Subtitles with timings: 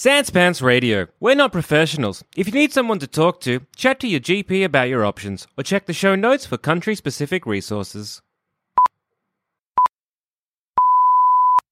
[0.00, 1.08] Sanspants Radio.
[1.20, 2.24] We're not professionals.
[2.34, 5.62] If you need someone to talk to, chat to your GP about your options, or
[5.62, 8.22] check the show notes for country specific resources.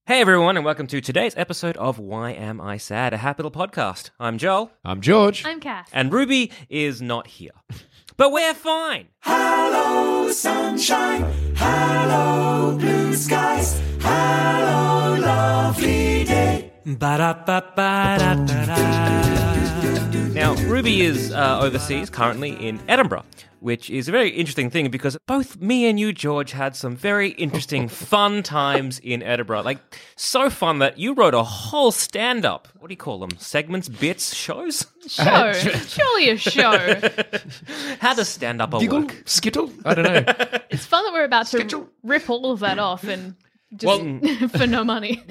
[0.04, 3.66] Hey everyone, and welcome to today's episode of Why Am I Sad, a happy little
[3.66, 4.10] podcast.
[4.20, 5.46] I'm Joel, I'm George.
[5.46, 5.88] I'm Kath.
[5.94, 7.52] and Ruby is not here.
[8.18, 9.08] But we're fine.
[20.34, 23.26] Now, Ruby is uh, overseas currently in Edinburgh,
[23.60, 27.30] which is a very interesting thing because both me and you, George, had some very
[27.32, 29.62] interesting, fun times in Edinburgh.
[29.64, 29.80] Like,
[30.16, 32.68] so fun that you wrote a whole stand up.
[32.78, 33.30] What do you call them?
[33.36, 34.86] Segments, bits, shows?
[35.06, 35.52] Show.
[35.88, 36.94] Surely a show.
[38.00, 39.00] How does stand up Giggle?
[39.02, 39.22] work?
[39.26, 39.70] Skittle?
[39.84, 40.24] I don't know.
[40.70, 41.90] It's fun that we're about to Schedule.
[42.02, 43.34] rip all of that off and
[43.76, 45.22] just Well- for no money.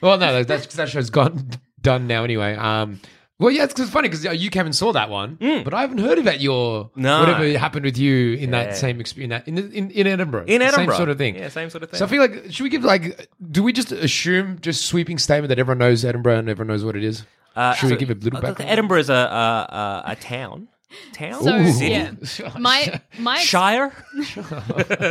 [0.00, 2.54] Well, no, that's because that show's gone done now anyway.
[2.56, 3.00] Um,
[3.40, 5.82] well, yeah, it's 'cause it's funny because you came and saw that one, but I
[5.82, 7.20] haven't heard about your No.
[7.20, 8.64] whatever happened with you in Yeah.
[8.64, 10.44] that same experience in, that, in, in in Edinburgh.
[10.48, 10.94] In Edinburgh.
[10.94, 11.36] same sort of thing.
[11.36, 11.98] Yeah, same sort of thing.
[11.98, 15.50] So I feel like should we give like do we just assume just sweeping statement
[15.50, 17.22] that everyone knows Edinburgh and everyone knows what it is?
[17.54, 18.70] Uh, should so- we give a little uh, background?
[18.70, 20.66] Edinburgh is a, a, a, a town.
[21.12, 21.42] Town?
[21.42, 21.90] So City?
[21.90, 22.12] yeah,
[22.58, 23.90] my my Shire?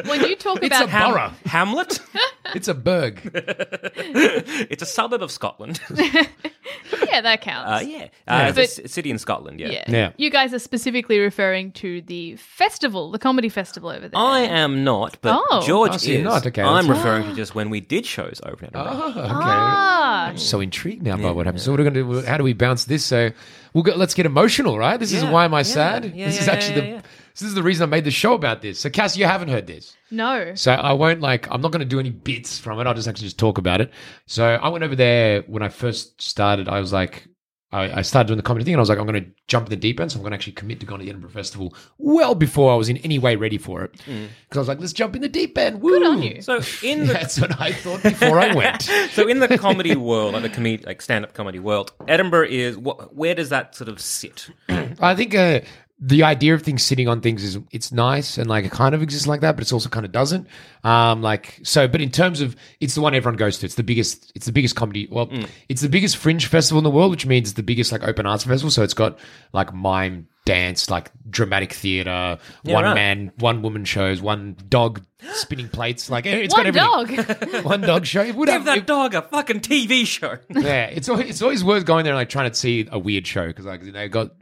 [0.05, 1.99] when you talk It's a about Ham- Ham- Hamlet?
[2.55, 3.19] It's a burg.
[3.33, 5.81] it's a suburb of Scotland.
[5.91, 7.83] yeah, that counts.
[7.83, 8.07] Uh, yeah.
[8.25, 9.67] Uh, But- it's a c- city in Scotland, yeah.
[9.69, 9.83] yeah.
[9.87, 10.11] Yeah.
[10.15, 14.17] You guys are specifically referring to the festival, the comedy festival over there.
[14.19, 15.61] I am not, but Oh.
[15.67, 16.07] George Oh, so is.
[16.07, 18.93] you're not, okay, I'm that's- referring to just when we did shows over in Edinburgh.
[18.95, 19.21] Oh, okay.
[19.29, 21.61] Ah, I'm so intrigued now by what happened.
[21.61, 22.27] So what are we going to do?
[22.27, 23.03] How do we bounce this?
[23.03, 23.31] So
[23.73, 24.97] we'll go, let's get emotional, right?
[24.97, 26.05] This is why am Sad?
[26.15, 28.61] yeah, this yeah, is actually the this is the reason I made the show about
[28.61, 28.79] this.
[28.79, 29.95] So Cass, you haven't heard this.
[30.09, 30.55] no.
[30.55, 32.87] So I won't like I'm not going to do any bits from it.
[32.87, 33.91] I'll just actually just talk about it.
[34.25, 36.67] So I went over there when I first started.
[36.67, 37.27] I was like,
[37.71, 39.65] I, I started doing the comedy thing, and I was like, I'm going to jump
[39.65, 40.11] in the deep end.
[40.11, 42.75] So I'm going to actually commit to going to the Edinburgh Festival well before I
[42.75, 43.91] was in any way ready for it.
[43.91, 45.81] Because I was like, let's jump in the deep end.
[45.81, 45.99] Woo!
[45.99, 46.41] Good on you.
[46.41, 48.83] So in the That's what I thought before I went.
[49.11, 53.13] so in the comedy world, like the comedy, like stand-up comedy world, Edinburgh is what?
[53.13, 54.49] Where does that sort of sit?
[54.69, 55.59] I think uh,
[55.99, 59.01] the idea of things sitting on things is it's nice and like it kind of
[59.01, 60.47] exists like that, but it's also kind of doesn't.
[60.83, 63.65] Um, like so, but in terms of it's the one everyone goes to.
[63.65, 64.31] It's the biggest.
[64.35, 65.07] It's the biggest comedy.
[65.09, 65.29] Well,
[65.69, 68.25] it's the biggest fringe festival in the world, which means it's the biggest like open
[68.27, 68.69] arts festival.
[68.69, 69.17] So it's got
[69.53, 70.27] like mime.
[70.45, 72.93] Dance like dramatic theater, one right.
[72.93, 75.03] man, one woman shows, one dog
[75.33, 76.09] spinning plates.
[76.09, 77.51] Like it's One got everything.
[77.51, 77.63] dog.
[77.65, 78.21] one dog show.
[78.21, 80.37] It would Give have that it- dog a fucking TV show.
[80.49, 83.27] yeah, it's always, it's always worth going there and like trying to see a weird
[83.27, 84.35] show because like they got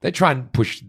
[0.00, 0.82] they try and push.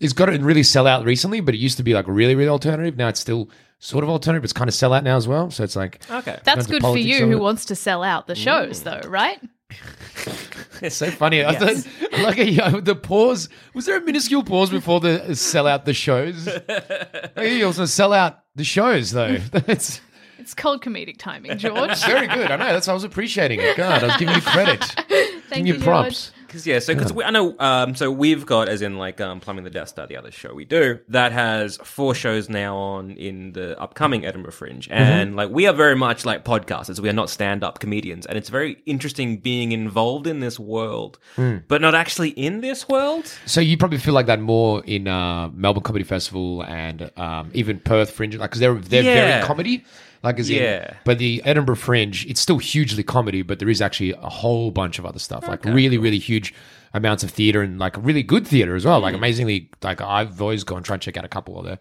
[0.00, 2.48] It's got to really sell out recently, but it used to be like really really
[2.48, 2.96] alternative.
[2.96, 3.48] Now it's still
[3.78, 4.42] sort of alternative.
[4.42, 5.50] But it's kind of sell out now as well.
[5.50, 6.38] So it's like Okay.
[6.44, 7.40] That's good for you who it.
[7.40, 9.40] wants to sell out the shows, though, right?
[10.82, 11.44] it's so funny.
[11.44, 11.86] I thought
[12.20, 15.94] like a, the pause was there a minuscule pause before the uh, sell out the
[15.94, 16.48] shows?
[17.40, 19.36] you also sell out the shows though.
[19.52, 20.00] That's
[20.38, 22.02] It's called comedic timing, George.
[22.04, 22.50] very good.
[22.50, 22.72] I know.
[22.72, 23.76] That's why I was appreciating it.
[23.76, 24.82] God, I was giving you credit.
[24.82, 26.32] Thank giving you, you props.
[26.32, 26.39] George.
[26.50, 29.62] Because yeah, so because I know, um, so we've got as in like um, plumbing
[29.62, 30.98] the Death Star, the other show we do.
[31.08, 35.72] That has four shows now on in the upcoming Edinburgh Fringe, and like we are
[35.72, 36.98] very much like podcasters.
[36.98, 41.80] We are not stand-up comedians, and it's very interesting being involved in this world, but
[41.80, 43.32] not actually in this world.
[43.46, 47.78] So you probably feel like that more in uh, Melbourne Comedy Festival and um, even
[47.78, 49.14] Perth Fringe, like because they're they're Yeah.
[49.38, 49.84] very comedy,
[50.22, 50.88] like as Yeah.
[50.90, 50.96] in.
[51.04, 54.98] But the Edinburgh Fringe, it's still hugely comedy, but there is actually a whole bunch
[54.98, 56.54] of other stuff, like really really huge
[56.92, 59.00] amounts of theater and like really good theater as well.
[59.00, 61.78] Like amazingly, like I've always gone try and check out a couple of there.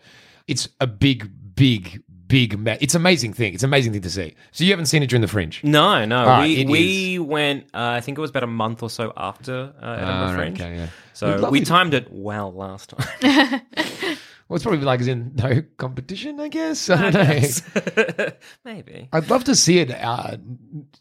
[0.47, 2.57] It's a big, big, big.
[2.57, 3.53] Ma- it's amazing thing.
[3.53, 4.35] It's amazing thing to see.
[4.51, 5.61] So you haven't seen it during the Fringe.
[5.63, 6.25] No, no.
[6.25, 7.65] Ah, we it we went.
[7.73, 10.35] Uh, I think it was about a month or so after uh, Edinburgh Ah, right,
[10.35, 10.61] Fringe.
[10.61, 10.87] okay, yeah.
[11.13, 13.61] So we timed it well last time.
[14.49, 16.39] Well, it's probably like as in no competition.
[16.39, 16.89] I guess.
[16.89, 18.31] I don't know.
[18.65, 19.07] Maybe.
[19.13, 19.91] I'd love to see it.
[19.91, 20.37] Uh,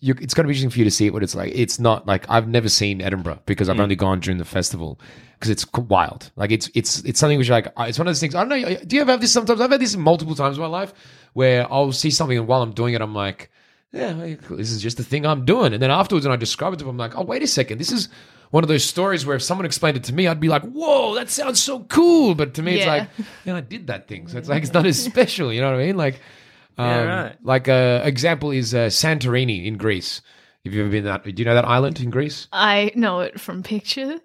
[0.01, 1.15] you, it's going to be interesting for you to see it.
[1.15, 1.53] What it's like.
[1.55, 5.01] It's not like I've never seen Edinburgh because I've only gone during the festival
[5.39, 6.31] because it's c- wild.
[6.37, 8.35] Like it's it's it's something which like it's one of those things.
[8.35, 8.77] I don't know.
[8.85, 9.63] Do you ever have this sometimes?
[9.63, 10.93] I've had this multiple times in my life
[11.33, 13.51] where I'll see something and while I'm doing it, I'm like,
[13.93, 15.73] yeah, this is just the thing I'm doing.
[15.73, 17.79] And then afterwards, when I describe it to them, I'm like, oh wait a second,
[17.79, 18.11] this is.
[18.51, 21.15] One of those stories where if someone explained it to me, I'd be like, "Whoa,
[21.17, 22.93] that sounds so cool!" But to me, it's Yeah.
[22.93, 23.09] like,
[23.45, 25.53] "Yeah, I did that thing." So it's like it's not as special.
[25.53, 25.97] You know what I mean?
[25.97, 26.15] Like,
[26.79, 27.37] um, Yeah, right.
[27.43, 30.23] Like a example is uh, Santorini in Greece.
[30.65, 31.25] Have you ever been that?
[31.25, 32.49] Do you know that island in Greece?
[32.53, 34.21] I know it from pictures.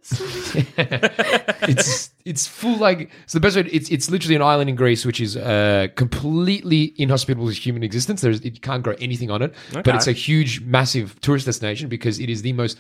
[0.78, 3.64] it's it's full like it's the best way.
[3.72, 8.22] It's it's literally an island in Greece which is uh, completely inhospitable to human existence.
[8.22, 9.96] There's it can't grow anything on it, but Okay.
[9.98, 12.78] it's a huge, massive tourist destination because it is the most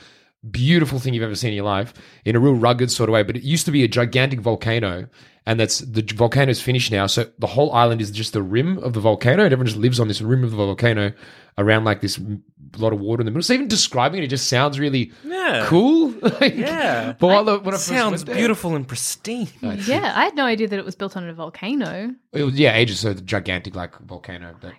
[0.52, 1.94] beautiful thing you've ever seen in your life
[2.26, 3.24] in a real rugged sort of way.
[3.24, 5.08] But it used to be a gigantic volcano.
[5.46, 7.06] And that's the volcano's finished now.
[7.06, 10.00] So the whole island is just the rim of the volcano, and everyone just lives
[10.00, 11.12] on this rim of the volcano
[11.58, 12.42] around like this m-
[12.78, 13.44] lot of water in the middle.
[13.44, 15.66] So even describing it, it just sounds really Yeah.
[15.68, 16.12] cool.
[16.40, 17.14] Like, Yeah.
[17.20, 19.50] But while the, when I first Sounds went there- beautiful and pristine.
[19.62, 22.16] yeah, I had no idea that it was built on a volcano.
[22.32, 23.02] It was, yeah, ages.
[23.02, 24.56] So the gigantic like volcano.
[24.62, 24.72] But,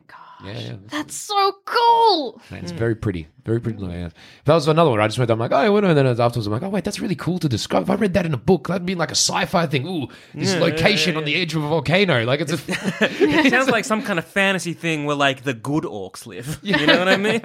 [0.42, 0.72] oh yeah, yeah.
[0.86, 2.40] That's so cool.
[2.50, 3.84] It's very pretty, very pretty.
[3.84, 4.08] Yeah.
[4.46, 5.00] That was another one.
[5.00, 5.30] I just went.
[5.30, 5.84] I'm like, oh, what?
[5.84, 7.82] And then afterwards, I'm like, oh wait, that's really cool to describe.
[7.82, 9.86] If I read that in a book, that'd be like a sci-fi thing.
[9.86, 12.24] Ooh, this location on the edge of a volcano.
[12.24, 12.58] Like it's a.
[13.24, 16.58] It sounds like some kind of fantasy thing where like the good orcs live.
[16.74, 17.40] You know what I mean?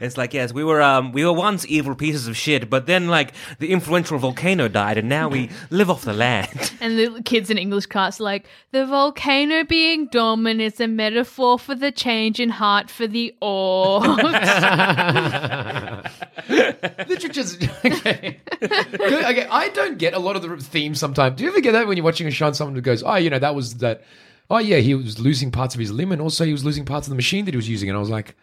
[0.00, 3.08] It's like yes, we were um we were once evil pieces of shit, but then
[3.08, 6.72] like the influential volcano died, and now we live off the land.
[6.80, 11.58] And the kids in English class are like, the volcano being dormant is a metaphor
[11.58, 15.15] for the change in heart for the orcs.
[17.08, 18.40] Literature's okay.
[18.62, 19.46] Okay.
[19.50, 21.36] I don't get a lot of the themes sometimes.
[21.36, 23.30] Do you ever get that when you're watching a show and someone goes, "Oh, you
[23.30, 24.02] know, that was that."
[24.48, 27.06] Oh yeah, he was losing parts of his limb, and also he was losing parts
[27.06, 27.88] of the machine that he was using.
[27.88, 28.36] And I was like,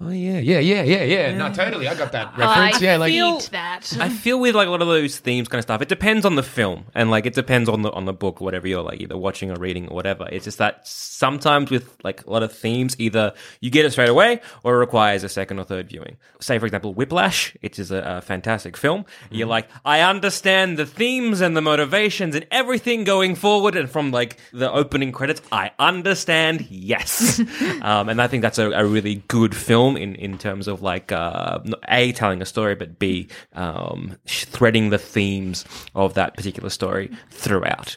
[0.00, 1.88] "Oh yeah, yeah, yeah, yeah, yeah." No, totally.
[1.88, 2.76] I got that reference.
[2.76, 3.96] I yeah, like feel that.
[4.00, 5.82] I feel with like a lot of those themes kind of stuff.
[5.82, 8.44] It depends on the film, and like it depends on the on the book, or
[8.44, 10.28] whatever you're like either watching or reading or whatever.
[10.30, 14.08] It's just that sometimes with like a lot of themes, either you get it straight
[14.08, 16.16] away or it requires a second or third viewing.
[16.40, 19.04] Say for example, Whiplash, it is a, a fantastic film.
[19.30, 24.10] You're like, I understand the themes and the motivations and everything going forward, and from
[24.10, 26.66] like the opening credits, I understand.
[26.70, 27.40] Yes,
[27.82, 31.12] um, and I think that's a, a really good film in in terms of like
[31.12, 31.58] uh,
[31.88, 35.64] a telling a story, but b um, threading the themes
[35.94, 37.96] of that particular story throughout.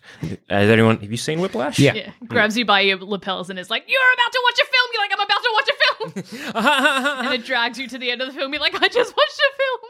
[0.49, 1.79] Has anyone have you seen Whiplash?
[1.79, 1.93] Yeah.
[1.93, 4.89] yeah, grabs you by your lapels and is like, "You're about to watch a film."
[4.93, 8.21] You're like, "I'm about to watch a film," and it drags you to the end
[8.21, 8.51] of the film.
[8.53, 9.83] You're like, "I just watched a film."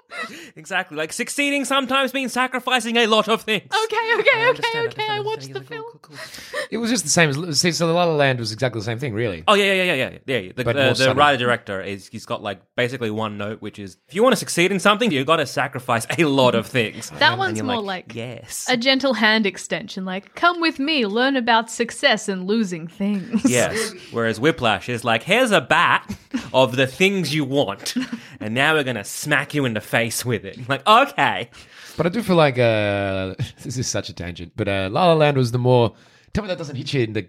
[0.56, 0.98] exactly.
[0.98, 3.64] Like succeeding sometimes means sacrificing a lot of things.
[3.64, 5.08] Okay, okay, okay, understand, okay.
[5.10, 5.68] I watched the understand.
[5.68, 5.84] film.
[5.84, 6.18] Cool, cool,
[6.52, 6.60] cool.
[6.72, 7.60] it was just the same as.
[7.60, 9.44] See, so the La La Land was exactly the same thing, really.
[9.48, 10.38] Oh yeah, yeah, yeah, yeah, yeah.
[10.38, 10.52] yeah.
[10.56, 13.80] The, But the, more the writer director is he's got like basically one note, which
[13.80, 16.68] is if you want to succeed in something, you've got to sacrifice a lot of
[16.68, 17.10] things.
[17.12, 21.36] That one's you're more like yes, a gentle hand extension, like, "Come with me, learn
[21.36, 23.94] about success and losing things." yes.
[24.12, 26.16] Whereas Whiplash is like here's a bat
[26.54, 27.96] of the things you want,
[28.40, 30.68] and now we're gonna smack you in the face with it.
[30.68, 31.50] Like okay,
[31.98, 34.54] But I do feel like uh, this is such a tangent.
[34.56, 35.94] But uh, La La Land was the more.
[36.34, 37.28] Tell me that doesn't hit you in the.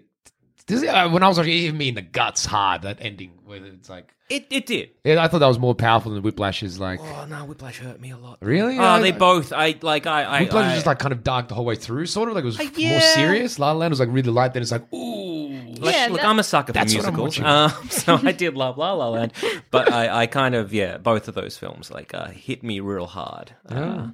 [0.67, 2.81] Does it, uh, when I was watching, it hit me in the guts hard.
[2.83, 4.89] That ending where it's like, it it did.
[5.03, 6.99] yeah, I thought that was more powerful than Whiplash is like.
[6.99, 8.39] Oh no, Whiplash hurt me a lot.
[8.41, 8.79] Really?
[8.79, 9.53] Oh, I- they both.
[9.53, 10.07] I like.
[10.07, 10.23] I.
[10.23, 12.35] I Whiplash I, was just like kind of dark the whole way through, sort of
[12.35, 12.99] like it was Uh, more yeah.
[12.99, 13.59] serious.
[13.59, 14.53] La La Land was like really light.
[14.53, 17.15] Then it's like, ooh, Like, Yeah, look, that- I'm a sucker for That's what I'm
[17.15, 17.39] musicals,
[17.71, 17.81] watching.
[17.83, 17.89] um,
[18.23, 19.33] so I did love La La Land,
[19.69, 23.05] but I, I kind of yeah, both of those films like uh, hit me real
[23.05, 24.07] hard, uh,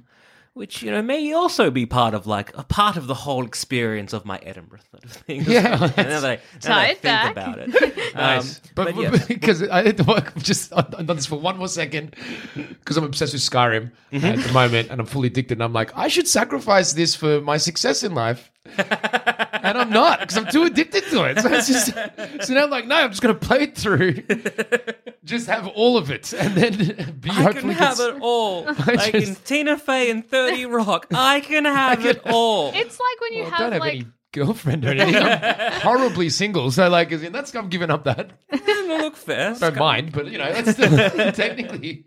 [0.54, 4.12] which you know may also be part of like a part of the whole experience
[4.12, 5.42] of my Edinburgh sort of thing.
[5.46, 6.20] Yeah, now that I, now
[6.60, 7.32] that I think back.
[7.32, 8.56] about it, nice.
[8.56, 9.26] Um, but but yes.
[9.28, 12.14] because I had to work just I've done this for one more second
[12.54, 14.26] because I'm obsessed with Skyrim Mm-hmm.
[14.26, 15.54] at the moment and I'm fully addicted.
[15.56, 18.50] And I'm like, I should sacrifice this for my success in life.
[19.62, 21.40] And I'm not because I'm too addicted to it.
[21.40, 21.94] So it's just
[22.46, 24.22] so now I'm like, no, I'm just gonna play it through,
[25.24, 28.64] just have all of it, and then be I can hopefully have cons- it all,
[28.86, 31.06] like in just- Tina Fey and Thirty Rock.
[31.14, 32.72] I can have it all.
[32.74, 35.16] It's like when you Well, I have, don't have like any girlfriend or anything.
[35.22, 38.30] I'm horribly single, so like, as in, that's I'm giving up that.
[38.50, 39.54] Doesn't it look fair?
[39.54, 42.06] Don't mind, but you know, that's still technically.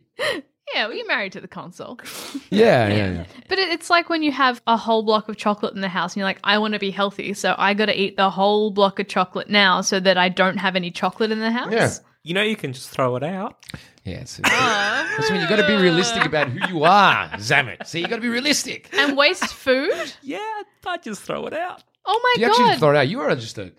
[0.73, 1.99] Yeah, well, you're married to the console.
[2.51, 3.25] Yeah, yeah, yeah.
[3.49, 6.13] But it, it's like when you have a whole block of chocolate in the house
[6.13, 8.71] and you're like, I want to be healthy, so I got to eat the whole
[8.71, 11.73] block of chocolate now so that I don't have any chocolate in the house.
[11.73, 11.91] Yeah.
[12.23, 13.65] You know, you can just throw it out.
[14.05, 17.85] Yeah, it's, that's when you got to be realistic about who you are, Zammit.
[17.87, 18.89] See, you got to be realistic.
[18.93, 20.13] And waste food?
[20.21, 20.39] Yeah,
[20.85, 21.83] I just throw it out.
[22.05, 22.41] Oh my god.
[22.41, 22.79] You actually god.
[22.79, 23.07] throw it out.
[23.07, 23.73] You are just a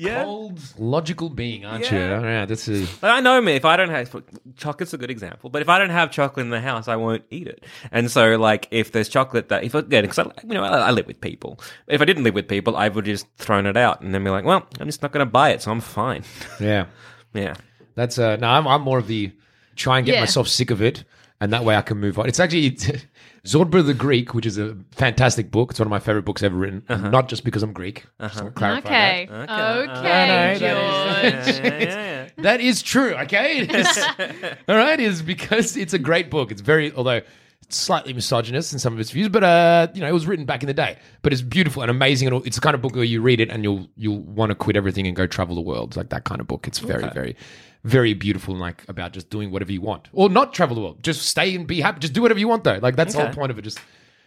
[0.00, 0.24] Yeah.
[0.24, 1.98] cold, logical being, aren't you?
[1.98, 2.46] Yeah.
[2.46, 2.88] this is.
[3.02, 3.06] a.
[3.06, 3.52] Like, I know me.
[3.52, 4.10] If I don't have
[4.56, 7.22] chocolate's a good example, but if I don't have chocolate in the house, I won't
[7.30, 7.64] eat it.
[7.92, 10.88] And so, like, if there's chocolate that if I get, because I, you know, I,
[10.88, 11.60] I live with people.
[11.86, 14.30] If I didn't live with people, I would just thrown it out and then be
[14.30, 16.24] like, well, I'm just not going to buy it, so I'm fine.
[16.60, 16.86] Yeah.
[17.34, 17.54] yeah.
[17.94, 19.32] That's uh no, I'm, I'm more of the
[19.76, 20.20] try and get Yeah.
[20.20, 21.04] myself sick of it,
[21.40, 22.26] and that way I can move on.
[22.28, 22.76] It's actually
[23.44, 25.70] Zorba the Greek, which is a fantastic book.
[25.70, 26.82] It's one of my favorite books ever written.
[26.88, 27.08] Uh-huh.
[27.10, 28.04] Not just because I'm Greek.
[28.18, 28.28] Uh-huh.
[28.28, 29.28] Just to clarify Okay.
[29.30, 29.50] that.
[29.50, 31.64] Okay, No, no, that is- George.
[31.64, 32.28] yeah, yeah, yeah.
[32.38, 33.14] That is true.
[33.14, 33.98] Okay, it is.
[34.68, 36.50] all right, it is because it's a great book.
[36.52, 37.26] It's very, although it's
[37.72, 40.62] slightly misogynist in some of its views, but uh, you know, it was written back
[40.62, 40.96] in the day.
[41.22, 43.50] But it's beautiful and amazing, and it's the kind of book where you read it
[43.50, 45.90] and you'll you'll want to quit everything and go travel the world.
[45.90, 46.66] It's like that kind of book.
[46.66, 47.36] It's very, very,
[47.84, 51.02] very beautiful and like about just doing whatever you want, or not travel the world.
[51.02, 52.00] Just stay and be happy.
[52.00, 52.78] Just do whatever you want, though.
[52.80, 53.62] Like that's the whole point of it.
[53.62, 53.80] Just.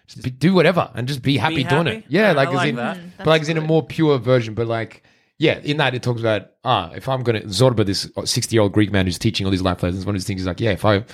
[0.06, 1.98] Just be, do whatever and just be happy, doing happy?
[2.00, 2.06] it.
[2.10, 2.98] Yeah, Yeah, like I like in, that.
[3.20, 4.54] but like in a more pure version.
[4.54, 5.02] But like,
[5.38, 8.74] yeah, in that it talks about ah, if I'm gonna Zorba, this sixty year old
[8.74, 10.72] Greek man who's teaching all these life lessons, one of his things is like, yeah,
[10.72, 11.06] if I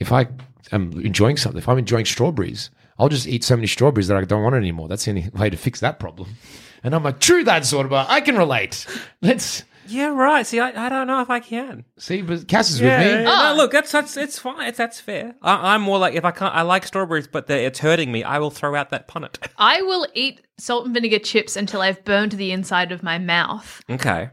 [0.00, 0.26] if I
[0.72, 4.24] am enjoying something, if I'm enjoying strawberries, I'll just eat so many strawberries that I
[4.24, 4.88] don't want it anymore.
[4.88, 6.36] That's the only way to fix that problem.
[6.82, 8.86] And I'm like, true that Zorba, I can relate.
[9.22, 10.46] Let's Yeah, right.
[10.46, 11.84] See, I, I don't know if I can.
[11.98, 13.22] see, but Cass is Yeah, with yeah, me.
[13.22, 13.24] yeah.
[13.24, 13.54] No, ah.
[13.56, 14.68] look, that's that's it's fine.
[14.68, 15.34] It's, that's fair.
[15.42, 18.22] I, I'm more like if I can't, I like strawberries, but it's hurting me.
[18.22, 19.38] I will throw out that punnet.
[19.58, 23.82] I will eat salt and vinegar chips until I've burned the inside of my mouth.
[23.90, 24.30] Okay.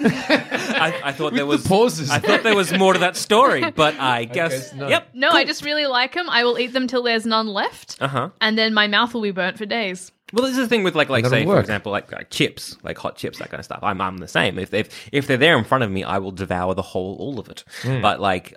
[0.00, 2.10] I, I thought there was the pauses.
[2.10, 4.90] I thought there was more to that story, but I guess, guess not.
[4.90, 5.08] yep.
[5.14, 6.28] No, I just really like them.
[6.28, 7.96] I will eat them till there's none left.
[8.00, 8.30] Uh huh.
[8.40, 10.12] And then my mouth will be burnt for days.
[10.32, 12.76] Well, this is the thing with like, like That'll say, for example, like, like chips,
[12.84, 13.80] like hot chips, that kind of stuff.
[13.82, 14.60] I'm, I'm the same.
[14.60, 17.40] If if if they're there in front of me, I will devour the whole, all
[17.40, 17.64] of it.
[17.82, 18.00] Hmm.
[18.00, 18.54] But like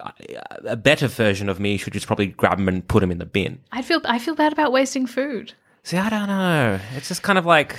[0.66, 3.26] a better version of me should just probably grab them and put them in the
[3.26, 3.60] bin.
[3.72, 5.54] I feel I feel bad about wasting food.
[5.82, 6.80] See, I don't know.
[6.96, 7.76] It's just kind of like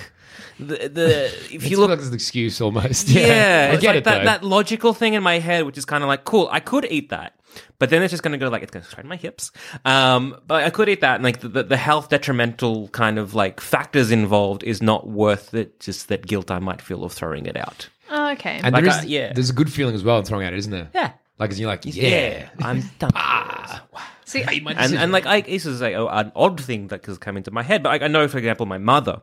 [0.58, 3.08] the the if It's you look like an excuse almost.
[3.14, 3.26] Yeah,
[3.68, 4.24] Yeah, I get like it that, though.
[4.24, 7.10] that logical thing in my head, which is kind of like, cool, I could eat
[7.10, 7.34] that,
[7.78, 9.50] but then it's just going to go like it's going to strain my hips.
[9.84, 13.34] Um, but I could eat that, and like the, the, the health detrimental kind of
[13.34, 15.80] like factors involved is not worth it.
[15.80, 17.88] Just that guilt I might feel of throwing it out.
[18.10, 18.60] Oh, okay.
[18.62, 19.32] and like there I- yeah.
[19.32, 20.88] there's a good feeling as well in throwing out, isn't there?
[20.94, 21.12] Yeah.
[21.36, 23.10] Like, as you're like, yeah, I'm done.
[23.16, 23.82] ah,
[24.24, 27.50] See, and and like I, this is like, an odd thing that has come into
[27.50, 29.20] my head, but like, I know, for example, my mother.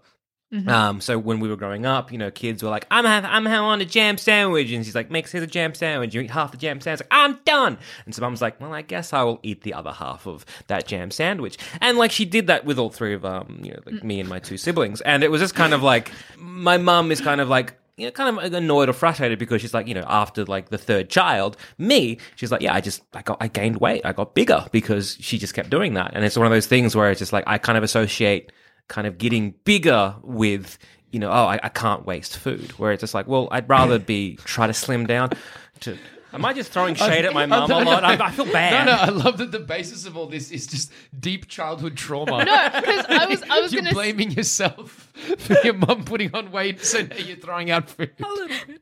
[0.68, 3.46] Um, so when we were growing up, you know, kids were like, "I'm have, I'm
[3.46, 6.52] having a jam sandwich," and she's like, "Makes here's a jam sandwich." You eat half
[6.52, 7.02] the jam sandwich.
[7.02, 7.78] Like, I'm done.
[8.06, 10.88] And so mum's like, "Well, I guess I will eat the other half of that
[10.88, 14.04] jam sandwich." And like she did that with all three of um, you know, like
[14.04, 17.22] me and my two siblings, and it was just kind of like my mum is
[17.22, 20.06] kind of like you know, kind of annoyed or frustrated because she's like, you know,
[20.08, 23.78] after like the third child, me, she's like, yeah, I just, I got, I gained
[23.78, 26.12] weight, I got bigger because she just kept doing that.
[26.14, 28.52] And it's one of those things where it's just like, I kind of associate
[28.88, 30.78] kind of getting bigger with,
[31.12, 32.72] you know, oh, I, I can't waste food.
[32.74, 35.32] Where it's just like, well, I'd rather be, try to slim down
[35.82, 35.98] to,
[36.34, 38.04] am I just throwing shade at my mum a lot?
[38.04, 38.86] I, I feel bad.
[38.86, 42.44] no, no, I love that the basis of all this is just deep childhood trauma.
[42.44, 46.52] no, because I was I was you're gonna blaming yourself for your mum putting on
[46.52, 48.12] weight, so now you're throwing out food.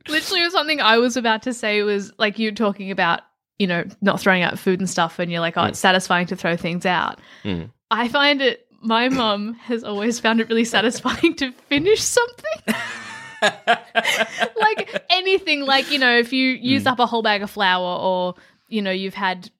[0.08, 3.22] literally was something I was about to say was like you're talking about
[3.58, 5.68] you know not throwing out food and stuff, and you're like, oh, hmm.
[5.68, 7.20] it's satisfying to throw things out.
[7.42, 7.64] Hmm.
[7.90, 8.66] I find it.
[8.80, 12.74] My mum has always found it really satisfying to finish something.
[14.60, 18.34] like anything, like you know, if you use up a whole bag of flour, or
[18.68, 19.50] you know, you've had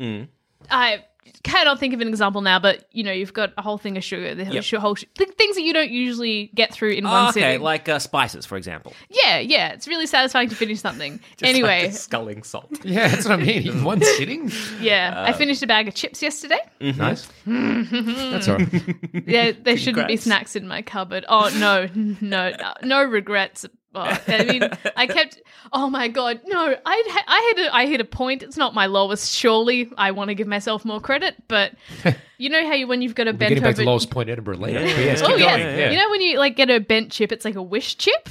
[0.00, 0.28] Mm.
[0.70, 1.04] I
[1.42, 4.04] cannot think of an example now, but you know, you've got a whole thing of
[4.04, 4.62] sugar, the Yep.
[4.64, 7.40] sh- whole sh- th- things that you don't usually get through in Oh, one okay,
[7.40, 7.60] sitting.
[7.62, 8.92] like uh, spices, for example.
[9.08, 11.18] yeah, yeah, it's really satisfying to finish something.
[11.30, 12.70] Just like anyway, the sculling salt.
[12.84, 13.66] Yeah, that's what I mean.
[13.68, 14.50] In one sitting.
[14.80, 16.58] yeah, I finished a bag of chips yesterday.
[16.80, 17.28] Nice.
[17.46, 18.84] that's all right.
[19.26, 21.24] Yeah, there shouldn't be snacks in my cupboard.
[21.28, 23.66] Oh no, no, no, no regrets.
[23.92, 24.62] Oh, I mean,
[24.96, 25.40] I kept.
[25.72, 26.76] Oh my god, no!
[26.86, 28.44] I I hit a I hit a point.
[28.44, 29.32] It's not my lowest.
[29.34, 31.72] Surely, I want to give myself more credit, but
[32.38, 34.28] you know how you when you've got a We're bent getting back to Lowest Point
[34.30, 34.80] Edinburgh later.
[34.80, 34.94] Yeah.
[34.94, 35.56] But yes, oh keep yeah.
[35.56, 35.90] Yeah.
[35.90, 38.28] you know when you like get a bent chip, it's like a wish chip.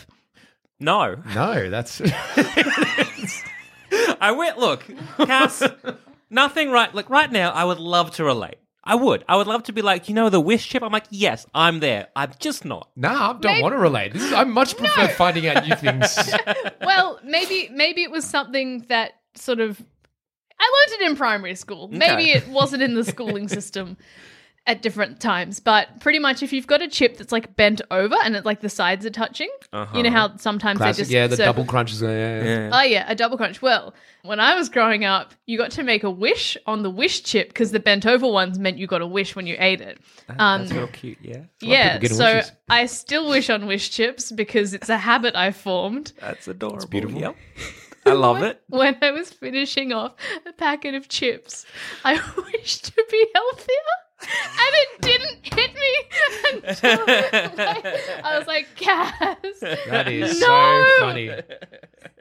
[0.79, 1.15] No.
[1.35, 2.01] no, that's
[4.21, 4.57] I went.
[4.57, 4.85] Look,
[5.17, 5.63] Cass.
[6.29, 6.93] nothing right.
[6.93, 8.55] Like right now, I would love to relate.
[8.83, 9.23] I would.
[9.27, 10.81] I would love to be like, you know, the wish chip.
[10.81, 12.07] I'm like, yes, I'm there.
[12.15, 12.89] I'm just not.
[12.95, 13.31] nah.
[13.31, 14.13] I don't Maybe- want to relate.
[14.13, 16.17] This is, I much prefer finding out new things.
[16.81, 19.81] well, maybe maybe it was something that sort of
[20.59, 21.87] I learned it in primary school.
[21.89, 23.97] Maybe it wasn't in the schooling system
[24.67, 28.15] at different times, but pretty much if you've got a chip that's like bent over
[28.23, 29.49] and it like the sides are touching,
[29.95, 30.97] you know how sometimes Classic.
[30.97, 32.01] they just Yeah, the circle- double crunches.
[32.03, 32.69] Yeah, yeah, yeah.
[32.73, 33.63] Oh yeah, a double crunch.
[33.63, 37.23] Well, when I was growing up, you got to make a wish on the wish
[37.23, 39.97] chip because the bent over ones meant you got a wish when you ate it.
[40.37, 41.43] Um, That's real cute, yeah.
[41.61, 42.51] yeah, so wishes.
[42.69, 46.11] I still wish on wish chips because it's a habit I formed.
[46.19, 46.85] That's adorable.
[46.87, 47.19] beautiful.
[47.19, 47.35] Yep.
[48.05, 48.61] I love it.
[48.67, 50.13] When I was finishing off
[50.45, 51.65] a packet of chips,
[52.03, 52.13] I
[52.53, 53.75] wished to be healthier.
[54.21, 57.85] And it didn't hit me until like,
[58.23, 59.37] I was like, Cass.
[59.87, 60.45] That is No!
[60.47, 61.31] so funny.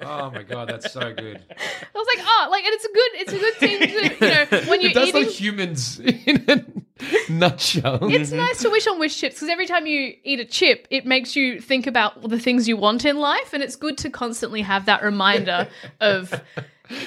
[0.01, 1.43] Oh my god, that's so good.
[1.51, 4.33] I was like, oh, like, and it's a good, it's a good thing to, you
[4.65, 5.25] know, when you're It does eating.
[5.25, 7.99] like humans in a nutshell.
[8.13, 11.05] It's nice to wish on wish chips because every time you eat a chip, it
[11.05, 14.63] makes you think about the things you want in life, and it's good to constantly
[14.63, 15.69] have that reminder
[16.01, 16.33] of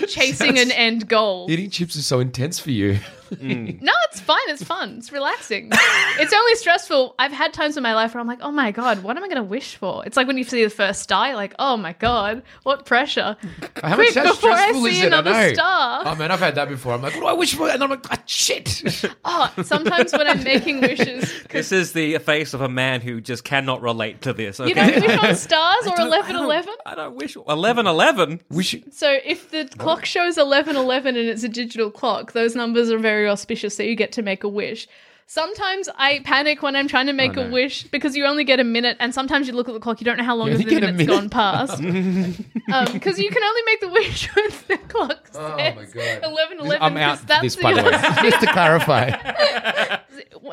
[0.08, 1.48] chasing an end goal.
[1.50, 3.00] Eating chips is so intense for you.
[3.40, 4.38] No, it's fine.
[4.48, 4.98] It's fun.
[4.98, 5.70] It's relaxing.
[5.72, 7.16] it's only stressful.
[7.18, 9.28] I've had times in my life where I'm like, oh my God, what am I
[9.28, 10.06] going to wish for?
[10.06, 13.38] It's like when you see the first star, you're like, oh my God, what pressure.
[13.84, 15.04] How Quick, much how before I stressful see is it?
[15.04, 15.54] I another know.
[15.54, 16.02] star.
[16.06, 16.94] Oh man, I've had that before.
[16.94, 17.70] I'm like, what do I wish for?
[17.70, 18.84] And I'm like, ah, shit.
[19.24, 23.44] Oh, sometimes when I'm making wishes, This is the face of a man who just
[23.44, 24.60] cannot relate to this.
[24.60, 24.70] Okay?
[24.70, 26.74] you don't wish on stars or I 11 11?
[26.86, 27.36] I don't wish.
[27.36, 28.42] 11 11?
[28.50, 28.76] wish.
[28.92, 33.21] So if the clock shows 1111 and it's a digital clock, those numbers are very
[33.30, 34.88] auspicious, that you get to make a wish.
[35.28, 38.60] Sometimes I panic when I'm trying to make Oh, a wish because you only get
[38.60, 40.58] a minute, and sometimes you look at the clock, you don't know how long You
[40.58, 41.20] the only get a minute's minute?
[41.22, 41.82] gone past.
[42.94, 45.86] Because you can only make the wish when the clock says Oh my God.
[46.34, 46.82] 1111.
[46.82, 47.92] I'm out that's this, by the way.
[48.30, 50.00] Just to clarify.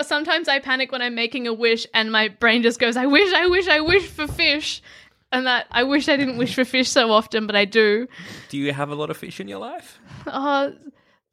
[0.02, 3.32] Sometimes I panic when I'm making a wish, and my brain just goes, I wish,
[3.34, 4.82] I wish, I wish for fish.
[5.30, 8.06] And that I wish I didn't wish for fish so often, but I do.
[8.48, 9.98] Do you have a lot of fish in your life?
[10.26, 10.70] Uh,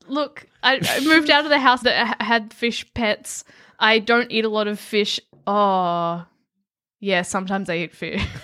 [0.08, 3.44] look, I, I moved out of the house that had fish pets.
[3.80, 5.20] I don't eat a lot of fish.
[5.48, 6.26] Oh,
[7.00, 8.26] yeah, sometimes I eat fish.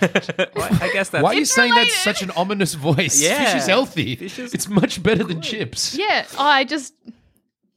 [0.54, 1.22] Well, I guess that's.
[1.22, 1.94] Why are you saying that related.
[1.98, 3.20] such an ominous voice?
[3.20, 3.44] Yeah.
[3.46, 4.16] Fish is healthy.
[4.16, 5.94] Fish is it's much better than chips.
[5.96, 6.94] yeah, oh, I just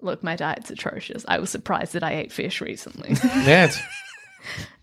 [0.02, 0.22] look.
[0.24, 1.26] My diet's atrocious.
[1.28, 3.66] I was surprised that I ate fish recently, Yeah.
[3.66, 3.82] it's-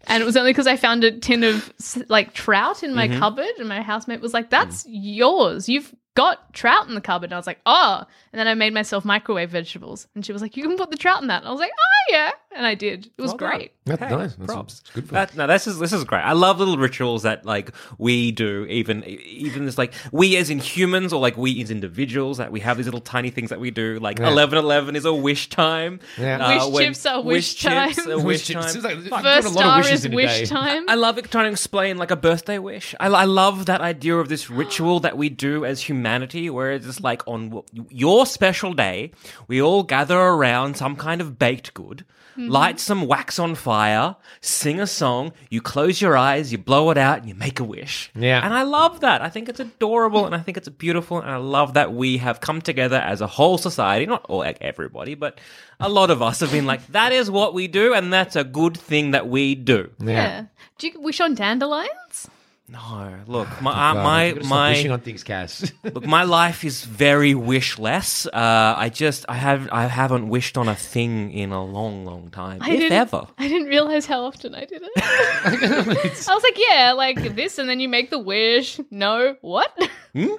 [0.09, 3.07] and it was only because I found a tin of s- like trout in my
[3.07, 3.21] Mm-hmm.
[3.21, 5.69] cupboard, and my housemate was like, "That's yours.
[5.69, 8.75] You've." Got trout in the cupboard, and I was like, "Oh!" And then I made
[8.75, 11.49] myself microwave vegetables, and she was like, "You can put the trout in that." And
[11.49, 13.07] I was like, "Oh yeah," and I did.
[13.07, 13.73] It was Well great.
[13.85, 14.35] That's Hey, nice.
[14.37, 14.81] That's, props.
[14.81, 16.21] that's good for That, no, this is this is great.
[16.21, 20.59] I love little rituals that like we do, even even as like we as in
[20.59, 23.71] humans or like we as individuals that we have these little tiny things that we
[23.71, 23.99] do.
[24.01, 24.29] Like Yeah.
[24.29, 26.01] eleven eleven is a wish time.
[26.19, 26.67] Uh, Yeah.
[26.67, 27.93] Wish chips are wish time.
[27.93, 28.83] chips are wish It time.
[28.83, 30.85] like- Fuck, I'm First doing a lot of star is wish time.
[30.89, 32.95] I love it trying to explain like a birthday wish.
[33.01, 36.87] I, I love that idea of this ritual that we do as humanity, where it's
[36.87, 39.13] just like on your special day,
[39.49, 42.49] we all gather around some kind of baked good, Mm-hmm.
[42.49, 46.97] light some wax on fire, sing a song, you close your eyes, you blow it
[46.97, 48.11] out, and you make a wish.
[48.15, 48.43] Yeah.
[48.43, 49.21] And I love that.
[49.21, 51.21] I think it's adorable and I think it's beautiful.
[51.21, 54.57] And I love that we have come together as a whole society, not all like
[54.63, 55.41] everybody, but
[55.79, 58.45] a lot of us have been like, that is what we do, and that's a
[58.45, 59.91] good thing that we do.
[59.99, 60.47] Yeah.
[60.79, 62.29] Do you wish on dandelions?
[62.69, 65.73] No, look, my uh, my you gotta stop my wishing on things, Cass.
[65.85, 68.27] look, my life is very wishless.
[68.27, 72.31] Uh, I just I have I haven't wished on a thing in a long, long
[72.31, 73.27] time, I if didn't, ever.
[73.37, 74.91] I didn't realize how often I did it.
[74.97, 78.81] I was like, yeah, like this, and then you make the wish.
[78.91, 79.71] No, what?
[80.15, 80.39] You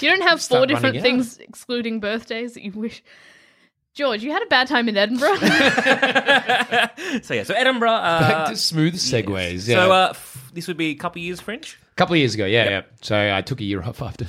[0.00, 1.02] don't have four different running out.
[1.02, 3.02] things excluding birthdays that you wish.
[3.94, 5.36] George, you had a bad time in Edinburgh.
[5.36, 7.90] so yeah, so Edinburgh.
[7.90, 9.68] Uh, Back to smooth segues.
[9.68, 9.76] Yeah.
[9.76, 11.78] So uh, f- this would be a couple years French.
[11.92, 12.82] A couple of years ago, yeah, yeah.
[13.02, 14.26] So I took a year off after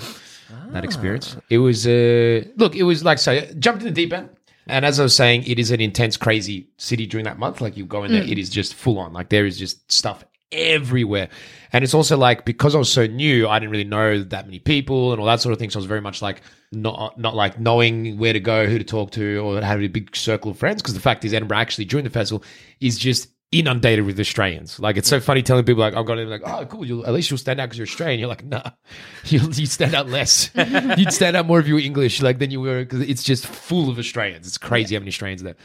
[0.53, 0.67] Ah.
[0.71, 1.37] that experience.
[1.49, 4.29] It was, uh, look, it was like, so jumped in the deep end.
[4.67, 7.61] And as I was saying, it is an intense, crazy city during that month.
[7.61, 9.11] Like you go in there, it is just full on.
[9.13, 11.29] Like there is just stuff everywhere.
[11.73, 14.59] And it's also like, because I was so new, I didn't really know that many
[14.59, 15.69] people and all that sort of thing.
[15.69, 16.41] So I was very much like,
[16.73, 20.15] not, not like knowing where to go, who to talk to, or have a big
[20.15, 20.81] circle of friends.
[20.81, 22.43] Because the fact is, Edinburgh actually during the festival
[22.81, 24.79] is just inundated with Australians.
[24.79, 27.13] Like it's so funny telling people like I've got to like, oh cool, you'll at
[27.13, 28.19] least you'll stand out because you're Australian.
[28.19, 28.71] You're like, nah,
[29.25, 30.49] you'll you stand out less.
[30.55, 33.45] You'd stand out more if you were English, like than you were because it's just
[33.45, 34.47] full of Australians.
[34.47, 35.55] It's crazy how many Australians there.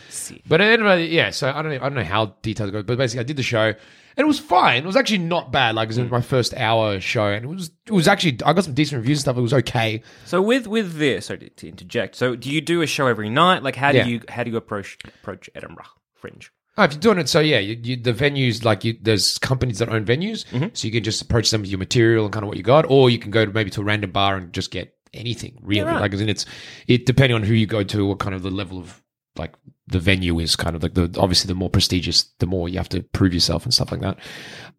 [0.49, 1.31] But anyway, yeah.
[1.31, 3.43] So I don't know, I don't know how details go, but basically I did the
[3.43, 3.75] show.
[4.19, 4.83] And it was fine.
[4.83, 5.75] It was actually not bad.
[5.75, 6.09] Like it was mm.
[6.09, 9.19] my first hour show, and it was it was actually I got some decent reviews
[9.19, 9.37] and stuff.
[9.37, 10.03] It was okay.
[10.25, 12.17] So with with this, sorry to, to interject.
[12.17, 13.63] So do you do a show every night?
[13.63, 14.07] Like how do Yeah.
[14.07, 16.51] you how do you approach approach Edinburgh Fringe?
[16.79, 19.79] Oh, if you're doing it, so yeah, you, you, the venues like you, there's companies
[19.79, 20.69] that own venues, mm-hmm.
[20.75, 22.85] so you can just approach them with your material and kind of what you got,
[22.89, 25.83] or you can go to maybe to a random bar and just get anything really.
[25.83, 26.01] right.
[26.01, 26.45] Like, as in it's
[26.87, 29.03] it depending on who you go to, what kind of the level of
[29.37, 29.55] like
[29.87, 32.89] the venue is kind of like the obviously the more prestigious, the more you have
[32.91, 34.19] to prove yourself and stuff like that.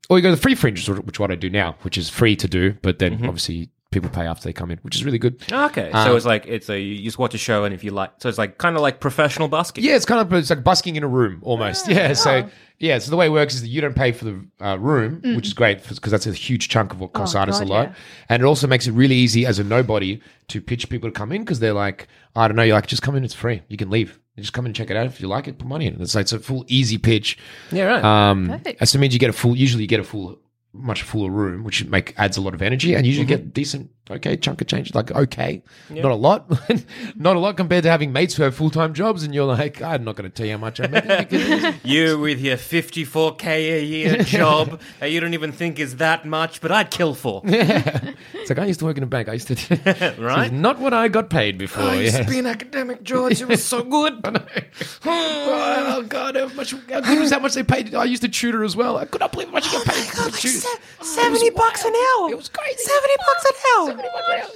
[0.09, 2.09] Or you go to the free fringe, which is what I do now, which is
[2.09, 3.25] free to do, but then mm-hmm.
[3.25, 3.69] obviously
[4.01, 5.41] people pay after they come in, which is really good.
[5.51, 7.91] Okay, Um, so it's like it's a you just watch a show and if you
[7.91, 9.83] like, so it's like kind of like professional busking.
[9.83, 11.87] Yeah, it's kind of it's like busking in a room almost.
[11.87, 12.47] Yeah, so
[12.79, 15.21] yeah, so the way it works is that you don't pay for the uh, room,
[15.35, 17.73] which is great because that's a huge chunk of what costs Oh, artists God, a
[17.73, 17.95] lot, yeah.
[18.29, 21.31] and it also makes it really easy as a nobody to pitch people to come
[21.31, 23.77] in because they're like, I don't know, you're like, just come in, it's free, you
[23.77, 24.19] can leave.
[24.35, 25.07] You just come and check it out.
[25.07, 25.99] If you like it, put money in.
[25.99, 27.39] It's like it's a full easy pitch.
[27.71, 28.03] yeah, right.
[28.03, 28.87] Um, Perfect.
[28.87, 29.55] so means you get a full.
[29.55, 30.37] Usually, you get a full,
[30.77, 33.49] much fuller room, which make adds a lot of energy, and usually get mm-hmm.
[33.49, 34.93] decent, okay, chunk of change.
[34.93, 36.49] Like okay, not a lot,
[37.15, 39.81] not a lot compared to having mates who have full time jobs, and you're like,
[39.81, 41.75] I'm not going to tell you how much I'm making.
[41.83, 46.61] you with your 54k a year job that you don't even think is that much,
[46.61, 47.41] but I'd kill for.
[47.45, 48.13] Yeah.
[48.33, 49.29] it's like I used to work in a bank.
[49.29, 50.47] I used to, Right?
[50.47, 51.83] Is not what I got paid oh, before.
[51.83, 52.25] I used yes.
[52.25, 53.41] to be an academic, George.
[53.41, 54.21] It was so good.
[55.05, 56.35] oh God!
[56.35, 56.71] How much?
[56.71, 57.93] How good was how much they paid?
[57.93, 58.97] I used to tutor as well.
[58.97, 60.07] I could not believe how much you get paid.
[60.19, 60.29] Oh,
[60.67, 61.05] for tutor.
[61.05, 62.29] Seventy bucks an hour.
[62.31, 62.77] It was crazy.
[62.79, 63.89] Seventy bucks an hour.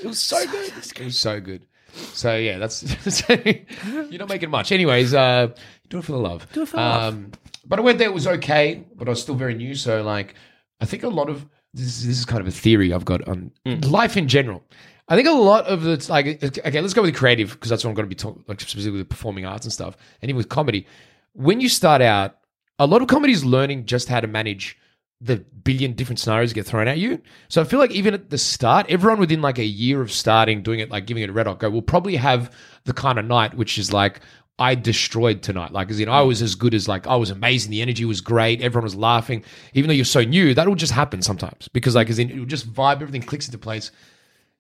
[0.04, 0.68] It was so good.
[0.78, 1.66] It was so good.
[2.14, 2.84] So yeah, that's
[3.30, 4.72] you're not making much.
[4.72, 5.48] Anyways, uh,
[5.90, 6.48] do it for the love.
[6.54, 7.32] Do it for the um,
[7.66, 8.08] But I went there.
[8.10, 9.76] It was okay, but I was still very new.
[9.76, 10.36] So like,
[10.80, 11.86] I think a lot of this.
[11.86, 14.64] is- This is kind of a theory I've got on life in general.
[15.10, 16.42] I think a lot of the like.
[16.44, 18.62] Okay, let's go with the creative because that's what I'm going to be talking like
[18.62, 20.88] specifically with performing arts and stuff, and even with comedy.
[21.34, 22.38] When you start out,
[22.80, 24.78] a lot of comedy is learning just how to manage
[25.22, 27.22] the billion different scenarios get thrown at you.
[27.48, 30.64] So I feel like even at the start, everyone within like a year of starting
[30.64, 32.52] doing it, like giving it a red hot go, will probably have
[32.86, 34.22] the kind of night which is like,
[34.60, 35.72] I destroyed tonight.
[35.72, 37.72] Like, as in, I was as good as like, I was amazing.
[37.72, 38.62] The energy was great.
[38.62, 39.44] Everyone was laughing.
[39.74, 42.46] Even though you're so new, that will just happen sometimes because, like, as in, it'll
[42.46, 43.90] just vibe, everything clicks into place.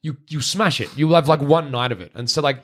[0.02, 0.89] You you smash it.
[0.97, 2.12] You'll have like one night of it.
[2.15, 2.63] And so, like,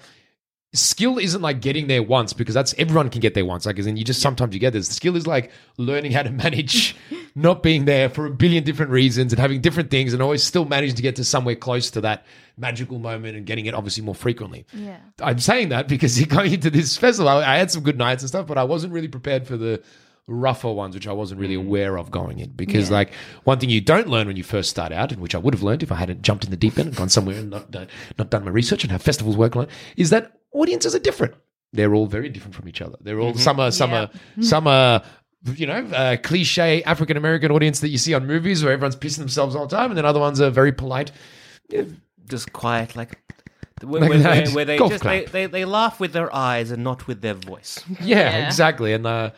[0.74, 3.66] skill isn't like getting there once because that's everyone can get there once.
[3.66, 4.88] Like, as in, you just sometimes you get this.
[4.88, 6.96] Skill is like learning how to manage
[7.36, 10.66] not being there for a billion different reasons and having different things and always still
[10.66, 12.26] managing to get to somewhere close to that
[12.58, 14.66] magical moment and getting it obviously more frequently.
[14.74, 14.98] Yeah.
[15.22, 18.48] I'm saying that because going into this festival, I, had some good nights and stuff,
[18.48, 19.82] but I wasn't really prepared for the
[20.28, 22.52] rougher ones, which I wasn't really aware of going in.
[22.52, 23.14] Because, like,
[23.46, 25.64] one thing you don't learn when you first start out, and which I would have
[25.64, 27.86] learned if I hadn't jumped in the deep end and gone somewhere and not, uh,
[28.18, 31.34] not done my research and how festivals work, like, is that audiences are different.
[31.74, 32.98] They're all very different from each other.
[33.02, 34.10] They're all some are some are
[34.42, 35.04] some are
[35.56, 39.20] you know uh, cliche African American audience that you see on movies where everyone's pissing
[39.20, 41.12] themselves all the time, and then other ones are very polite.
[42.30, 43.20] Just quiet, like.
[43.84, 46.72] Where, Like where, where, where they Golf just they, they, they laugh with their eyes
[46.72, 47.84] and not with their voice.
[48.02, 48.48] Yeah, Yeah.
[48.48, 48.92] exactly.
[48.92, 49.30] And uh,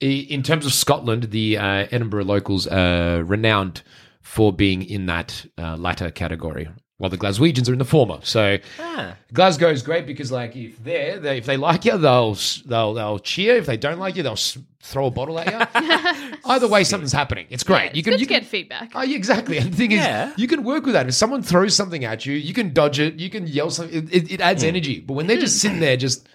[0.00, 3.82] in terms of Scotland, the uh, Edinburgh locals are renowned
[4.20, 8.20] for being in that uh, latter category, while the Glaswegians are in the former.
[8.22, 9.16] So Ah.
[9.32, 13.18] Glasgow is great because, like, if they're they, if they like you, they'll they'll they'll
[13.18, 13.56] cheer.
[13.56, 16.38] If they don't like you, they'll s- throw a bottle at you.
[16.46, 17.46] Either way, something's happening.
[17.50, 17.86] It's great.
[17.88, 18.92] It's you can good you to can get feedback.
[18.94, 19.56] Oh, yeah, exactly.
[19.58, 20.30] And the thing Yeah.
[20.32, 21.08] is, you can work with that.
[21.08, 23.18] If someone throws something at you, you can dodge it.
[23.18, 24.08] You can yell something.
[24.08, 25.00] It, it, it adds energy.
[25.00, 26.28] But when they're just sitting there, just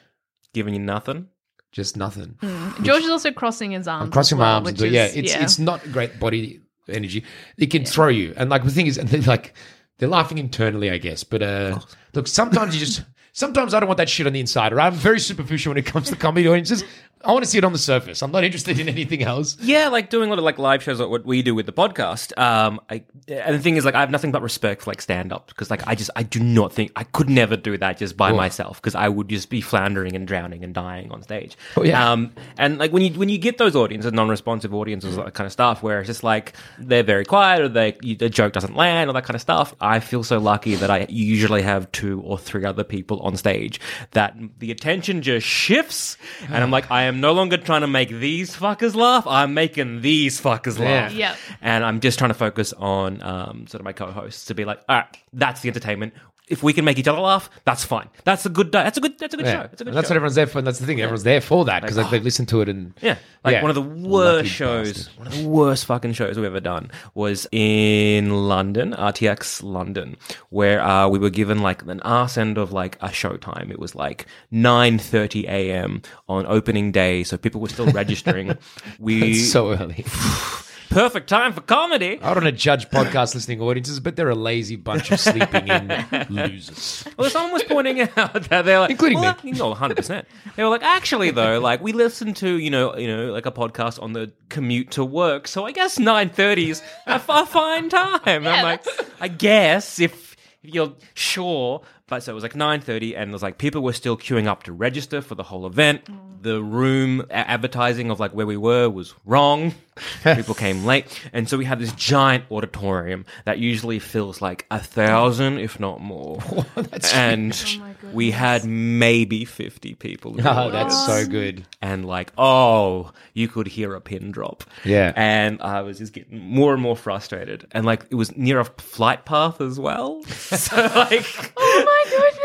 [0.54, 1.28] Giving you nothing.
[1.72, 2.36] just nothing.
[2.82, 4.06] George is also crossing his arms.
[4.06, 4.94] I'm crossing as my arms and which do.
[4.94, 7.24] Yeah, is- it's it's not great body energy.
[7.58, 9.54] It can throw you, and like the thing is, and they're like
[10.00, 11.24] they're laughing internally, I guess.
[11.24, 11.80] But uh,
[12.14, 14.74] look, sometimes you just sometimes I don't want that shit on the inside.
[14.74, 16.84] Or I'm very superficial when it comes to comedy audiences.
[17.24, 18.22] I want to see it on the surface.
[18.22, 19.58] I'm not interested in anything else.
[19.60, 21.74] Yeah, like doing a lot of like live shows, like what we do with the
[21.74, 22.38] podcast.
[22.40, 25.34] Um, I, and the thing is, like, I have nothing but respect for like stand
[25.34, 28.16] up because, like, I just I do not think I could never do that just
[28.16, 31.58] by myself because I would just be floundering and drowning and dying on stage.
[31.76, 32.10] Oh, yeah.
[32.10, 35.52] Um, and like when you when you get those audiences, non-responsive audiences, that kind of
[35.52, 39.10] stuff, where it's just like they're very quiet or they you, the joke doesn't land
[39.10, 39.76] or that kind of stuff.
[39.82, 43.82] I feel so lucky that I usually have two or three other people on stage
[44.12, 46.16] that the attention just shifts,
[46.48, 49.28] and I'm like, I am no longer trying to make these fuckers laugh.
[49.28, 51.12] I'm making these fuckers laugh.
[51.12, 51.36] Yep.
[51.62, 54.82] And I'm just trying to focus on um, sort of my co-hosts to be like,
[54.88, 56.14] all right, that's the entertainment.
[56.50, 58.10] If we can make each other laugh, that's fine.
[58.24, 58.72] That's a good.
[58.72, 59.20] That's a good.
[59.20, 59.52] That's a good Yeah.
[59.64, 59.70] show.
[59.72, 60.14] It's a good And that's show.
[60.14, 60.58] what everyone's there for.
[60.58, 61.00] And that's the thing.
[61.00, 63.62] Everyone's there for that because like, they've listened to it and Yeah, like Yeah.
[63.62, 65.18] one of the Lucky worst shows, bastard.
[65.20, 70.18] one of the worst fucking shows we've ever done was in London, RTX London,
[70.50, 73.70] where uh, we were given like an arse end of like a show time.
[73.72, 76.02] It was like nine thirty a.m.
[76.28, 78.58] on opening day, so people were still registering.
[79.00, 80.04] we It's so early.
[80.90, 82.20] perfect time for comedy.
[82.22, 85.68] I don't want to judge podcast listening audiences, but they're a lazy bunch of sleeping
[85.68, 87.06] in losers.
[87.18, 89.52] Well, someone was pointing out that they're like, Including well, me.
[89.52, 90.28] You oh, know, hundred percent.
[90.56, 93.52] They were like, actually, though, like we listen to you know, you know, like a
[93.52, 97.46] podcast on the commute to work, so I guess nine thirty is a, f- a
[97.46, 98.20] fine time.
[98.26, 98.86] I'm like,
[99.20, 103.44] I guess if you're sure, but so it was like nine thirty, and it was
[103.44, 106.06] like people were still queuing up to register for the whole event.
[106.06, 106.16] Mm.
[106.42, 109.74] The room a- advertising of like where we were was wrong.
[110.24, 114.80] people came late, and so we had this giant auditorium that usually fills like a
[114.80, 116.40] thousand, if not more.
[117.14, 120.36] and oh we had maybe fifty people.
[120.50, 121.66] Oh, that's so good.
[121.82, 124.64] and like, oh, you could hear a pin drop.
[124.86, 125.12] Yeah.
[125.16, 127.68] And I was just getting more and more frustrated.
[127.72, 130.24] And like, it was near a flight path as well.
[130.24, 131.99] so like, Oh my goodness.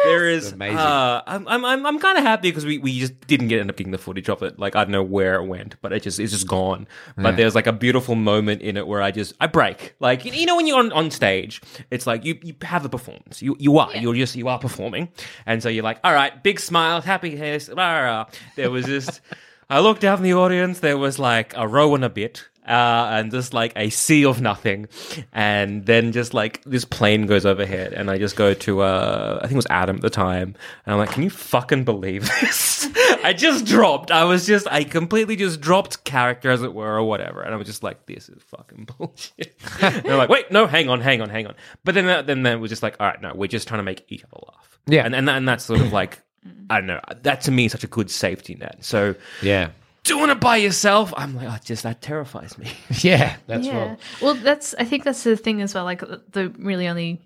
[0.04, 0.78] There is, amazing.
[0.78, 3.70] uh, I'm, I'm, I'm, I'm kind of happy because we, we just didn't get end
[3.70, 4.58] up getting the footage of it.
[4.58, 6.86] Like, I don't know where it went, but it just, it's just gone.
[7.16, 9.94] But there's like a beautiful moment in it where I just, I break.
[10.00, 13.42] Like, you know, when you're on, on stage, it's like you, you have a performance.
[13.42, 15.08] You, you are, you're just, you are performing.
[15.46, 18.26] And so you're like, all right, big smile, happy face, blah, blah, blah.
[18.56, 19.20] There was just,
[19.70, 20.80] I looked out in the audience.
[20.80, 24.40] There was like a row and a bit, uh, and just like a sea of
[24.40, 24.88] nothing,
[25.32, 29.46] and then just like this plane goes overhead, and I just go to uh, I
[29.46, 30.54] think it was Adam at the time,
[30.86, 32.88] and I'm like, "Can you fucking believe this?"
[33.24, 34.10] I just dropped.
[34.10, 37.56] I was just I completely just dropped character as it were, or whatever, and I
[37.56, 41.20] was just like, "This is fucking bullshit." and I'm like, "Wait, no, hang on, hang
[41.20, 43.32] on, hang on." But then that, then then it was just like, "All right, no,
[43.34, 45.04] we're just trying to make each other laugh." Yeah.
[45.04, 46.20] and and, that, and that's sort of like.
[46.68, 47.00] I don't know.
[47.22, 48.84] That to me is such a good safety net.
[48.84, 49.70] So Yeah.
[50.04, 52.70] Doing it by yourself, I'm like, oh, just that terrifies me.
[53.02, 53.76] Yeah, that's yeah.
[53.76, 53.98] wrong.
[54.22, 55.84] Well, that's I think that's the thing as well.
[55.84, 57.20] Like uh, the really only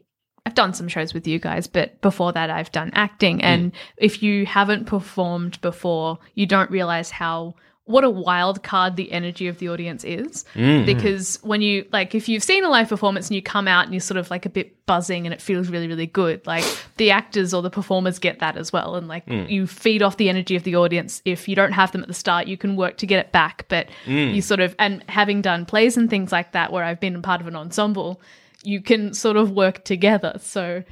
[0.47, 3.41] I've done some shows with you guys, but before that I've done acting.
[3.41, 3.45] Hmm.
[3.45, 7.55] And if you haven't performed before, you don't realize how
[7.89, 10.45] what a wild card the energy of the audience is.
[10.55, 10.85] Mm-hmm.
[10.85, 13.95] Because when you like if you've seen a live performance and you come out and
[13.95, 16.65] you're sort of like a bit buzzing and it feels really, really good, like
[16.99, 18.95] the actors or the performers get that as well.
[18.95, 19.49] And like mm.
[19.49, 21.23] you feed off the energy of the audience.
[21.25, 23.65] If you don't have them at the start, you can work to get it back.
[23.69, 24.35] But mm.
[24.35, 27.41] you sort of and having done plays and things like that where I've been part
[27.41, 28.21] of an ensemble,
[28.63, 30.39] you can sort of work together.
[30.43, 30.85] So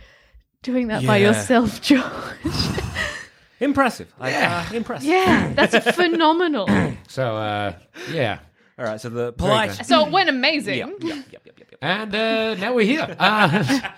[0.62, 2.02] doing that by yourself, George.
[3.60, 4.12] Impressive.
[4.20, 5.08] Like, uh, impressive.
[5.08, 6.68] yeah, that's phenomenal.
[7.08, 7.72] So, uh,
[8.12, 8.40] yeah.
[8.78, 9.00] All right.
[9.00, 9.72] So the polite.
[9.86, 10.78] So it went amazing.
[10.78, 11.78] Yep, yep, yep, yep, yep, yep.
[11.80, 13.16] And uh, now we're here.
[13.18, 13.64] Uh,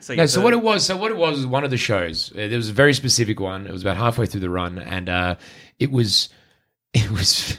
[0.00, 2.32] So, no, so what it was, so what it was was one of the shows.
[2.32, 3.66] Uh, there was a very specific one.
[3.66, 5.34] It was about halfway through the run, and uh,
[5.78, 6.28] it was,
[6.94, 7.58] it was.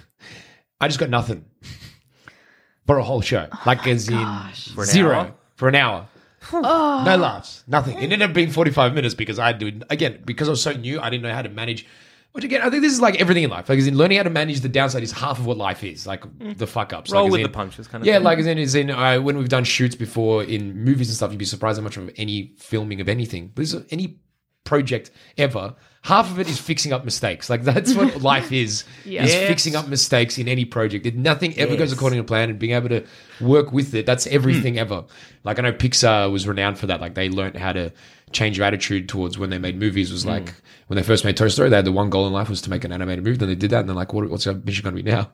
[0.79, 1.45] I just got nothing
[2.87, 4.51] for a whole show, like as in an
[4.85, 5.33] zero hour?
[5.55, 6.07] for an hour.
[6.51, 7.97] No laughs, nothing.
[7.97, 10.99] It ended up being forty-five minutes because I do again because I was so new.
[10.99, 11.85] I didn't know how to manage.
[12.33, 13.67] Which again, I think this is like everything in life.
[13.67, 16.07] Like, as in learning how to manage the downside is half of what life is.
[16.07, 17.11] Like the fuck ups.
[17.11, 18.23] Roll like, as with in- the punches kind of yeah, thing.
[18.23, 21.31] like as in, as in uh, when we've done shoots before in movies and stuff,
[21.31, 24.19] you'd be surprised how much of any filming of anything, but is any
[24.63, 27.49] project ever, half of it is fixing up mistakes.
[27.49, 28.83] Like that's what life is.
[29.05, 29.23] Yeah.
[29.23, 29.47] Is Yes.
[29.47, 31.05] fixing up mistakes in any project.
[31.05, 33.05] If nothing ever goes according to plan and being able to
[33.39, 35.05] work with it, that's everything ever.
[35.43, 37.01] Like I know Pixar was renowned for that.
[37.01, 37.91] Like they learned how to
[38.31, 40.53] change your attitude towards when they made movies was like
[40.87, 42.69] when they first made Toy Story, they had the one goal in life was to
[42.69, 43.37] make an animated movie.
[43.37, 45.31] Then they did that and they're like, what, what's our mission going to be now?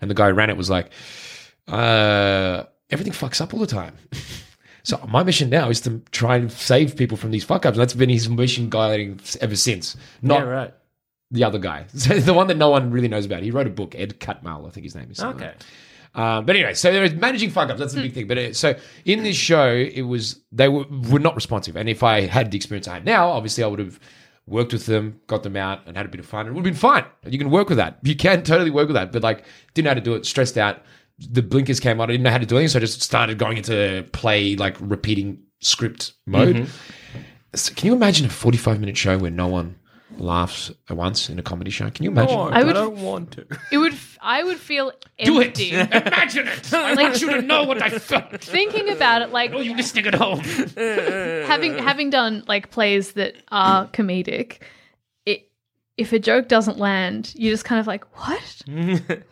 [0.00, 0.90] And the guy who ran it was like,
[1.68, 3.96] uh, everything fucks up all the time.
[4.82, 7.76] so my mission now is to try and save people from these fuck ups.
[7.76, 9.96] That's been his mission guiding ever since.
[10.22, 10.74] Not yeah, right.
[11.30, 11.86] the other guy.
[11.94, 13.42] So the one that no one really knows about.
[13.42, 15.20] He wrote a book, Ed Catmull, I think his name is.
[15.20, 15.46] Okay.
[15.46, 15.56] like.
[16.14, 17.80] Um, but anyway, so there is managing fuck ups.
[17.80, 18.26] That's the big thing.
[18.26, 21.76] But it, so in this show, it was they were, were not responsive.
[21.76, 23.98] And if I had the experience I had now, obviously I would have
[24.46, 26.46] worked with them, got them out, and had a bit of fun.
[26.46, 27.04] It would have been fine.
[27.24, 27.98] You can work with that.
[28.02, 29.12] You can totally work with that.
[29.12, 30.26] But like, didn't know how to do it.
[30.26, 30.82] Stressed out.
[31.18, 32.08] The blinkers came on.
[32.08, 34.76] I didn't know how to do anything, so I just started going into play, like
[34.80, 36.56] repeating script mode.
[36.56, 37.20] Mm-hmm.
[37.54, 39.76] So can you imagine a forty-five minute show where no one
[40.18, 41.88] laughs at once in a comedy show?
[41.90, 42.36] Can you imagine?
[42.38, 43.46] Oh, I I, don't want to.
[43.70, 43.92] It would.
[43.92, 45.46] f- I would feel Do it.
[45.48, 45.70] empty.
[45.74, 46.72] Imagine it.
[46.72, 48.40] I want you to know what I felt.
[48.40, 50.38] Thinking about it, like Oh, you listening at home?
[50.76, 54.58] having having done like plays that are comedic,
[55.26, 55.50] it
[55.96, 58.62] if a joke doesn't land, you're just kind of like, what?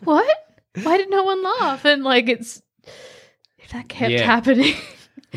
[0.03, 0.37] what?
[0.83, 1.85] Why did no one laugh?
[1.85, 2.61] And like it's
[3.57, 4.25] if that kept Yeah.
[4.25, 4.75] happening.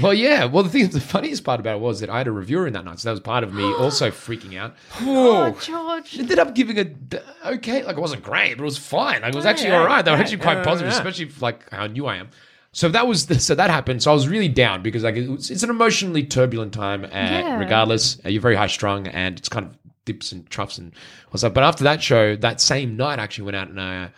[0.03, 0.47] Well, yeah.
[0.47, 2.73] Well, the thing, the funniest part about it was that I had a reviewer in
[2.73, 4.75] that night, so that was part of me also freaking out.
[5.03, 6.18] oh, George.
[6.18, 9.23] Ended up giving a okay, like it wasn't great, but it was fine.
[9.23, 10.05] Like it was actually yeah, all right.
[10.05, 10.99] They were actually quite yeah, positive, yeah.
[10.99, 12.31] especially if, like how new I am.
[12.73, 14.03] So that was the, so that happened.
[14.03, 17.05] So I was really down because like it was, it's an emotionally turbulent time.
[17.05, 17.59] Uh, Yeah.
[17.61, 20.92] Regardless, uh, you're very high strung, and it's kind of dips and troughs and
[21.31, 21.55] what's up.
[21.55, 24.09] But after that show, that same night, I actually went out and uh,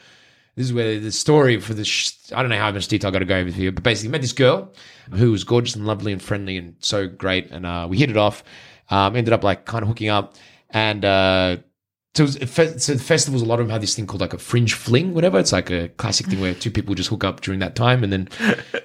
[0.56, 1.86] this is where the story for this.
[1.86, 4.10] Sh- I don't know how much detail I got to go over here, but basically,
[4.10, 4.72] met this girl
[5.12, 8.16] who was gorgeous and lovely and friendly and so great, and uh, we hit it
[8.16, 8.42] off.
[8.88, 10.34] Um, ended up like kind of hooking up,
[10.70, 11.58] and uh,
[12.16, 14.06] So, it was a fe- so the festivals, a lot of them have this thing
[14.06, 15.38] called like a fringe fling, whatever.
[15.38, 18.10] It's like a classic thing where two people just hook up during that time and
[18.10, 18.28] then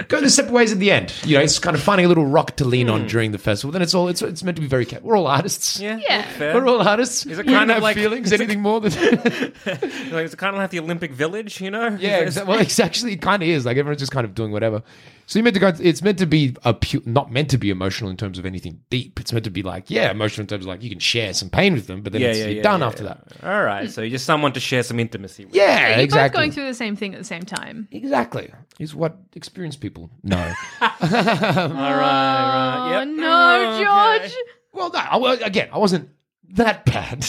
[0.10, 1.14] go their separate ways at the end.
[1.24, 3.08] You know, it's kind of finding a little rock to lean on hmm.
[3.08, 3.72] during the festival.
[3.72, 4.86] Then it's all it's, it's meant to be very.
[4.86, 5.80] Ca- we're all artists.
[5.80, 6.54] Yeah, Yeah.
[6.54, 7.26] We're all artists.
[7.26, 8.28] Is it kind don't of like- feelings?
[8.28, 11.88] is it- Anything more than like, it's kind of like the Olympic Village, you know?
[12.02, 12.18] yeah?
[12.18, 13.66] It's- Exa- well, it's actually it kind of is.
[13.66, 14.84] Like everyone's just kind of doing whatever.
[15.32, 15.72] So you meant to go.
[15.80, 18.82] It's meant to be a pu- not meant to be emotional in terms of anything
[18.90, 19.18] deep.
[19.18, 21.50] It's meant to be like yeah, emotional in terms of like you can share some
[21.50, 23.10] pain with them, but then yeah, it's, yeah, you're yeah, done yeah, after yeah.
[23.10, 23.21] that.
[23.44, 25.56] All right, so you're just someone to share some intimacy with.
[25.56, 26.30] Yeah, You're exactly.
[26.30, 27.88] both going through the same thing at the same time.
[27.92, 28.52] Exactly.
[28.80, 30.38] Is what experienced people know.
[30.82, 32.88] All right, right.
[32.88, 33.08] Oh Yep.
[33.10, 34.30] no, Okay.
[34.30, 34.36] George!
[34.74, 36.10] well, no, I, well, again, I wasn't
[36.50, 37.26] that bad.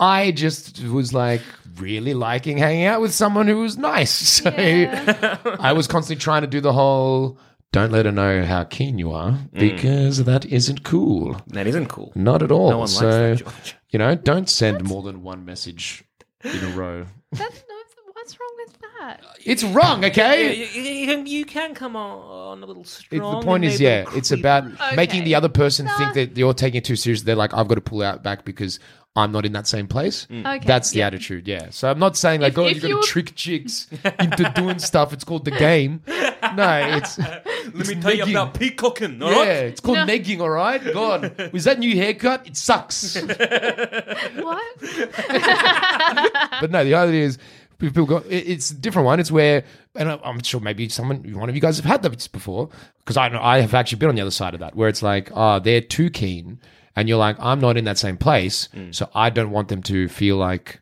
[0.00, 1.42] I just was like
[1.76, 4.12] really liking hanging out with someone who was nice.
[4.42, 7.38] So I was constantly trying to do the whole
[7.72, 9.48] don't let her know how keen you are mm.
[9.52, 11.40] because that isn't cool.
[11.48, 12.12] That isn't cool.
[12.14, 12.68] Not at all.
[12.68, 13.76] No one likes so, that, George.
[13.92, 16.02] You know, don't send more than one message
[16.42, 17.06] in a row.
[17.32, 17.74] That's no,
[18.14, 19.20] what's wrong with that?
[19.44, 20.54] It's wrong, okay?
[20.56, 23.40] you, you can, you can come on a little It- strong.
[23.40, 24.96] the point and is, maybe yeah, it's creep about through.
[24.96, 27.24] making the other person think that you're taking it too seriously.
[27.26, 28.78] They're like, I've got to pull out back because
[29.14, 30.26] I'm not in that same place.
[30.30, 30.56] Mm.
[30.56, 31.08] Okay, That's the yeah.
[31.08, 31.68] attitude, yeah.
[31.68, 33.86] So I'm not saying like, If- oh, if you got you to were- trick chicks
[34.18, 35.12] into doing stuff.
[35.12, 36.00] It's called the game.
[36.08, 37.44] No, it's Let
[37.88, 38.30] me tell you negging.
[38.30, 39.48] about peacocking, all yeah, right?
[39.66, 40.06] it's called No.
[40.06, 40.40] negging.
[40.40, 42.46] All right, God, was that new haircut?
[42.46, 43.16] It sucks.
[44.36, 44.80] What?
[46.60, 47.38] but no, the idea is
[47.78, 48.18] people go.
[48.28, 49.20] it- It's a different one.
[49.20, 52.28] It's where, and I- I'm sure maybe someone, one of you guys have had that
[52.32, 54.88] before, because I know I have actually been on the other side of that, where
[54.88, 56.58] it's like, oh, they're too keen,
[56.96, 60.08] and you're like, I'm not in that same place, so I don't want them to
[60.08, 60.80] feel like,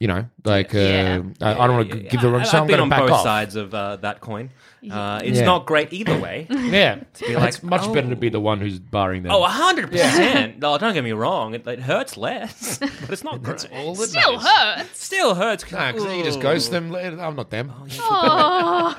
[0.00, 2.42] you know, like uh, I, I don't want to give the wrong.
[2.42, 3.22] I- So I've I'm been going on to back both off.
[3.24, 4.50] sides of uh, that coin.
[4.88, 5.44] Uh, it's Yeah.
[5.44, 6.46] not great either way.
[6.48, 9.32] Yeah, be like, it's much better to be the one who's barring them.
[9.32, 10.60] Oh, hundred percent.
[10.60, 11.54] No, don't get me wrong.
[11.54, 13.66] It, it hurts less, but it's not great.
[13.72, 14.48] all that Still matters.
[14.86, 15.04] hurts.
[15.04, 15.72] Still hurts.
[15.72, 16.94] Nah, 'cause then you just ghost them.
[16.94, 17.72] I'm not them.
[18.00, 18.94] Oh,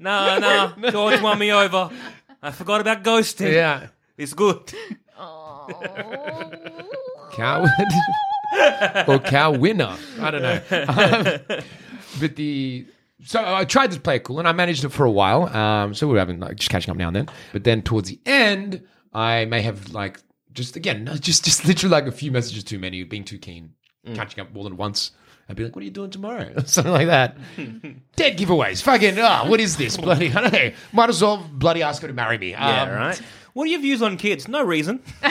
[0.00, 0.38] No,
[0.80, 0.90] no.
[0.90, 1.90] George won me over.
[2.42, 3.52] I forgot about ghosting.
[3.52, 3.86] Yeah,
[4.18, 4.72] It's good.
[7.32, 7.70] Coward
[9.08, 9.96] or cow winner.
[10.20, 10.60] I don't know.
[10.88, 11.62] Um,
[12.20, 12.86] but the
[13.24, 15.44] so I tried to play it cool, and I managed it for a while.
[15.56, 17.28] Um, so we we're having like just catching up now and then.
[17.52, 20.20] But then towards the end, I may have like
[20.52, 23.72] just again just just literally like a few messages too many, being too keen,
[24.14, 25.12] catching up more than once.
[25.48, 27.36] I'd be like, "What are you doing tomorrow?" Something like that.
[28.16, 28.82] Dead giveaways.
[28.82, 29.18] Fucking.
[29.18, 29.96] Ah, what is this?
[29.96, 30.32] Bloody.
[30.32, 30.72] I don't know.
[30.92, 32.50] Might as well bloody ask her to marry me.
[32.52, 33.20] Yeah, Um, right.
[33.54, 34.48] What are your views on kids?
[34.48, 35.00] No reason.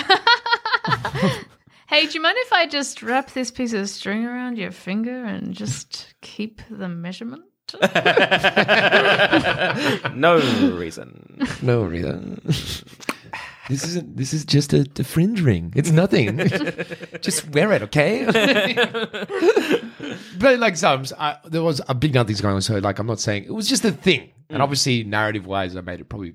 [1.89, 5.25] hey, do you mind if I just wrap this piece of string around your finger
[5.25, 7.43] and just keep the measurement?
[10.15, 10.37] No
[10.77, 11.47] reason.
[11.61, 12.21] No, Rita.
[13.69, 14.17] This isn't.
[14.17, 15.73] This is just a, a fringe ring.
[15.75, 16.37] It's nothing.
[17.21, 18.25] just wear it, okay?
[20.37, 22.61] but like some, I, there was a big nothing's going on.
[22.61, 24.31] So like, I'm not saying it was just a thing.
[24.49, 24.63] And mm.
[24.63, 26.33] obviously, narrative wise, I made it probably.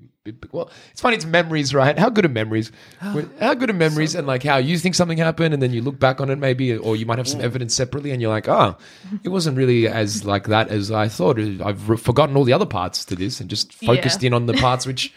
[0.51, 1.15] Well, it's funny.
[1.15, 1.97] It's memories, right?
[1.97, 2.71] How good are memories?
[3.39, 4.15] How good are memories?
[4.15, 6.75] And like how you think something happened, and then you look back on it, maybe,
[6.75, 8.77] or you might have some evidence separately, and you're like, oh,
[9.23, 11.39] it wasn't really as like that as I thought.
[11.39, 14.27] I've re- forgotten all the other parts to this, and just focused Yeah.
[14.27, 15.13] in on the parts which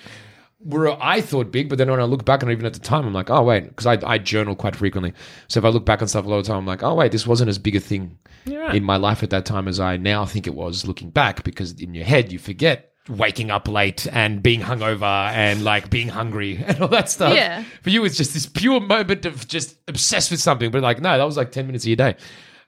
[0.64, 3.06] were I thought big, but then when I look back and even at the time,
[3.06, 5.12] I'm like, oh wait, because I, I journal quite frequently.
[5.48, 7.12] So if I look back on stuff a lot of time, I'm like, oh wait,
[7.12, 10.24] this wasn't as big a thing in my life at that time as I now
[10.24, 11.44] think it was looking back.
[11.44, 16.08] Because in your head, you forget waking up late and being hungover and like being
[16.08, 17.34] hungry and all that stuff.
[17.34, 17.64] Yeah.
[17.82, 20.70] For you, it's just this pure moment of just obsessed with something.
[20.70, 22.16] But like, no, that was like ten minutes of your day.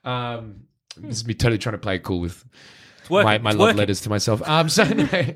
[0.03, 0.61] Um,
[0.97, 2.43] this is me totally trying to play it cool with
[3.09, 3.77] my, my It's love working.
[3.77, 4.41] letters to myself.
[4.47, 5.35] Um, so anyway,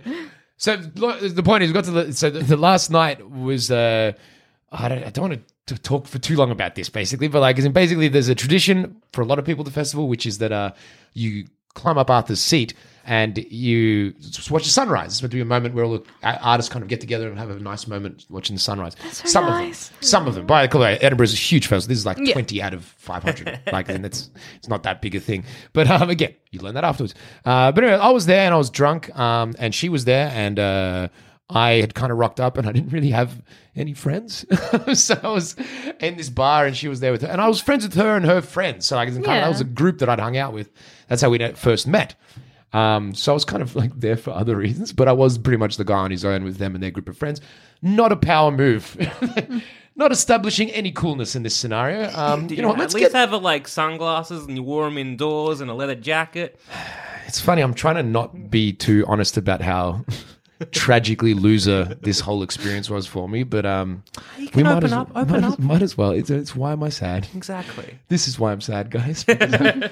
[0.60, 3.72] so the point is, we got to the so the, the last night was.
[3.72, 4.12] Uh,
[4.72, 7.56] I don't, I don't want to talk for too long about this, basically, but like,
[7.74, 10.52] basically, there's a tradition for a lot of people at the festival, which is that
[10.52, 10.74] uh,
[11.14, 14.14] you climb up Arthur's seat and you
[14.50, 15.14] watch the sunrise.
[15.14, 17.38] It's meant to be a moment where all the artists kind of get together and
[17.40, 18.96] have a nice moment watching the sunrise.
[19.12, 19.90] some nice.
[19.90, 20.46] of them, some of them.
[20.46, 21.90] By the way, Edinburgh's a huge festival.
[21.90, 22.34] This is like Yeah.
[22.34, 23.60] 20 out of 500.
[23.72, 25.44] like, and it's it's not that big a thing.
[25.74, 27.16] But um, again, you learn that afterwards.
[27.46, 30.32] Uh, but anyway, I was there and I was drunk, um, and she was there,
[30.34, 31.08] and uh,
[31.50, 33.42] I had kind of rocked up, and I didn't really have
[33.76, 34.46] any friends.
[34.94, 35.56] so I was
[36.00, 38.16] in this bar, and she was there with her, and I was friends with her
[38.16, 38.86] and her friends.
[38.86, 40.70] So like, kind of, that was a group that I'd hung out with.
[41.08, 42.16] That's how we first met.
[42.72, 45.58] Um, so I was kind of like there for other reasons, but I was pretty
[45.58, 47.42] much the guy on his own with them and their group of friends.
[47.82, 48.96] Not a power move.
[49.96, 52.10] Not establishing any coolness in this scenario.
[52.16, 53.18] Um, you know, what, at let's least get.
[53.18, 56.60] have a, like sunglasses and you wore them indoors and a leather jacket?
[57.26, 57.62] It's funny.
[57.62, 60.06] I'm trying to not be too honest about how
[60.72, 63.44] tragically loser this whole experience was for me.
[63.44, 64.04] But um,
[64.54, 65.54] we might open as, up, open might, up.
[65.54, 66.12] As, might as well.
[66.12, 67.28] It's, it's why am I sad?
[67.36, 68.00] Exactly.
[68.10, 69.26] This is why I'm sad, guys.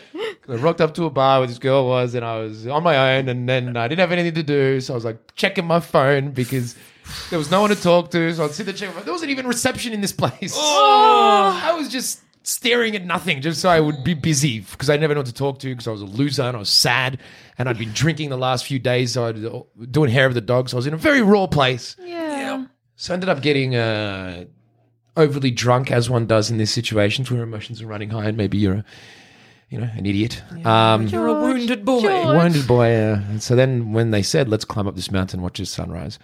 [0.47, 2.81] Because I rocked up to a bar where this girl was, and I was on
[2.81, 5.65] my own, and then I didn't have anything to do, so I was like checking
[5.65, 6.77] my phone because
[7.29, 8.33] there was no one to talk to.
[8.33, 9.03] So I'd sit there checking.
[9.03, 10.53] There wasn't even reception in this place.
[10.55, 11.61] Oh.
[11.63, 15.13] I was just staring at nothing just so I would be busy because I never
[15.13, 17.19] know what to talk to because I was a loser and I was sad
[17.57, 19.13] and I'd been drinking the last few days.
[19.13, 20.69] So I was doing hair of the dog.
[20.69, 21.95] So I was in a very raw place.
[21.99, 22.65] Yeah.
[22.95, 24.45] So I ended up getting uh,
[25.17, 28.57] overly drunk, as one does in these situations where emotions are running high, and maybe
[28.57, 28.85] you're, a,
[29.69, 30.41] you know, an idiot.
[30.65, 32.01] Um, You're a wounded boy.
[32.01, 32.25] George.
[32.25, 32.95] wounded boy.
[32.95, 36.17] Uh, and so then, when they said, "Let's climb up this mountain, watch the sunrise,"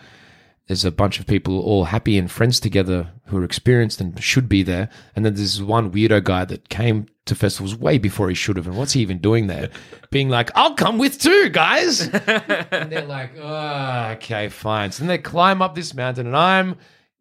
[0.67, 4.47] there's a bunch of people all happy and friends together who are experienced and should
[4.47, 4.89] be there.
[5.15, 8.67] And then there's one weirdo guy that came to festivals way before he should have.
[8.67, 9.69] And what's he even doing there?
[10.09, 12.01] Being like, I'll come with too, guys.
[12.07, 14.91] and they're like, oh, okay, fine.
[14.91, 16.77] So then they climb up this mountain and I'm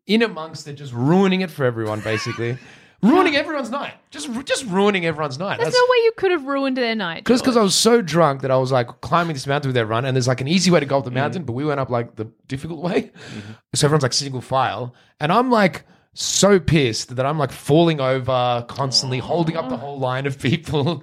[0.06, 2.58] in amongst it, just ruining it for everyone, basically.
[3.02, 3.94] ruining everyone's night.
[4.10, 5.58] Just just ruining everyone's night.
[5.60, 7.24] There's no way you could have ruined their night.
[7.26, 10.04] Just because I was so drunk that I was like climbing this mountain with everyone,
[10.04, 11.14] and there's like an easy way to go up the Mm.
[11.14, 13.02] mountain, but we went up like the difficult way.
[13.02, 13.52] Mm-hmm.
[13.74, 15.84] So everyone's like single file, and I'm like
[16.14, 21.02] so pissed that I'm like falling over constantly, holding up the whole line of people.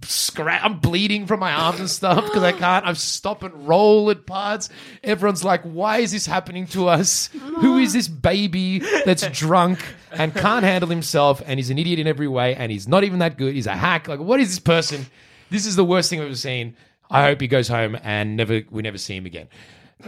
[0.00, 2.84] Scra- I'm bleeding from my arms and stuff because I can't.
[2.86, 4.68] I stop and roll at parts.
[5.02, 7.28] Everyone's like, "Why is this happening to us?
[7.60, 9.78] Who is this baby that's drunk
[10.12, 13.18] and can't handle himself and he's an idiot in every way and he's not even
[13.20, 13.54] that good?
[13.54, 14.08] He's a hack.
[14.08, 15.06] Like, what is this person?
[15.50, 16.76] This is the worst thing I've ever seen.
[17.10, 19.48] I hope he goes home and never we never see him again."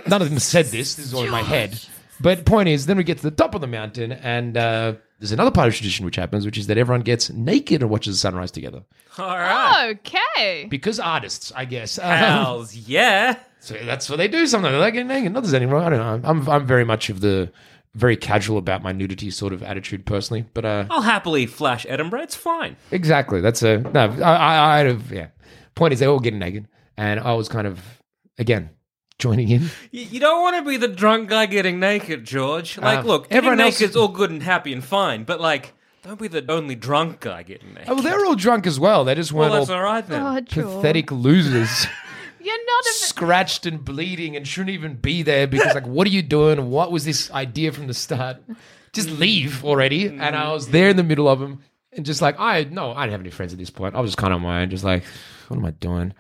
[0.07, 0.94] None of them said this.
[0.94, 1.78] This is all in my head.
[2.20, 5.32] But point is, then we get to the top of the mountain, and uh, there's
[5.32, 8.18] another part of tradition which happens, which is that everyone gets naked and watches the
[8.18, 8.82] sunrise together.
[9.16, 9.98] All right.
[9.98, 10.66] Okay.
[10.68, 11.96] Because artists, I guess.
[12.03, 13.36] Hells yeah.
[13.59, 14.74] so that's what they do sometimes.
[14.74, 15.32] They like getting naked.
[15.32, 15.84] Not there's anything wrong.
[15.84, 16.28] I don't know.
[16.28, 17.51] I'm, I'm very much of the
[17.95, 20.45] very casual about my nudity sort of attitude personally.
[20.55, 22.22] But uh, I'll happily flash Edinburgh.
[22.22, 22.76] It's fine.
[22.91, 23.41] exactly.
[23.41, 24.01] That's a no.
[24.22, 25.28] I, I, I'd have yeah.
[25.74, 27.80] Point is, they all getting naked, and I was kind of
[28.38, 28.70] again
[29.18, 29.62] joining in.
[29.91, 32.78] You, you don't want to be the drunk guy getting naked, George.
[32.78, 35.41] Like, Uh, look, everyone getting else naked's is- all good and happy and fine, but
[35.41, 37.88] like, don't be the only drunk guy getting naked.
[37.88, 39.05] Oh, well, they're all drunk as well.
[39.05, 40.22] They just weren't that's all all right then.
[40.22, 41.86] Oh, pathetic losers.
[42.43, 42.93] You're not a.
[42.95, 46.91] scratched and bleeding and shouldn't even be there because like what are you doing what
[46.91, 48.38] was this idea from the start
[48.93, 49.18] just mm.
[49.18, 51.61] leave already and i was there in the middle of them
[51.93, 54.11] and just like i no i didn't have any friends at this point i was
[54.11, 55.05] just kind of on my own just like
[55.49, 56.12] what am i doing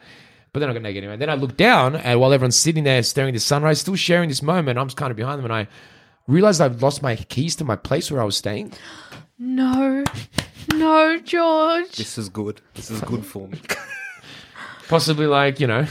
[0.52, 3.02] but then i got naked anyway then i looked down and while everyone's sitting there
[3.02, 5.54] staring at the sunrise still sharing this moment i'm just kind of behind them and
[5.54, 5.66] i
[6.26, 8.72] realized i've lost my keys to my place where i was staying
[9.42, 10.04] No.
[10.74, 11.92] No, George.
[11.92, 12.60] This is good.
[12.74, 13.58] This is good for me.
[14.90, 15.86] possibly like you know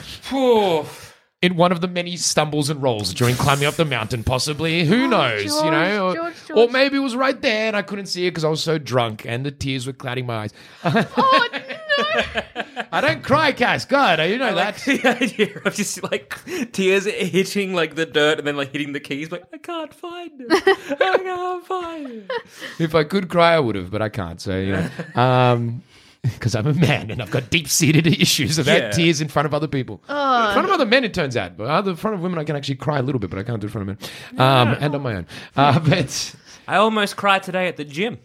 [1.42, 4.84] in one of the many stumbles and rolls during climbing up the mountain, possibly.
[4.84, 5.46] Who knows?
[5.46, 8.28] you Oh, know, or, George, or maybe it was right there and I couldn't see
[8.28, 10.54] it because I was so drunk and the tears were clouding my eyes.
[10.84, 11.62] oh, no.
[12.92, 13.86] I don't cry, Cass.
[13.86, 14.76] God, you know that.
[14.86, 16.38] the idea of just like
[16.74, 19.32] tears hitting like the dirt and then like hitting the keys.
[19.32, 20.48] Like I can't find it.
[20.52, 22.32] I can't find it.
[22.80, 24.42] if I could cry, I would have, but I can't.
[24.42, 24.90] So you know,
[25.22, 25.84] um,
[26.24, 28.92] because I'm a man and I've got deep-seated issues about Yeah.
[28.92, 30.02] tears in front of other people.
[30.10, 32.44] in front of other men, it turns out, but other in front of women, I
[32.44, 34.00] can actually cry a little bit, but I can't do it in front of
[34.34, 35.28] men, um, and on my own.
[35.56, 36.36] Uh, but
[36.68, 38.18] I almost cried today at the gym.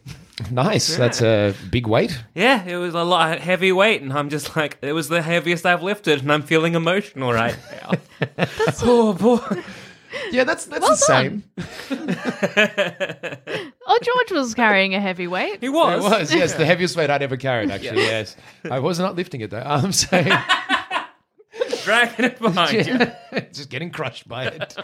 [0.51, 0.97] nice.
[0.97, 2.21] That's a big weight.
[2.35, 5.23] Yeah, it was a lot of heavy weight, and I'm just like, it was the
[5.23, 8.47] heaviest I've lifted, and I'm feeling emotional right now.
[8.83, 9.63] Oh boy.
[10.31, 11.43] Yeah, that's that's the same.
[13.87, 15.59] Oh, George was carrying a heavy weight.
[15.61, 16.03] He It was.
[16.03, 18.35] was, yes, the heaviest weight I'd ever carried, actually, yes.
[18.71, 19.61] I was not lifting it, though.
[19.61, 20.27] I'm saying,
[21.85, 23.12] dragging it behind you.
[23.53, 24.75] just getting crushed by it.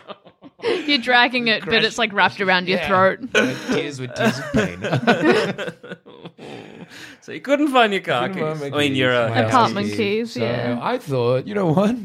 [0.63, 2.89] You're dragging it, but it's like wrapped around your Yeah.
[2.89, 3.21] throat.
[3.73, 4.81] Tears with tears of pain.
[7.23, 8.73] So you couldn't find your car Couldn't keys.
[8.73, 10.79] I mean, your uh, keys, Apartment keys, So yeah.
[10.81, 11.97] I thought, you know what?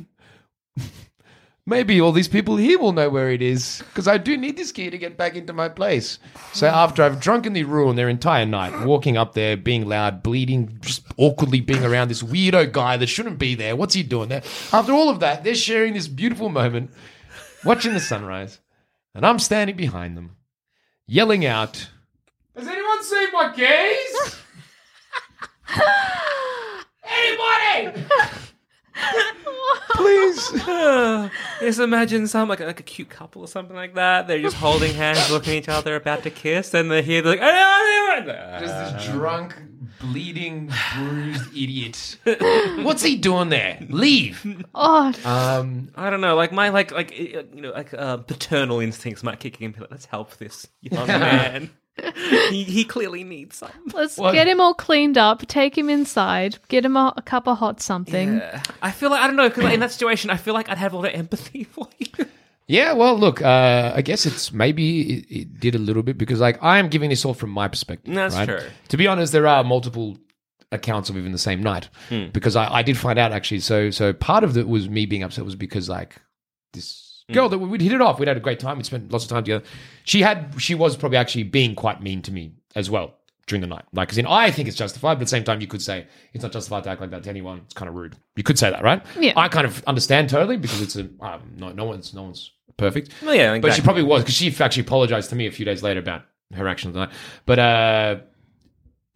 [1.67, 4.71] Maybe all these people here will know where it is because I do need this
[4.71, 6.19] key to get back into my place.
[6.53, 11.01] So after I've drunkenly ruined their entire night, walking up there, being loud, bleeding, just
[11.17, 13.75] awkwardly being around this weirdo guy that shouldn't be there.
[13.75, 14.43] What's he doing there?
[14.71, 16.91] After all of that, they're sharing this beautiful moment,
[17.63, 18.59] watching the sunrise,
[19.15, 20.35] and I'm standing behind them,
[21.07, 21.89] yelling out,
[22.55, 24.35] "Has anyone seen my keys?
[27.83, 28.05] Anybody?"
[29.91, 30.51] Please.
[31.59, 34.27] Just imagine some like, like a cute couple or something like that.
[34.27, 37.39] They're just holding hands, looking at each other, about to kiss, and they hear like,
[37.41, 38.59] Oh yeah.
[38.59, 39.55] Just this drunk
[40.01, 42.17] bleeding, bruised idiot.
[42.83, 43.79] What's he doing there?
[43.89, 44.45] Leave.
[44.73, 48.79] Oh, Um, I don't know, like my like like uh, you know like uh, paternal
[48.79, 49.71] instincts might kick in.
[49.71, 51.71] Be like, let's help this young man.
[52.49, 53.69] He he clearly needs some.
[53.93, 54.33] let's What?
[54.33, 57.81] get him all cleaned up, take him inside, get him a, a cup of hot
[57.81, 58.37] something.
[58.37, 58.61] Yeah.
[58.81, 60.93] I feel like I don't know because in that situation, I feel like I'd have
[60.93, 62.25] a lot of empathy for you.
[62.67, 66.39] yeah, well, look, uh, I guess it's maybe it, it did a little bit because,
[66.39, 68.13] like, I am giving this all from my perspective.
[68.13, 68.47] That's right?
[68.49, 68.59] true.
[68.89, 70.17] To be honest, there are multiple
[70.71, 72.27] accounts of even the same night Hmm.
[72.33, 73.59] because I, I did find out actually.
[73.61, 76.15] So, so part of it was me being upset was because like
[76.73, 77.04] this.
[77.31, 79.29] Girl that we'd hit it off, we'd had a great time, we'd spent lots of
[79.29, 79.65] time together.
[80.03, 83.15] She had, she was probably actually being quite mean to me as well
[83.47, 83.85] during the night.
[83.93, 86.07] Like, because in I think it's justified, but at the same time, you could say
[86.33, 87.61] it's not justified to act like that to anyone.
[87.65, 88.15] It's kind of rude.
[88.35, 89.03] You could say that, right?
[89.19, 89.33] Yeah.
[89.35, 93.11] I kind of understand totally because it's a um, no, no one's no one's perfect.
[93.21, 95.83] Well, yeah, but she probably was because she actually apologized to me a few days
[95.83, 96.23] later about
[96.53, 96.97] her actions.
[97.45, 98.17] But uh,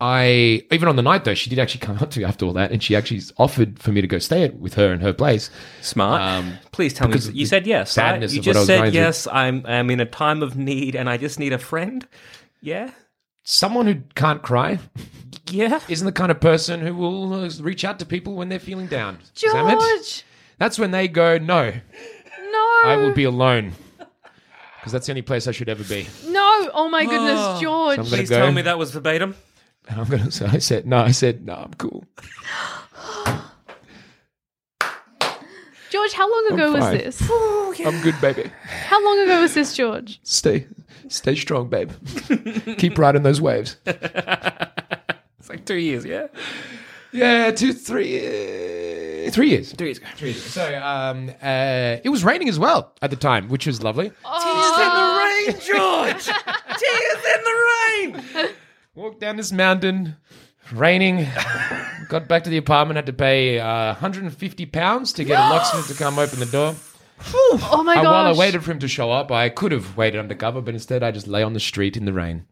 [0.02, 2.54] I even on the night though, she did actually come up to me after all
[2.54, 5.12] that, and she actually offered for me to go stay at, with her in her
[5.14, 5.50] place.
[5.82, 6.22] Smart.
[6.22, 7.97] Um, Please tell me you said yes.
[7.97, 8.04] right?
[8.14, 9.02] sadness You of what I just was said going through.
[9.02, 9.28] yes.
[9.28, 12.08] I'm I'm in a time of need and I just need a friend.
[12.62, 12.91] Yeah.
[13.43, 14.80] Someone who can't cry
[15.50, 15.80] Yeah.
[15.89, 18.88] isn't the kind of person who will uh, reach out to people when they're feeling
[18.88, 19.18] down.
[19.36, 19.80] Damn it.
[19.80, 20.24] George,
[20.60, 23.74] That's when they go, no, no, I will be alone.
[24.78, 26.08] Because that's the only place I should ever be.
[26.28, 26.70] no.
[26.74, 27.95] Oh my goodness, George.
[27.97, 28.38] So I'm Please go.
[28.38, 29.36] tell me that was verbatim.
[29.88, 30.32] And I'm gonna.
[30.32, 30.99] So I said no.
[30.99, 31.53] I said no.
[31.55, 32.05] I'm cool.
[35.89, 36.97] George, how long ago was fine.
[36.97, 37.21] this?
[37.86, 38.51] I'm good, baby.
[38.63, 40.19] How long ago was this, George?
[40.21, 40.67] Stay,
[41.07, 41.91] stay strong, babe.
[42.77, 43.77] Keep riding those waves.
[45.39, 46.05] It's like two years.
[46.05, 46.27] Yeah.
[47.11, 49.73] Yeah, two, three, uh, three years.
[49.73, 50.07] Two years ago.
[50.15, 50.43] Three years.
[50.43, 54.11] So, um, uh, it was raining as well at the time, which was lovely.
[54.25, 55.49] Oh.
[55.49, 56.25] Tears in the rain, George.
[56.77, 57.55] Tears in the
[58.45, 58.49] rain.
[59.00, 60.18] Walked down this mountain,
[60.74, 61.26] raining.
[62.10, 65.88] Got back to the apartment, had to pay uh, 150 pounds to get a locksmith
[65.88, 66.76] to come open the door.
[67.34, 68.12] Oh my And gosh.
[68.12, 71.02] while I waited for him to show up, I could have waited undercover, but instead
[71.02, 72.45] I just lay on the street in the rain,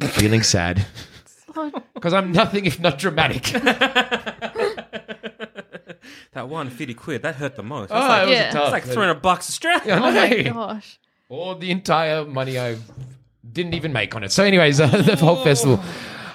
[0.00, 0.86] feeling sad.
[1.92, 3.52] Because I'm nothing if not dramatic.
[6.32, 7.90] That one fifty quid that hurt the most.
[7.90, 8.50] Oh, That's like, it was Yeah.
[8.52, 8.62] tough.
[8.64, 9.98] it's like three hundred bucks Australian.
[9.98, 10.98] Oh my Gosh.
[11.28, 12.76] Or the entire money I
[13.52, 14.32] didn't even make on it.
[14.32, 15.80] So, anyways, uh, the whole festival.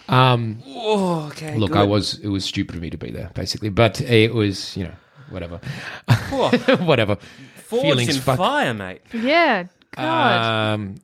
[0.08, 1.58] Um, Oh, okay.
[1.58, 4.76] look, I was it was stupid of me to be there, basically, but it was
[4.78, 4.94] you know
[5.30, 5.58] whatever,
[6.86, 7.16] whatever.
[7.56, 8.38] Forged Feelings in fuck.
[8.38, 9.02] fire, mate.
[9.14, 9.64] Yeah.
[9.96, 10.74] God.
[10.74, 10.96] Um,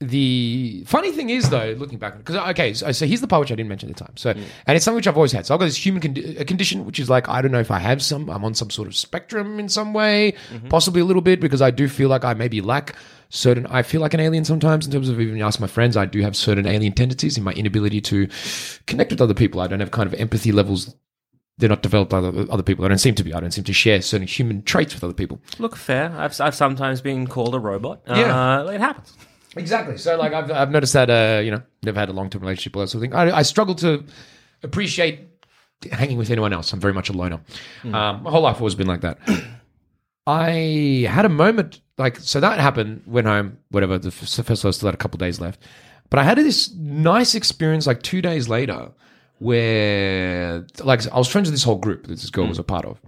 [0.00, 3.40] the funny thing is, though, looking back, because uh, okay, so, so here's the part
[3.40, 4.16] which I didn't mention at the time.
[4.16, 5.44] So, and it's something which I've always had.
[5.44, 7.70] So I've got this human condi- uh, condition, which is like I don't know if
[7.70, 8.30] I have some.
[8.30, 10.68] I'm on some sort of spectrum in some way, mm-hmm.
[10.68, 12.96] possibly a little bit, because I do feel like I maybe lack
[13.28, 13.66] certain.
[13.66, 15.98] I feel like an alien sometimes in terms of even ask my friends.
[15.98, 18.26] I do have certain alien tendencies in my inability to
[18.86, 19.60] connect with other people.
[19.60, 20.94] I don't have kind of empathy levels.
[21.58, 22.86] They're not developed by other, other people.
[22.86, 23.34] I don't seem to be.
[23.34, 25.42] I don't seem to share certain human traits with other people.
[25.58, 26.10] Look, fair.
[26.16, 28.00] I've, I've sometimes been called a robot.
[28.06, 28.60] Yeah.
[28.60, 29.14] Uh, it happens.
[29.56, 29.96] Exactly.
[29.98, 32.76] So, like, I've, I've noticed that, uh, you know, never had a long term relationship
[32.76, 33.14] or that sort of thing.
[33.18, 34.04] I, I struggle to
[34.62, 35.20] appreciate
[35.90, 36.72] hanging with anyone else.
[36.72, 37.40] I'm very much a loner.
[37.84, 39.18] Um, my whole life has always been like that.
[40.26, 44.14] I had a moment, like, so that happened, went home, whatever, the f-
[44.46, 45.60] festival still had a couple days left.
[46.10, 48.90] But I had this nice experience, like, two days later,
[49.38, 52.84] where, like, I was friends with this whole group that this girl was a part
[52.84, 53.00] of.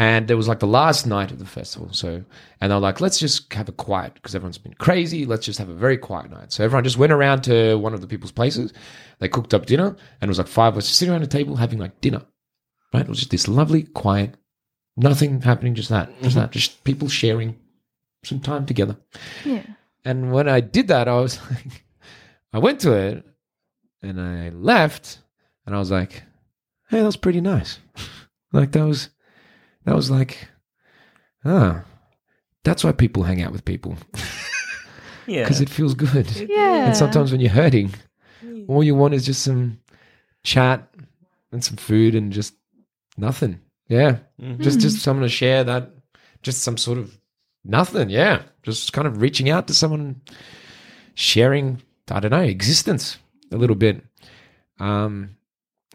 [0.00, 1.92] And it was like the last night of the festival.
[1.92, 2.24] So,
[2.62, 5.26] and they're like, let's just have a quiet because everyone's been crazy.
[5.26, 6.54] Let's just have a very quiet night.
[6.54, 8.72] So everyone just went around to one of the people's places.
[9.18, 11.54] They cooked up dinner and it was like five of us sitting around a table
[11.54, 12.22] having like dinner.
[12.94, 13.02] Right?
[13.02, 14.36] It was just this lovely, quiet,
[14.96, 16.52] nothing happening, just that, just that, mm-hmm.
[16.52, 17.58] just people sharing
[18.24, 18.96] some time together.
[19.44, 19.64] Yeah.
[20.06, 21.84] And when I did that, I was like,
[22.54, 23.22] I went to it
[24.00, 25.18] and I left
[25.66, 26.22] and I was like,
[26.88, 27.80] hey, that was pretty nice.
[28.54, 29.10] like, that was,
[29.84, 30.48] that was like,
[31.44, 31.82] ah,
[32.64, 33.96] that's why people hang out with people
[35.26, 35.42] Yeah.
[35.44, 36.28] because it feels good.
[36.48, 36.86] Yeah.
[36.86, 37.92] And sometimes when you're hurting,
[38.68, 39.78] all you want is just some
[40.42, 40.88] chat
[41.52, 42.54] and some food and just
[43.16, 43.60] nothing.
[43.88, 44.18] Yeah.
[44.58, 45.90] Just just someone to share that
[46.42, 47.16] just some sort of
[47.64, 48.08] nothing.
[48.10, 48.42] Yeah.
[48.62, 50.20] Just kind of reaching out to someone
[51.14, 53.18] sharing, I don't know, existence
[53.52, 54.02] a little bit.
[54.78, 55.36] Um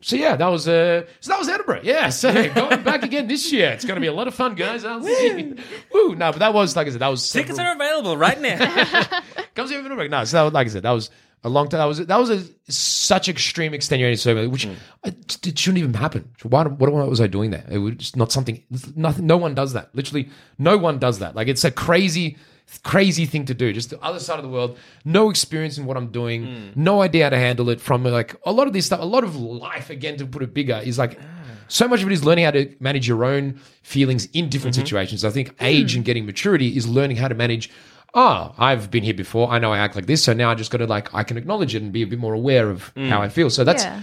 [0.05, 1.81] so yeah, that was uh so that was Edinburgh.
[1.83, 2.09] Yeah.
[2.11, 3.71] So going back again this year.
[3.71, 4.85] It's gonna be a lot of fun, guys.
[4.85, 5.55] I'll see.
[5.93, 6.15] Woo.
[6.15, 8.57] No, but that was like I said, that was Tickets several- are available right now.
[9.55, 10.09] Comes here from Edinburgh.
[10.09, 11.09] No, so that was, like I said, that was
[11.43, 11.79] a long time.
[11.79, 14.67] That was that was a such extreme extenuating circumstance, which
[15.03, 16.29] I, it shouldn't even happen.
[16.43, 16.63] Why?
[16.65, 17.65] What, what was I doing there?
[17.69, 18.61] It was just not something.
[18.95, 19.25] Nothing.
[19.25, 19.89] No one does that.
[19.95, 20.29] Literally,
[20.59, 21.35] no one does that.
[21.35, 22.37] Like it's a crazy,
[22.83, 23.73] crazy thing to do.
[23.73, 24.77] Just the other side of the world.
[25.03, 26.71] No experience in what I'm doing.
[26.75, 27.81] No idea how to handle it.
[27.81, 28.99] From like a lot of this stuff.
[29.01, 29.89] A lot of life.
[29.89, 31.19] Again, to put it bigger, is like.
[31.67, 34.83] So much of it is learning how to manage your own feelings in different mm-hmm.
[34.83, 35.25] situations.
[35.25, 35.65] I think mm.
[35.65, 37.71] age and getting maturity is learning how to manage
[38.15, 39.51] oh, I've been here before.
[39.51, 40.23] I know I act like this.
[40.23, 42.17] So now I just got to like, I can acknowledge it and be a bit
[42.17, 43.09] more aware of mm.
[43.09, 43.49] how I feel.
[43.49, 44.01] So that's Yeah.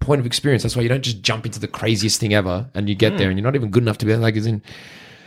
[0.00, 0.64] point of experience.
[0.64, 3.18] That's why you don't just jump into the craziest thing ever and you get mm.
[3.18, 4.62] there and you're not even good enough to be like, as in,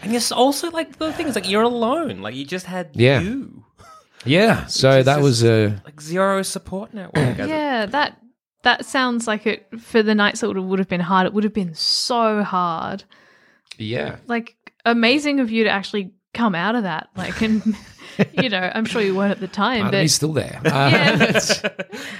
[0.06, 2.22] And it's also like the thing is like you're alone.
[2.22, 3.20] Like you just had Yeah.
[3.22, 3.64] you.
[4.26, 4.66] yeah.
[4.68, 7.38] So It's that was, a like zero support network.
[7.38, 8.18] Yeah, that
[8.64, 11.28] that sounds like it for the nights that would have, would have been hard.
[11.28, 13.04] It would have been so hard.
[13.78, 14.18] yeah.
[14.28, 17.10] Like amazing of you to actually come out of that.
[17.16, 17.64] Like, and
[18.34, 20.62] you know, I'm sure you weren't at the time, Part but me's still there.
[20.66, 21.40] Uh, yeah,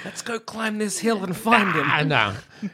[0.06, 1.84] Let's go climb this hill and find him.
[1.86, 2.34] Ah, no.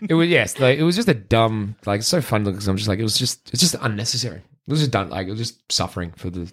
[0.09, 2.77] It was yes, like it was just a dumb, like it's so fun because I'm
[2.77, 4.41] just like it was just it's just unnecessary.
[4.67, 6.51] It was just done like it was just suffering for the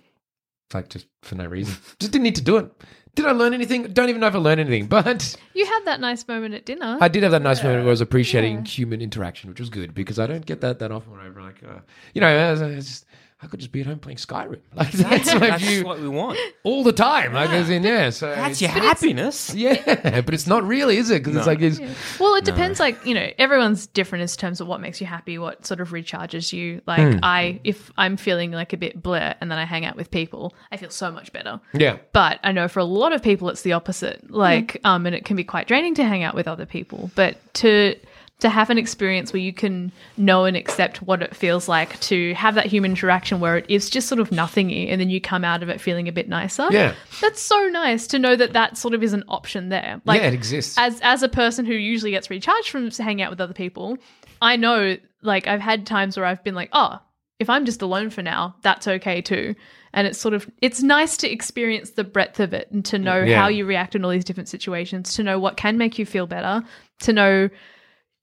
[0.75, 1.77] like just for no reason.
[1.99, 2.71] Just didn't need to do it.
[3.15, 3.83] Did I learn anything?
[3.93, 6.99] Don't even know if I learned anything, but you had that nice moment at dinner.
[7.01, 9.95] I did have that nice moment where I was appreciating human interaction, which was good
[9.95, 11.13] because I don't get that that often.
[11.13, 11.81] When I'm like, uh,
[12.15, 13.07] you know, I, I just
[13.41, 14.59] I could just be at home playing Skyrim.
[14.74, 16.36] Like that's my That's view what we want.
[16.64, 17.32] all the time.
[17.32, 19.55] Like as in yeah, so That's it's- your happiness.
[19.55, 21.22] yeah, but it's not really, is it?
[21.22, 21.80] Because it's like it's,
[22.18, 22.80] Well, it depends.
[22.80, 25.91] Like you know, everyone's different in terms of what makes you happy, what sort of
[25.91, 26.82] recharges you.
[26.86, 27.18] Like Hmm.
[27.22, 30.53] I, if I'm feeling like a bit blur, and then I hang out with people,
[30.72, 31.61] I feel so much better.
[31.72, 31.99] yeah.
[32.12, 34.28] But I know for a lot of people, it's the opposite.
[34.30, 37.11] Like, um, and it can be quite draining to hang out with other people.
[37.14, 37.95] But to
[38.41, 42.34] to have an experience where you can know and accept what it feels like to
[42.34, 45.45] have that human interaction where it is just sort of nothingy, and then you come
[45.45, 46.68] out of it feeling a bit nicer.
[46.70, 46.95] Yeah.
[47.20, 50.01] that's so nice to know that that sort of is an option there.
[50.05, 50.76] Like, yeah, it exists.
[50.78, 53.99] as as a person who usually gets recharged from hanging out with other people,
[54.41, 57.01] I know like I've had times where I've been like, oh,
[57.41, 59.57] if I'm just alone for now, that's okay too.
[59.93, 63.20] And it's sort of it's nice to experience the breadth of it and to know
[63.20, 63.41] Yeah.
[63.41, 66.26] how you react in all these different situations, to know what can make you feel
[66.28, 66.62] better,
[67.01, 67.49] to know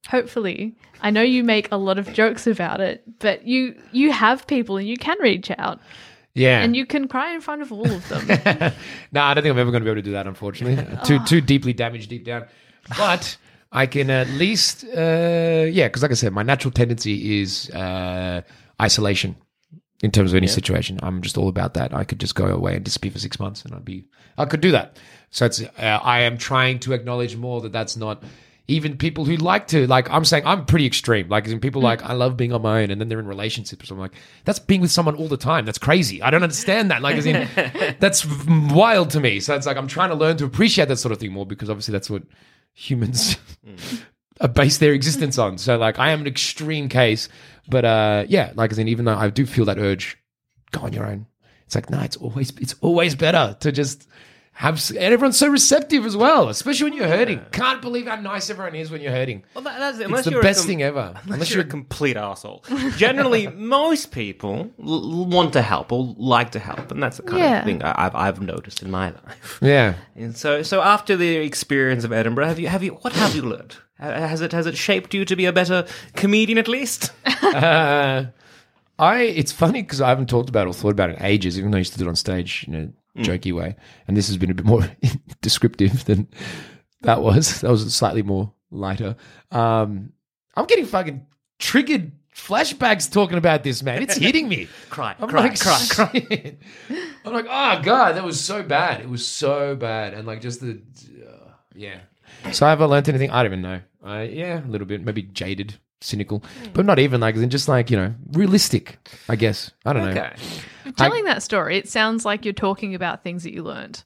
[0.08, 4.48] hopefully I know you make a lot of jokes about it, but you you have
[4.48, 5.80] people and you can reach out
[6.36, 8.28] yeah, and you can cry in front of all of them.
[9.14, 10.28] no, I don't think I'm ever going to be able to do that.
[10.28, 12.46] Unfortunately, too too deeply damaged deep down.
[12.98, 13.38] But
[13.72, 18.42] I can at least, uh, yeah, because like I said, my natural tendency is uh,
[18.82, 19.38] isolation
[20.04, 21.00] in terms of any situation.
[21.02, 21.94] I'm just all about that.
[21.94, 24.06] I could just go away and disappear for six months, and I'd be,
[24.38, 24.98] I could do that.
[25.30, 28.24] So it's, uh, I am trying to acknowledge more that that's not.
[28.68, 31.30] Even people who like to, like, I'm saying I'm pretty extreme.
[31.30, 33.28] Like, as in people like, I love being on my own, and then they're in
[33.28, 33.92] relationships.
[33.92, 34.14] I'm like,
[34.44, 35.66] that's being with someone all the time.
[35.66, 36.22] That's crazy.
[36.22, 37.04] I don't understand that.
[37.04, 37.48] Like, as in,
[38.00, 39.40] that's wild to me.
[39.40, 41.70] So it's like I'm trying to learn to appreciate that sort of thing more because
[41.70, 42.24] obviously that's what
[42.76, 43.38] humans
[44.42, 45.58] uh, base their existence on.
[45.58, 47.30] So like I am an extreme case,
[47.68, 50.18] but uh yeah, like as in even though I do feel that urge,
[50.72, 51.26] go on your own.
[51.66, 54.08] It's like no, it's always it's always better to just
[54.58, 57.42] have s- and everyone's so receptive as well, especially when you're hurting.
[57.52, 59.44] Can't believe how nice everyone is when you're hurting.
[59.54, 60.10] Well, that, that's it.
[60.10, 61.14] It's the you're best com- thing ever.
[61.28, 62.64] Unless you're a complete asshole.
[62.96, 67.24] Generally, most people l- l- want to help or like to help, and that's the
[67.24, 67.60] kind Yeah.
[67.60, 69.60] of thing I- I've I've noticed in my life.
[69.62, 69.96] yeah.
[70.16, 73.42] And so, so after the experience of Edinburgh, have you have you what have you
[73.42, 73.76] learned?
[74.00, 75.86] Has it has it shaped you to be a better
[76.16, 77.12] comedian at least?
[77.46, 78.26] Uh,
[78.98, 81.58] I it's funny because I haven't talked about it or thought about it in ages,
[81.60, 83.76] even though I used to do it on stage in a jokey way.
[84.08, 84.90] And this has been a bit more
[85.42, 86.28] descriptive than
[87.02, 87.62] that was.
[87.62, 89.16] That was slightly more lighter.
[89.52, 90.12] Um,
[90.56, 91.26] I'm getting fucking
[91.60, 94.02] triggered flashbacks talking about this, man.
[94.02, 94.68] It's hitting me.
[94.90, 96.58] Cry, I'm cry, like, cry, cry.
[97.26, 99.02] I'm like, oh god, that was so bad.
[99.02, 100.82] It was so bad, and like just the,
[101.28, 102.00] uh, yeah.
[102.52, 103.32] So have I learned anything?
[103.32, 103.82] I don't even know.
[104.04, 106.44] I yeah, a little bit, maybe jaded, cynical,
[106.74, 108.98] but not even like, just like you know, realistic.
[109.30, 110.22] I guess I don't know.
[110.22, 110.36] Okay.
[110.98, 114.04] Telling that story, it sounds like you're talking about things that you learned.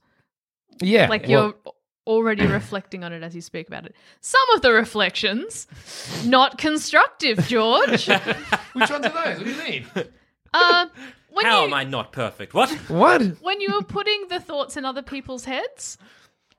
[0.81, 1.73] Yeah, like well, you're
[2.07, 3.95] already reflecting on it as you speak about it.
[4.21, 5.67] Some of the reflections,
[6.25, 8.07] not constructive, George.
[8.73, 9.37] which ones are those?
[9.37, 9.85] What do you mean?
[10.53, 10.87] Uh,
[11.31, 12.53] when How you, am I not perfect?
[12.53, 12.71] What?
[12.89, 13.21] what?
[13.41, 15.97] When you were putting the thoughts in other people's heads,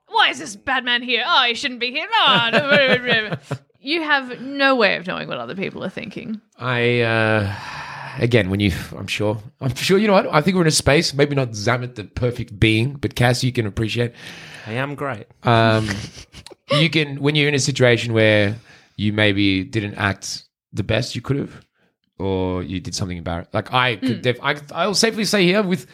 [0.09, 1.24] why is this bad man here?
[1.26, 2.07] Oh, he shouldn't be here.
[2.12, 3.37] Oh, no, no, no, no.
[3.83, 6.41] You have no way of knowing what other people are thinking.
[6.59, 7.55] I uh
[8.18, 10.72] again when you I'm sure I'm sure you know what I think we're in a
[10.72, 14.12] space maybe not Zammit the perfect being but Cass you can appreciate
[14.66, 15.26] I am great.
[15.45, 15.89] um
[16.72, 18.57] you can when you're in a situation where
[18.97, 21.64] you maybe didn't act the best you could have
[22.18, 25.87] or you did something embarrassing like I could def- I I'll safely say here with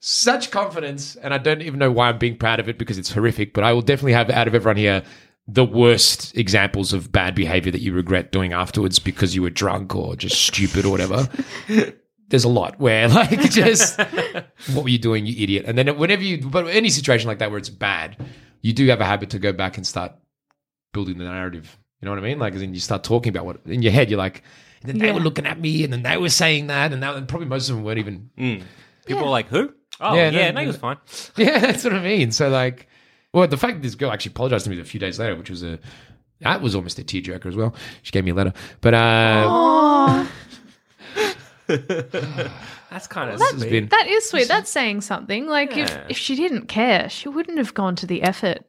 [0.00, 3.10] such confidence, and I don't even know why I'm being proud of it because it's
[3.10, 3.52] horrific.
[3.52, 5.02] But I will definitely have out of everyone here
[5.50, 9.94] the worst examples of bad behavior that you regret doing afterwards because you were drunk
[9.96, 11.26] or just stupid or whatever.
[12.28, 15.64] There's a lot where like just what were you doing, you idiot?
[15.66, 18.16] And then whenever you, but any situation like that where it's bad,
[18.60, 20.12] you do have a habit to go back and start
[20.92, 21.78] building the narrative.
[22.00, 22.38] You know what I mean?
[22.38, 24.10] Like, as in you start talking about what in your head.
[24.10, 24.42] You're like,
[24.82, 25.14] and then they Yeah.
[25.14, 27.68] were looking at me, and then they were saying that, and, that, and probably most
[27.70, 28.30] of them weren't even.
[28.38, 28.62] Mm.
[29.06, 29.72] People are like, who?
[30.00, 30.98] Oh, Yeah, yeah, no, no, he was fine.
[31.36, 32.30] Yeah, that's what I mean.
[32.30, 32.87] So like,
[33.38, 35.50] well, the fact that this girl actually apologized to me a few days later, which
[35.50, 35.78] was a
[36.40, 37.74] that was almost a tearjerker as well.
[38.02, 40.26] She gave me a letter, but uh,
[41.66, 43.70] That's kind of it's sweet.
[43.70, 44.48] been That is sweet.
[44.48, 45.46] That's saying something.
[45.46, 45.84] Like Yeah.
[45.84, 48.64] if, if she didn't care, she wouldn't have gone to the effort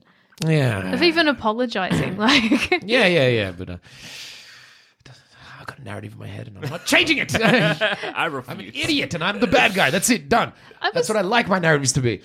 [0.46, 2.18] yeah, of even apologizing.
[2.20, 3.52] Like yeah, yeah, yeah.
[3.52, 3.78] But uh,
[5.60, 7.34] I've got a narrative in my head, and I'm not changing it.
[7.42, 9.90] I I'm an idiot, and I'm the bad guy.
[9.90, 10.30] That's it.
[10.30, 10.54] Done.
[10.94, 12.22] That's what I like my narratives to be.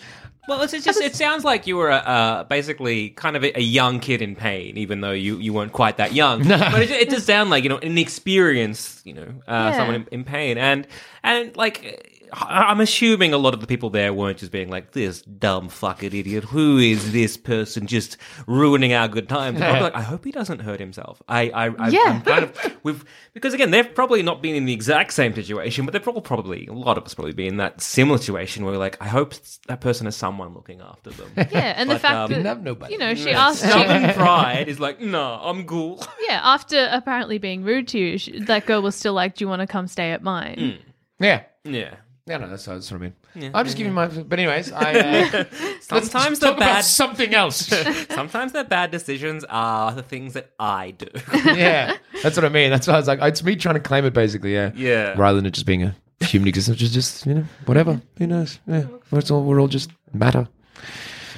[0.47, 3.99] Well, it's, just it sounds like you were uh, basically kind of a, a young
[4.01, 6.47] kid in pain, even though you, you weren't quite that young.
[6.49, 9.77] But it, it does sound like you know an inexperienced, you know, uh, Yeah.
[9.77, 10.87] someone in, in pain, and
[11.23, 12.11] and like.
[12.35, 15.69] I- I'm assuming a lot of the people there weren't just being like, this dumb
[15.69, 16.45] fucking idiot.
[16.45, 18.17] Who is this person just
[18.47, 19.59] ruining our good times?
[19.59, 21.23] They're probably like, I hope he doesn't hurt himself.
[21.29, 22.01] I, I, I Yeah.
[22.07, 25.85] I'm kind of, we've, because again, they've probably not been in the exact same situation,
[25.87, 28.73] but they've probably, probably, a lot of us probably been in that similar situation where
[28.75, 29.35] we're like, I hope
[29.69, 31.31] that person has someone looking after them.
[31.37, 32.93] yeah, and the fact um, that Didn't have nobody.
[32.95, 33.61] you know she asked.
[33.61, 36.05] Stubborn pride is like, no, I'm cool.
[36.29, 39.49] yeah, after apparently being rude to you, she, that girl was still like, "Do you
[39.49, 40.79] want to come stay at mine?"
[41.21, 41.43] Yeah.
[41.65, 41.95] Yeah.
[42.27, 43.51] Yeah, no, that's, that's what I mean.
[43.53, 44.07] I'm just giving my.
[44.07, 44.93] But anyways, I.
[44.95, 45.45] Uh,
[45.81, 47.67] Sometimes talk the about something else.
[48.09, 51.07] sometimes the bad decisions are the things that I do.
[51.45, 52.71] yeah, that's what I mean.
[52.71, 54.55] That's why I was like, it's me trying to claim it, basically.
[54.55, 55.15] Yeah, Yeah.
[55.19, 58.01] Rather than it just being a human existence, is just you know whatever.
[58.17, 58.59] Who knows?
[58.67, 60.49] Yeah, it's all we're all just matter.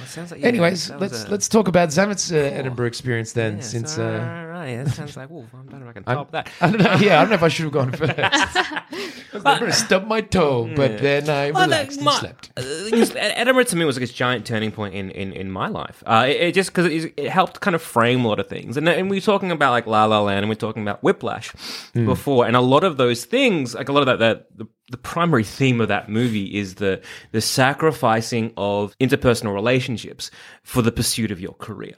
[0.07, 3.33] Sounds like, yeah, Anyways, that was let's a- let's talk about Zammit's uh, Edinburgh experience
[3.33, 3.93] then, Yeah, since.
[3.93, 6.31] so, Uh, right, that sounds like, oh, I don't know if I can I'm- top
[6.31, 6.49] that.
[6.61, 6.95] I don't know.
[6.95, 8.13] Yeah, I don't know if I should have gone first.
[8.19, 12.51] I'm going to stub my toe, but then I Well, relaxed that- and my- slept.
[12.57, 15.51] uh, the thing Edinburgh to me was like this giant turning point in, in, in
[15.51, 16.01] my life.
[16.05, 18.77] Uh, it, it just because it, it helped kind of frame a lot of things,
[18.77, 21.03] and, and we were talking about like La La Land, and we are talking about
[21.03, 21.51] Whiplash
[21.93, 24.97] before, and a lot of those things, like a lot of that, that the, the
[24.97, 30.31] primary theme of that movie is the the sacrificing of interpersonal relationships
[30.63, 31.95] for the pursuit of your career.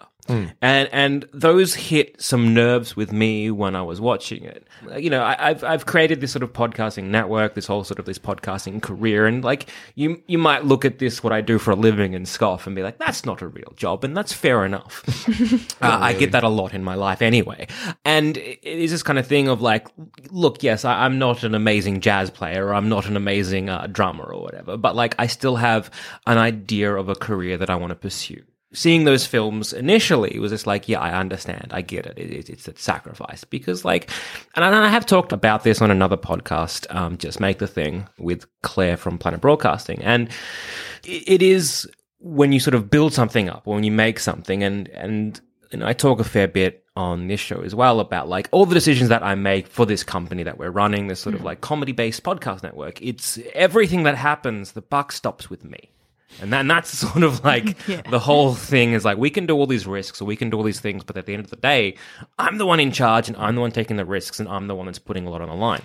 [0.61, 4.67] And and those hit some nerves with me when I was watching it.
[4.97, 8.05] You know, I, I've I've created this sort of podcasting network, this whole sort of
[8.05, 11.71] this podcasting career, and like you you might look at this what I do for
[11.71, 14.65] a living and scoff and be like, that's not a real job, and that's fair
[14.65, 15.03] enough.
[15.81, 17.67] uh, I get that a lot in my life anyway,
[18.05, 19.87] and it is this kind of thing of like,
[20.29, 23.87] look, yes, I, I'm not an amazing jazz player, or I'm not an amazing uh,
[23.87, 25.89] drummer or whatever, but like I still have
[26.27, 28.43] an idea of a career that I want to pursue
[28.73, 32.17] seeing those films initially was just like, yeah, I understand, I get it.
[32.17, 34.09] it, it it's a sacrifice because, like,
[34.55, 37.67] and I, and I have talked about this on another podcast, um, just make the
[37.67, 40.29] thing with Claire from Planet Broadcasting, and
[41.03, 41.89] it, it is
[42.19, 45.41] when you sort of build something up, when you make something, and and
[45.71, 48.65] you know, I talk a fair bit on this show as well about like all
[48.65, 51.61] the decisions that I make for this company that we're running, this sort of like
[51.61, 53.01] comedy based podcast network.
[53.01, 55.91] It's everything that happens, the buck stops with me.
[56.41, 57.77] And, that, and that's sort of like
[58.09, 60.57] the whole thing is like we can do all these risks or we can do
[60.57, 61.95] all these things, but at the end of the day,
[62.37, 64.75] I'm the one in charge and I'm the one taking the risks and I'm the
[64.75, 65.81] one that's putting a lot on the line.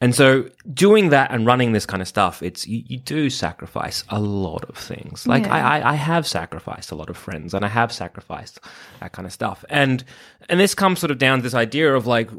[0.00, 4.04] And so doing that and running this kind of stuff, it's you, you do sacrifice
[4.08, 5.26] a lot of things.
[5.26, 5.54] Like Yeah.
[5.54, 8.60] I, I, I have sacrificed a lot of friends and I have sacrificed
[9.00, 9.64] that kind of stuff.
[9.68, 10.04] And
[10.48, 12.30] and this comes sort of down to this idea of like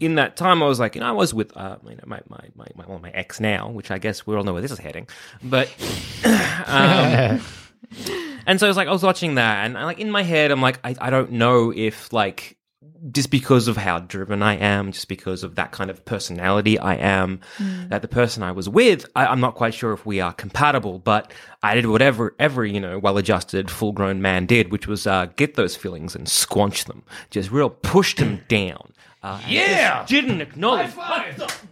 [0.00, 2.20] in that time I was like, you know, I was with uh, you know, my,
[2.28, 4.72] my, my, my, well, my ex now, which I guess we all know where this
[4.72, 5.08] is heading.
[5.42, 5.68] But
[6.66, 7.40] um,
[8.46, 10.80] and so it's like I was watching that, and like in my head, I'm like,
[10.84, 12.56] I, I don't know if like
[13.10, 16.94] just because of how driven I am, just because of that kind of personality I
[16.94, 17.40] am,
[17.88, 21.00] that the person I was with, I, I'm not quite sure if we are compatible.
[21.00, 25.54] But I did whatever every you know well-adjusted, full-grown man did, which was uh, get
[25.54, 28.92] those feelings and squanch them, just real pushed them down.
[29.22, 30.04] Uh, Yeah!
[30.06, 30.90] didn't acknowledge.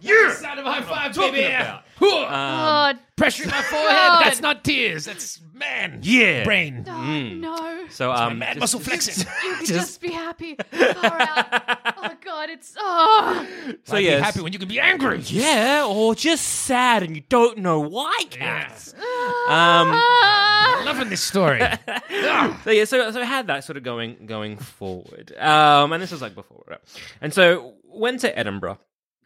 [0.01, 0.33] Yeah!
[0.33, 1.45] Sound of high five, baby!
[1.45, 1.83] about.
[2.01, 3.89] Oh, Pressure in my forehead.
[3.89, 4.23] God.
[4.25, 5.05] That's not tears.
[5.05, 5.99] That's man.
[6.01, 6.43] Yeah.
[6.43, 6.83] Brain.
[7.39, 7.85] no.
[7.89, 9.27] So um, Mad just- muscle flexing.
[9.43, 10.55] You could just, be happy.
[10.71, 11.77] Far out.
[11.97, 13.47] Oh God, it's oh.
[13.83, 14.23] so Be yes.
[14.23, 15.19] happy when you can be angry.
[15.25, 18.93] Yeah, or just sad and you don't know why, cats.
[18.93, 19.01] Um,
[19.47, 20.83] Ah.
[20.85, 21.59] Loving this story.
[21.59, 26.11] so yeah, so so I had that sort of going going forward, um, and this
[26.11, 26.79] was like before, right?
[27.21, 28.79] and so went to Edinburgh.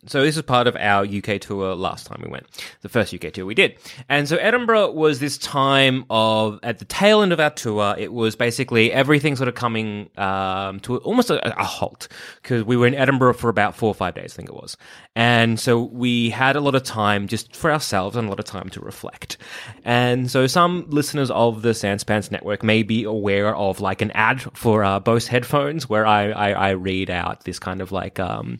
[0.08, 2.45] So this is part of our UK tour last time we went,
[2.82, 3.78] the first UK tour we did.
[4.08, 8.14] And so Edinburgh was this time of, at the tail end of our tour, it
[8.14, 12.08] was basically everything sort of coming um, to almost a, a halt
[12.41, 14.78] because we were in Edinburgh for about four or five days, I think it was.
[15.16, 18.45] And so we had a lot of time just for ourselves and a lot of
[18.45, 19.38] time to reflect.
[19.84, 24.41] And so some listeners of the Sanspants Network may be aware of like an ad
[24.56, 28.60] for uh, Bose headphones where I, I, I read out this kind of like, um,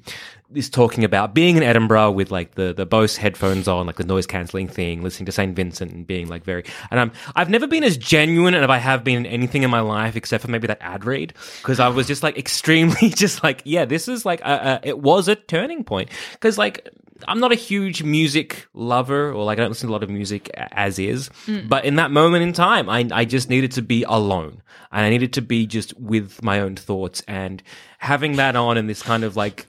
[0.56, 4.04] is talking about being in Edinburgh with like the the Bose headphones on, like the
[4.04, 6.64] noise cancelling thing, listening to Saint Vincent and being like very.
[6.92, 9.70] And I'm I've never been as genuine and if I have been in anything in
[9.70, 13.44] my life except for maybe that ad read because I was just like extremely just
[13.44, 16.90] like yeah, this is like a, a, it was a turning point because like.
[17.30, 20.10] I'm not a huge music lover, or like I don't listen to a lot of
[20.10, 21.30] music as is.
[21.46, 21.70] Mm.
[21.70, 25.10] But in that moment in time, I I just needed to be alone, and I
[25.10, 27.64] needed to be just with my own thoughts, and
[28.00, 29.66] having that on and this kind of like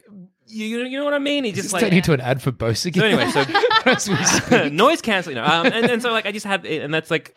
[0.49, 1.45] you, you know what I mean?
[1.45, 3.01] It just like turning into an ad for Bose again.
[3.01, 3.45] so anyway, so
[3.87, 4.73] As we speak.
[4.73, 5.37] noise canceling.
[5.37, 7.35] No, um, and, and so like I just had, and that's like.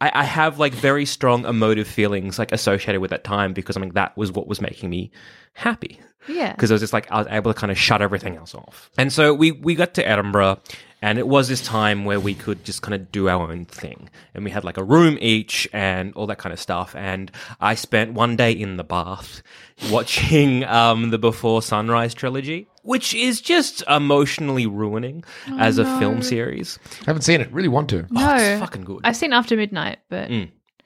[0.00, 3.80] I, I have like very strong emotive feelings like associated with that time because I
[3.80, 5.10] mean that was what was making me
[5.54, 6.52] happy Yeah.
[6.52, 8.90] because I was just like I was able to kind of shut everything else off.
[8.98, 10.60] And so we we got to Edinburgh,
[11.00, 14.10] and it was this time where we could just kind of do our own thing,
[14.34, 16.94] and we had like a room each and all that kind of stuff.
[16.96, 19.42] And I spent one day in the bath
[19.90, 25.24] watching um, the Before Sunrise trilogy, which is just emotionally ruining
[25.58, 26.78] as a film series.
[27.02, 27.50] I haven't seen it.
[27.52, 28.06] Really want to.
[28.10, 28.34] no.
[28.36, 29.00] it's fucking good.
[29.04, 30.30] I've seen After Midnight, but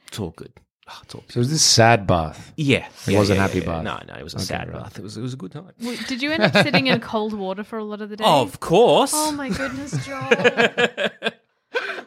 [0.07, 0.53] It's all good.
[0.89, 1.25] Oh, it's all.
[1.29, 2.53] So it was this sad bath.
[2.57, 3.85] Yeah, It yeah, wasn't yeah, happy yeah, bath.
[3.85, 4.83] No, no, it was a Okay, sad right.
[4.83, 4.99] bath.
[4.99, 5.69] It was it was a good time.
[5.81, 8.25] w- did you end up sitting in cold water for a lot of the day?
[8.25, 9.13] Of course.
[9.15, 10.29] Oh my goodness, Joel.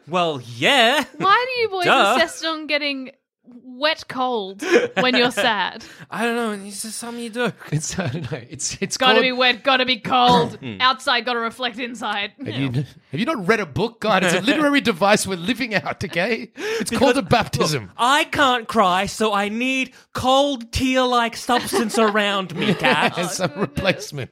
[0.08, 1.04] Well, yeah.
[1.18, 2.18] Why do you boys Duh.
[2.20, 3.12] insist on getting
[3.48, 4.64] wet cold
[5.00, 5.84] when you're sad?
[6.10, 6.66] I don't know.
[6.68, 7.52] It's just something you do.
[7.72, 8.40] It's I don't know.
[8.50, 10.58] It's it's Gotta called- be wet, gotta be cold.
[10.60, 10.78] Hmm.
[10.80, 12.34] Outside, gotta reflect inside.
[12.38, 14.24] Have you, have you not read a book, God?
[14.24, 16.52] It's a literary device we're living out, okay?
[16.56, 17.92] It's called a baptism.
[17.98, 23.18] I can't cry, so I need cold tear-like substance around me, cat.
[23.18, 24.32] As some replacement.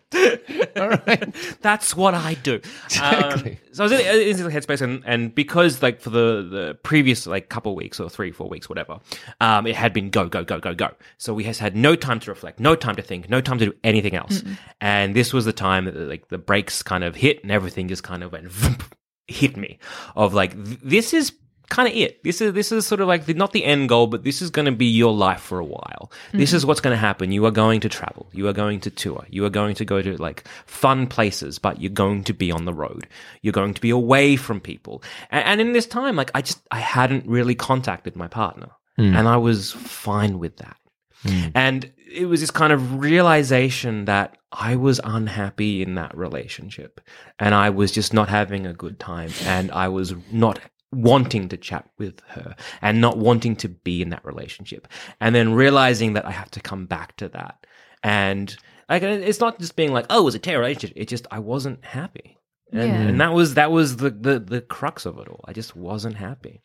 [0.75, 1.35] All right.
[1.61, 2.61] That's what I do.
[2.85, 3.51] Exactly.
[3.51, 6.77] Um, so I was in, in the headspace, and, and because like for the, the
[6.83, 8.99] previous like couple weeks or three, four weeks, whatever,
[9.39, 10.91] um, it had been go, go, go, go, go.
[11.17, 13.65] So we has had no time to reflect, no time to think, no time to
[13.65, 14.43] do anything else.
[14.81, 18.03] And this was the time that like the brakes kind of hit, and everything just
[18.03, 18.51] kind of went
[19.27, 19.79] hit me
[20.15, 21.31] of like this is
[21.69, 22.23] kind of it.
[22.23, 24.49] This is this is sort of like the, not the end goal, but this is
[24.49, 26.11] going to be your life for a while.
[26.31, 27.31] This is what's going to happen.
[27.31, 28.27] You are going to travel.
[28.31, 29.25] You are going to tour.
[29.29, 32.65] You are going to go to like fun places, but you're going to be on
[32.65, 33.07] the road.
[33.41, 35.03] You're going to be away from people.
[35.31, 39.15] And, and in this time, like I just I hadn't really contacted my partner, Hmm.
[39.15, 40.77] and I was fine with that.
[41.23, 41.47] Hmm.
[41.55, 47.01] And it was this kind of realization that I was unhappy in that relationship
[47.39, 50.59] and I was just not having a good time and I was not
[50.91, 54.87] wanting to chat with her and not wanting to be in that relationship.
[55.19, 57.65] And then realizing that I have to come back to that.
[58.03, 58.55] And
[58.89, 60.93] like it's not just being like, oh, it was a terrible relationship.
[60.95, 62.37] It's just I wasn't happy.
[62.71, 63.01] And, Yeah.
[63.01, 65.43] and that was that was the, the the crux of it all.
[65.47, 66.61] I just wasn't happy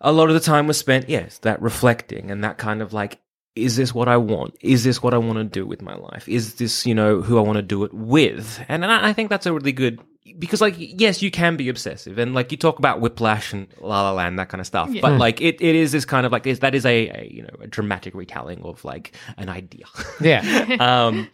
[0.00, 3.18] a lot of the time was spent, yes, that reflecting and that kind of like,
[3.54, 4.54] is this what I want?
[4.60, 6.28] Is this what I want to do with my life?
[6.28, 8.60] Is this, you know, who I want to do it with?
[8.68, 9.98] And I I think that's a really good,
[10.38, 14.02] because like, yes, you can be obsessive and like you talk about whiplash and la
[14.02, 14.90] la land, that kind of stuff.
[15.00, 17.42] But like, it, it is this kind of like, is that is a, a, you
[17.44, 19.86] know, a dramatic retelling of like an idea.
[20.20, 20.42] Yeah.
[21.08, 21.30] um,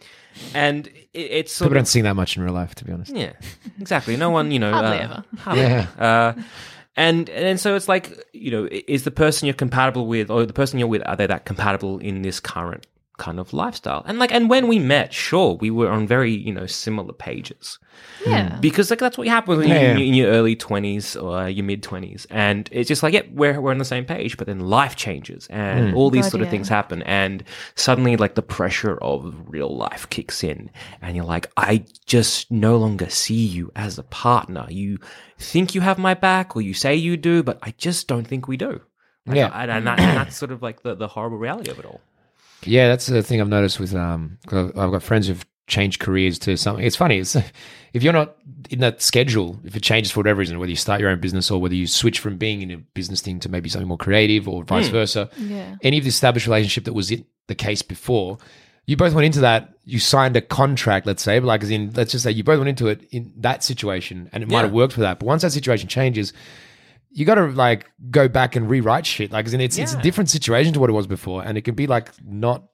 [0.53, 2.93] and it, it's sort People of, don't sing that much in real life, to be
[2.93, 3.13] honest.
[3.13, 3.33] yeah,
[3.81, 4.15] exactly.
[4.15, 5.23] No one, you know, Hardly uh, ever.
[5.39, 5.87] hardly Yeah.
[6.37, 6.41] uh,
[6.95, 10.53] and and so it's like you know, is the person you're compatible with, or the
[10.53, 12.85] person you're with, are they that compatible in this current
[13.25, 14.01] kind of lifestyle?
[14.07, 17.79] And like, and when we met, sure, we were on very you know similar pages
[18.25, 18.55] Yeah.
[18.55, 18.61] Hmm.
[18.61, 20.03] because like that's what happens when Yeah, you're yeah.
[20.03, 23.59] in, in your early twenties or your mid twenties, and it's just like, yeah, we're
[23.61, 25.97] we're on the same page, but then life changes and hmm.
[25.97, 26.51] all these God, sort of yeah.
[26.55, 27.43] things happen, and
[27.75, 30.69] suddenly like the pressure of real life kicks in,
[31.01, 34.65] and you're like, I just no longer see you as a partner.
[34.69, 34.97] You
[35.39, 38.47] think you have my back, or you say you do, but I just don't think
[38.47, 38.81] we do.
[39.25, 39.51] Like, Yeah.
[39.53, 42.01] and, and, that, and that's sort of like the, the horrible reality of it all.
[42.65, 44.37] Yeah, that's the thing I've noticed with um.
[44.47, 46.85] 'cause I've got friends who've changed careers to something.
[46.85, 47.19] It's funny.
[47.19, 47.35] It's
[47.93, 48.35] if you're not
[48.69, 51.49] in that schedule, if it changes for whatever reason, whether you start your own business
[51.51, 54.47] or whether you switch from being in a business thing to maybe something more creative
[54.47, 55.29] or vice versa.
[55.37, 55.75] Yeah.
[55.81, 58.37] Any of the established relationship that was in the case before,
[58.85, 59.69] you both went into that.
[59.85, 62.57] You signed a contract, let's say, but like as in, let's just say you both
[62.57, 65.19] went into it in that situation, and it might have worked for that.
[65.19, 66.33] But once that situation changes,
[67.13, 69.31] you got to like go back and rewrite shit.
[69.31, 71.75] Like, in, it's it's a different situation to what it was before, and it can
[71.75, 72.65] be like not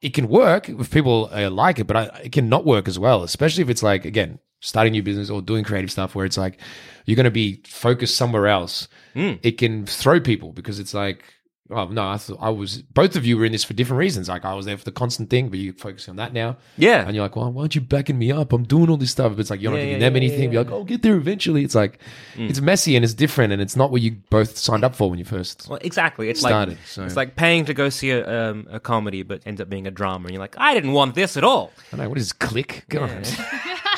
[0.00, 2.98] it can work if people uh, like it, but I, it can not work as
[2.98, 6.24] well, especially if it's like again starting a new business or doing creative stuff where
[6.24, 6.58] it's like
[7.04, 8.88] you're going to be focused somewhere else.
[9.14, 9.38] Mm.
[9.42, 11.33] It can throw people because it's like,
[11.70, 12.82] oh no, I thought I was.
[12.82, 14.28] Both of you were in this for different reasons.
[14.28, 16.56] Like I was there for the constant thing, but you're focusing on that now.
[16.76, 17.04] Yeah.
[17.06, 18.52] and you're like, well, why aren't you backing me up?
[18.52, 19.32] I'm doing all this stuff.
[19.32, 20.42] But it's like you're not Yeah, giving yeah, them yeah, anything.
[20.44, 21.64] yeah, You're like, oh, get there eventually.
[21.64, 21.98] It's like
[22.36, 25.18] it's messy and it's different and it's not what you both signed up for when
[25.18, 25.66] you first.
[25.68, 26.28] Well, exactly.
[26.28, 29.40] It's Started, like so- it's like paying to go see a, um, a comedy, but
[29.46, 31.72] ends up being a drama, and you're like, I didn't want this at all.
[31.92, 32.84] I don't know what is this, click?
[32.88, 33.22] Go on.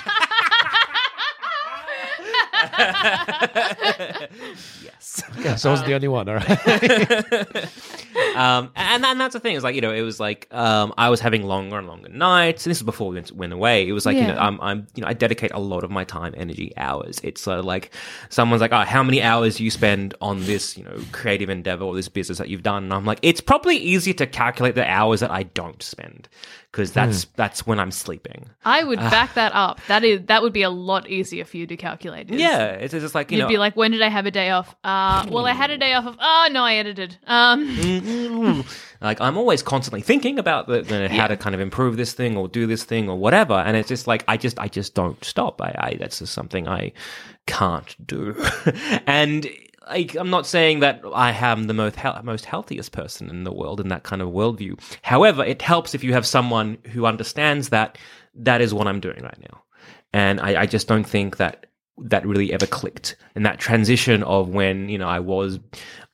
[4.83, 5.23] Yes.
[5.39, 6.29] Yeah, so I was the only one.
[6.29, 6.51] All right.
[8.37, 11.11] um, and and that's the thing is like you know it was like um, I
[11.11, 13.87] was having longer and longer nights, and this is before we went, went away.
[13.87, 16.05] It was like you know I'm, I'm you know I dedicate a lot of my
[16.05, 17.21] time, energy, hours.
[17.23, 17.93] It's sort of like
[18.31, 21.85] someone's like, oh, how many hours do you spend on this you know creative endeavor
[21.85, 22.85] or this business that you've done?
[22.85, 26.29] And I'm like, it's probably easier to calculate the hours that I don't spend
[26.77, 28.51] because that's that's when I'm sleeping.
[28.63, 29.81] I would back that up.
[29.89, 32.31] That is that would be a lot easier for you to calculate.
[32.31, 34.27] is- Yeah, it's, it's just like you You'd know be like, when did I have
[34.27, 34.75] a day off?
[34.85, 36.19] Uh, well, I had a day off of.
[36.21, 37.17] Oh no, I edited.
[37.27, 38.63] Um,
[39.01, 42.37] like I'm always constantly thinking about the, the how to kind of improve this thing
[42.37, 45.23] or do this thing or whatever, and it's just like I just I just don't
[45.25, 45.63] stop.
[45.63, 46.93] I, I that's just something I
[47.47, 48.37] can't do,
[49.07, 49.49] and.
[49.87, 53.53] Like, I'm not saying that I am the most hea- most healthiest person in the
[53.53, 54.81] world in that kind of worldview.
[55.03, 57.97] However, it helps if you have someone who understands that
[58.35, 59.63] that is what I'm doing right now,
[60.13, 61.67] and I, I just don't think that
[61.99, 63.17] that really ever clicked.
[63.35, 65.59] And that transition of when you know I was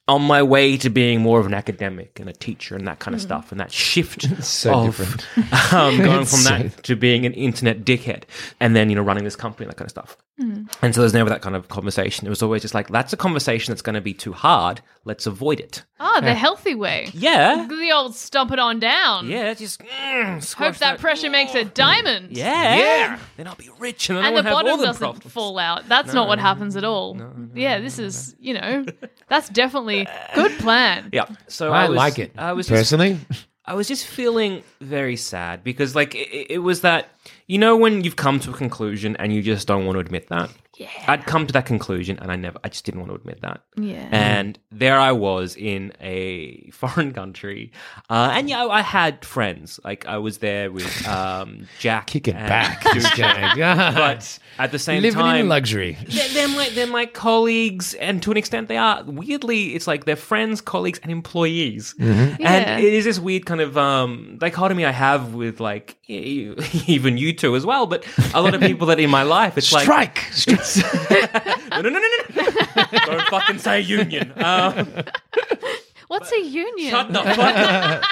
[0.09, 3.15] on my way to being more of an academic and a teacher and that kind
[3.15, 5.27] of stuff, and that shift so of different.
[5.73, 8.25] um, going from It's that to being an internet dickhead,
[8.61, 10.17] and then you know running this company and that kind of stuff.
[10.41, 12.27] And so there's never that kind of conversation.
[12.27, 14.81] It was always just like that's a conversation that's going to be too hard.
[15.05, 15.85] Let's avoid it.
[16.01, 17.11] ah, the healthy way.
[17.13, 19.29] Yeah, The old stomp it on down.
[19.29, 19.55] yeah.
[19.55, 22.37] Just mm, Hope that pressure makes a diamond.
[22.37, 23.19] Yeah, yeah.
[23.37, 25.33] Then I'll be rich and, And the won't all bottom the doesn't problems.
[25.33, 25.89] fall out.
[25.89, 27.17] That's not what happens at all.
[27.55, 28.85] yeah, this is, you know,
[29.29, 29.92] that's definitely
[30.35, 31.11] good plan.
[31.13, 31.27] Yeah.
[31.49, 33.19] So I, I, was, like it I was just personally.
[33.65, 37.11] I was just feeling very sad because, like, it, it was that
[37.47, 40.29] you know when you've come to a conclusion and you just don't want to admit
[40.29, 40.51] that.
[40.79, 40.89] Yeah.
[41.07, 43.61] I'd come to that conclusion and I never, I just didn't want to admit that.
[43.77, 44.09] Yeah.
[44.11, 47.73] And there I was in a foreign country,
[48.09, 49.79] uh, and yeah, I had friends.
[49.85, 52.83] Like I was there with um, Jack, Kick it and back.
[52.85, 53.95] Duja.
[53.95, 55.99] But at the same Living time, in luxury.
[56.09, 59.75] they're, they're my they're my colleagues, and to an extent, they are weirdly.
[59.75, 61.95] It's like they're friends, colleagues, and employees.
[61.99, 62.41] Mm-hmm.
[62.43, 62.51] Yeah.
[62.53, 66.55] And it is this weird kind of um, dichotomy I have with like e-
[66.87, 69.73] even you two as well, but a lot of people that in my life, it's
[69.73, 70.19] like Strike.
[71.73, 72.99] No, no, no, no, no.
[73.07, 74.33] don't fucking say union.
[74.37, 74.87] Um,
[76.09, 76.91] What's a union?
[76.91, 78.05] Shut the fuck up.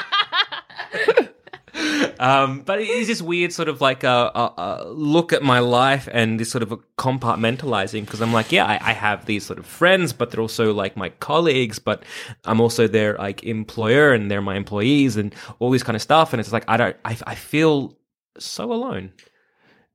[2.21, 5.59] um, but it is this weird sort of like a, a, a look at my
[5.59, 9.45] life and this sort of a compartmentalizing because I'm like, yeah, I, I have these
[9.45, 12.03] sort of friends, but they're also like my colleagues, but
[12.45, 16.33] I'm also their like employer and they're my employees and all this kind of stuff.
[16.33, 17.97] And it's like, I don't, I, I feel
[18.39, 19.13] so alone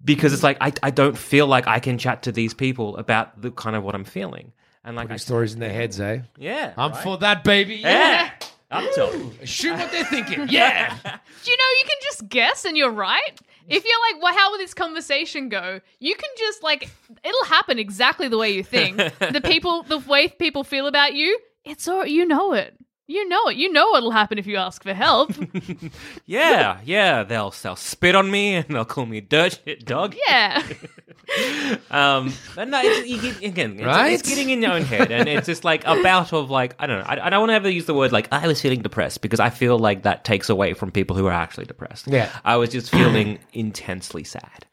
[0.05, 3.41] because it's like, I, I don't feel like I can chat to these people about
[3.41, 4.53] the kind of what I'm feeling.
[4.83, 6.19] And like, I, Stories in their heads, eh?
[6.37, 7.77] yeah, I'm for that, baby.
[7.77, 8.31] yeah,
[8.69, 10.47] up to Shoot what they're thinking.
[10.49, 10.95] Yeah.
[11.03, 13.39] Do you know you can just guess and you're right?
[13.67, 15.81] If you're like, well, how will this conversation go?
[15.99, 16.89] You can just like,
[17.23, 18.97] it'll happen exactly the way you think.
[19.19, 22.75] the people, the way people feel about you, it's all, you know it.
[23.07, 23.55] You know it.
[23.57, 25.31] You know what'll happen if you ask for help.
[26.25, 30.15] Yeah, yeah, they'll they'll spit on me and they'll call me a dirt shit dog.
[30.27, 30.63] yeah.
[31.89, 34.13] Um, but no, it's, you get, again, it's, Right?
[34.13, 36.85] it's getting in your own head, and it's just like a bout of like I
[36.85, 37.05] don't know.
[37.07, 39.39] I, I don't want to ever use the word like I was feeling depressed because
[39.39, 42.07] I feel like that takes away from people who are actually depressed.
[42.07, 42.29] Yeah.
[42.43, 44.65] I was just feeling intensely sad,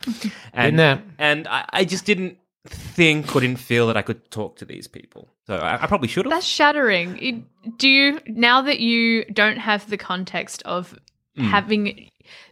[0.52, 1.00] and that.
[1.18, 2.36] and I, I just didn't
[2.66, 5.28] think or didn't feel that I could talk to these people.
[5.46, 6.30] So I, I probably should have.
[6.32, 7.18] That's shattering.
[7.18, 10.96] It- Do you, now that you don't have the context of
[11.36, 11.44] mm.
[11.44, 12.08] having,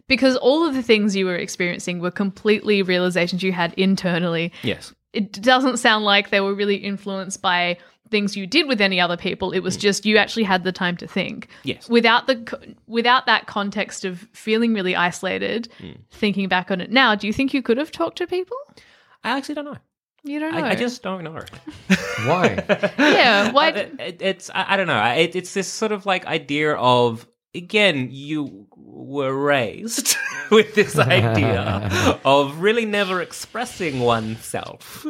[0.07, 4.51] because all of the things you were experiencing were completely realizations you had internally.
[4.63, 4.93] Yes.
[5.13, 7.77] It doesn't sound like they were really influenced by
[8.09, 9.51] things you did with any other people.
[9.51, 9.81] It was mm.
[9.81, 11.47] just you actually had the time to think.
[11.63, 11.89] Yes.
[11.89, 15.97] Without the without that context of feeling really isolated, mm.
[16.11, 18.57] thinking back on it now, do you think you could have talked to people?
[19.23, 19.77] I actually don't know.
[20.23, 20.59] You don't know.
[20.63, 21.33] I, I just don't know.
[22.25, 22.63] Why?
[22.99, 23.51] yeah.
[23.51, 23.69] Why?
[23.69, 25.03] it, it- it's I, I don't know.
[25.13, 30.15] It, it's this sort of like idea of again you were raised
[30.51, 35.05] with this idea of really never expressing oneself.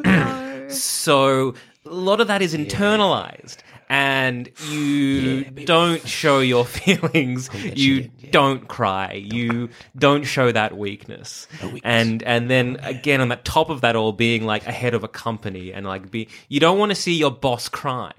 [0.69, 1.55] So
[1.85, 3.57] a lot of that is internalized
[3.91, 7.49] and you don't show your feelings.
[7.53, 9.13] You don't cry.
[9.13, 11.47] You don't show that weakness.
[11.83, 15.03] And and then again on the top of that all being like a head of
[15.03, 18.13] a company and like be you don't want to see your boss cry.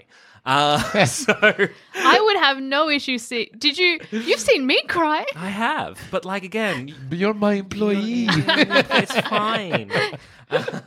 [0.45, 5.25] Uh, so I would have no issue see Did you you've seen me cry?
[5.37, 8.27] I have, but like again, But you're my employee.
[8.29, 9.91] it's fine.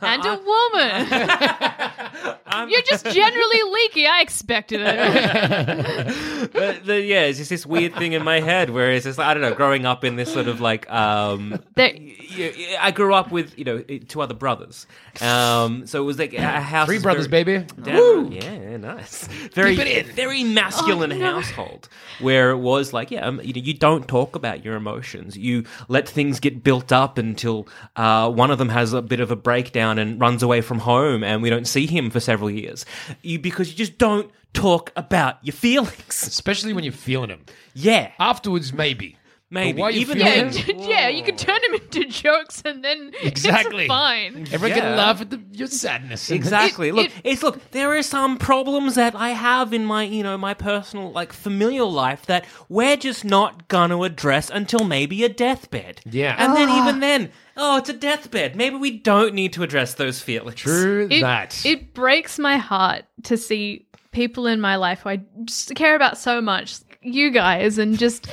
[0.00, 1.08] And a woman.
[2.70, 4.06] You're just generally leaky.
[4.06, 6.50] I expected it.
[6.52, 9.26] but the, yeah, it's just this weird thing in my head where it's just like,
[9.26, 12.92] I don't know, growing up in this sort of like um, There- y- y- I
[12.92, 14.86] grew up with you know two other brothers,
[15.20, 16.86] um, so it was like a house.
[16.86, 17.66] Three brothers, very- baby.
[17.82, 19.26] Damn, yeah, nice.
[19.52, 21.10] Very, very masculine
[21.46, 21.88] household
[22.20, 25.36] where it was like, yeah, um, you know, you don't talk about your emotions.
[25.36, 29.30] You let things get built up until uh, one of them has a bit of
[29.30, 32.84] a breakdown and runs away from home, and we don't see him for several years.
[33.22, 36.26] You because you just don't talk about your feelings.
[36.26, 37.44] Especially when you're feeling them.
[37.74, 39.16] Yeah, Afterwards, maybe.
[39.50, 40.78] Maybe But while you're even feeling then.
[40.80, 43.84] yeah, yeah, you can turn them into jokes and then Exactly.
[43.84, 44.46] it's fine.
[44.52, 44.80] Everyone Yeah.
[44.80, 46.30] can laugh at the, your sadness.
[46.36, 46.88] Exactly.
[46.88, 47.70] It- look, it- it's look.
[47.70, 51.90] There are some problems that I have in my, you know, my personal, like, familial
[51.92, 56.00] life that we're just not gonna address until maybe a deathbed.
[56.10, 56.34] Yeah.
[56.38, 56.82] and then ah.
[56.82, 58.56] even then, oh, it's a deathbed.
[58.56, 60.60] Maybe we don't need to address those feelings.
[60.60, 61.64] True It, that.
[61.64, 66.16] it breaks my heart to see people in my life who I just care about
[66.18, 68.26] so much, you guys, and just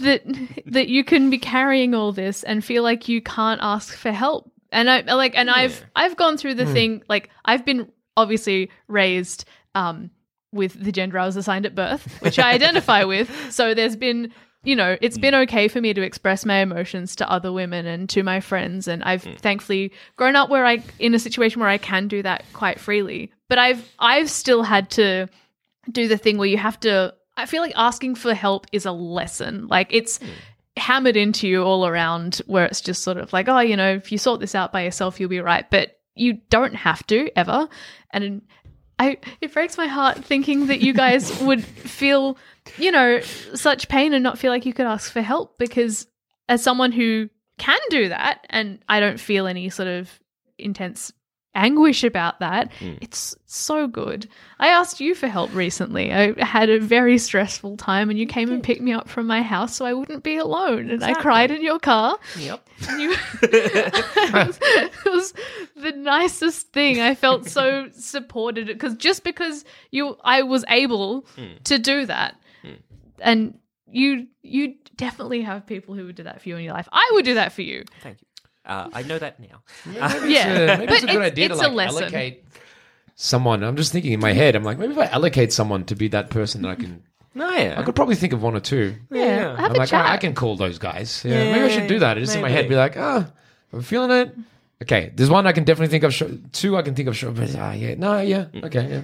[0.00, 0.22] that
[0.66, 4.50] that you can be carrying all this and feel like you can't ask for help.
[4.72, 6.72] And I like, and I've I've gone through the hmm.
[6.72, 9.44] thing like I've been obviously raised
[9.74, 10.10] um,
[10.52, 13.30] with the gender I was assigned at birth, which I identify with.
[13.52, 14.32] So there's been
[14.64, 15.40] you know, it's been hmm.
[15.40, 19.04] okay for me to express my emotions to other women and to my friends and
[19.04, 19.34] I've hmm.
[19.34, 23.30] thankfully grown up where I in a situation where I can do that quite freely.
[23.48, 25.28] But I've I've still had to
[25.90, 28.92] do the thing where you have to I feel like asking for help is a
[28.92, 29.66] lesson.
[29.66, 30.20] Like it's
[30.76, 34.12] hammered into you all around where it's just sort of like, oh, you know, if
[34.12, 35.68] you sort this out by yourself, you'll be right.
[35.70, 37.68] But you don't have to ever.
[38.10, 38.42] And
[38.98, 42.38] I it breaks my heart thinking that you guys would feel,
[42.78, 46.06] you know, such pain and not feel like you could ask for help because
[46.48, 47.28] as someone who
[47.58, 50.10] can do that and I don't feel any sort of
[50.58, 51.12] intense
[51.54, 52.98] anguish about that, mm.
[53.00, 54.28] it's so good.
[54.58, 56.12] I asked you for help recently.
[56.12, 59.42] I had a very stressful time and you came and picked me up from my
[59.42, 60.90] house so I wouldn't be alone.
[60.90, 62.18] And I cried in your car.
[62.38, 62.68] Yep.
[62.98, 65.34] You it, was, it was
[65.76, 67.00] the nicest thing.
[67.00, 71.62] I felt so supported because just because you I was able mm.
[71.64, 72.36] to do that.
[72.64, 72.78] Mm.
[73.20, 73.58] And
[73.90, 76.88] you you definitely have people who would do that for you in your life.
[76.92, 77.84] I would do that for you.
[78.02, 78.26] Thank you.
[78.66, 79.62] Uh, I know that now.
[79.92, 80.76] Yeah.
[80.78, 82.44] maybe But it's a good it's- idea to it's a like allocate
[83.14, 83.62] someone.
[83.62, 84.56] I'm just thinking in my head.
[84.56, 87.02] I'm like, maybe if I allocate someone to be that person, that I can.
[87.34, 87.74] No, yeah.
[87.78, 88.94] I could probably think of one or two.
[89.10, 89.56] yeah.
[89.56, 90.04] Have I'm a like, chat.
[90.06, 91.22] "Ah, I can call those guys.
[91.24, 92.16] Yeah, maybe I should do that.
[92.16, 93.26] Just in my head, be like, oh,
[93.72, 94.34] I'm feeling it.
[94.82, 96.12] Okay, there's one I can definitely think of.
[96.14, 97.16] Sure, two I can think of.
[97.16, 99.02] Sure, but ah, yeah, no, yeah, okay, yeah.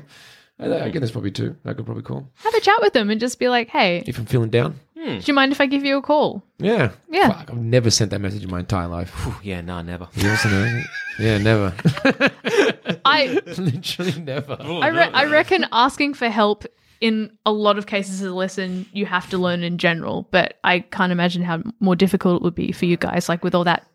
[0.58, 3.08] I, I guess there's probably two I could probably call Have a chat with them
[3.08, 4.78] and just be like, hey, if I'm feeling down.
[5.01, 5.18] Hmm.
[5.18, 6.42] do you mind if I give you a call?
[6.59, 7.32] Yeah, Yeah.
[7.32, 9.28] Fuck, I've never sent that message in my entire life.
[9.42, 10.09] Yeah, no, never.
[10.14, 10.84] You ever sent a-
[11.18, 11.74] yeah, never.
[13.07, 14.59] I Literally never.
[14.61, 16.66] Oh, I, re- I reckon asking for help
[17.01, 20.59] in a lot of cases is a lesson you have to learn in general, but
[20.64, 23.64] I can't imagine how more difficult it would be for you guys, like with all
[23.64, 23.86] that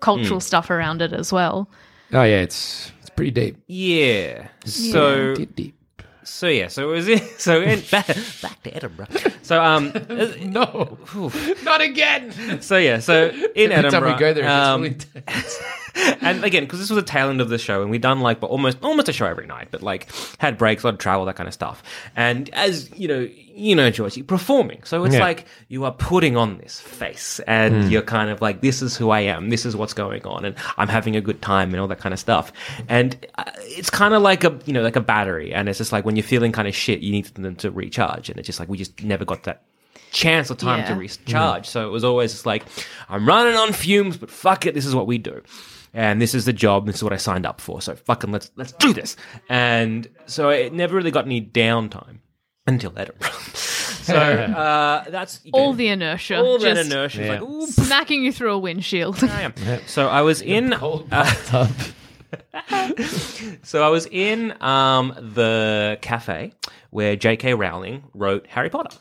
[0.00, 0.44] cultural hmm.
[0.44, 1.68] stuff around it as well.
[2.12, 3.58] Oh yeah, it's it's pretty deep.
[3.66, 4.48] Yeah.
[4.64, 5.83] So Deep, deep.
[6.24, 6.68] So yeah.
[6.68, 8.06] So it was in, so in, back,
[8.42, 9.06] back to Edinburgh.
[9.42, 9.92] So um.
[10.44, 10.98] No,
[11.62, 12.60] not again.
[12.60, 12.98] So yeah.
[13.00, 13.90] So in Every Edinburgh.
[13.90, 15.60] time we go there, um, it's really intense.
[15.94, 18.40] And again, because this was the tail end of the show, and we'd done like
[18.40, 21.24] but almost almost a show every night, but like had breaks, a lot of travel,
[21.26, 21.82] that kind of stuff.
[22.16, 25.20] And as you know, you know, George, you're performing, so it's Yeah.
[25.20, 29.10] like you are putting on this face, and you're kind of like, this is who
[29.10, 31.86] I am, this is what's going on, and I'm having a good time, and all
[31.88, 32.52] that kind of stuff.
[32.88, 35.92] And uh, it's kind of like a you know like a battery, and it's just
[35.92, 38.58] like when you're feeling kind of shit, you need them to recharge, and it's just
[38.58, 39.62] like we just never got that
[40.10, 40.98] chance or time to Yeah.
[40.98, 41.66] recharge.
[41.66, 42.64] So it was always just like,
[43.08, 45.42] I'm running on fumes, but fuck it, this is what we do.
[45.94, 47.80] And this is the job, this is what I signed up for.
[47.80, 49.16] So fucking let's let's do this.
[49.48, 52.18] And so it never really got any downtime
[52.66, 53.30] until Edinburgh.
[53.54, 56.38] so uh, that's All the inertia.
[56.38, 57.20] all that just inertia.
[57.22, 57.32] is Yeah.
[57.34, 59.22] Like, ooh, Smacking you through a windshield.
[59.24, 59.54] I am.
[59.86, 61.70] So I was in Cold bathtub.
[63.62, 66.52] So I was in um, the cafe
[66.90, 67.54] where J.K.
[67.54, 68.96] Rowling wrote Harry Potter.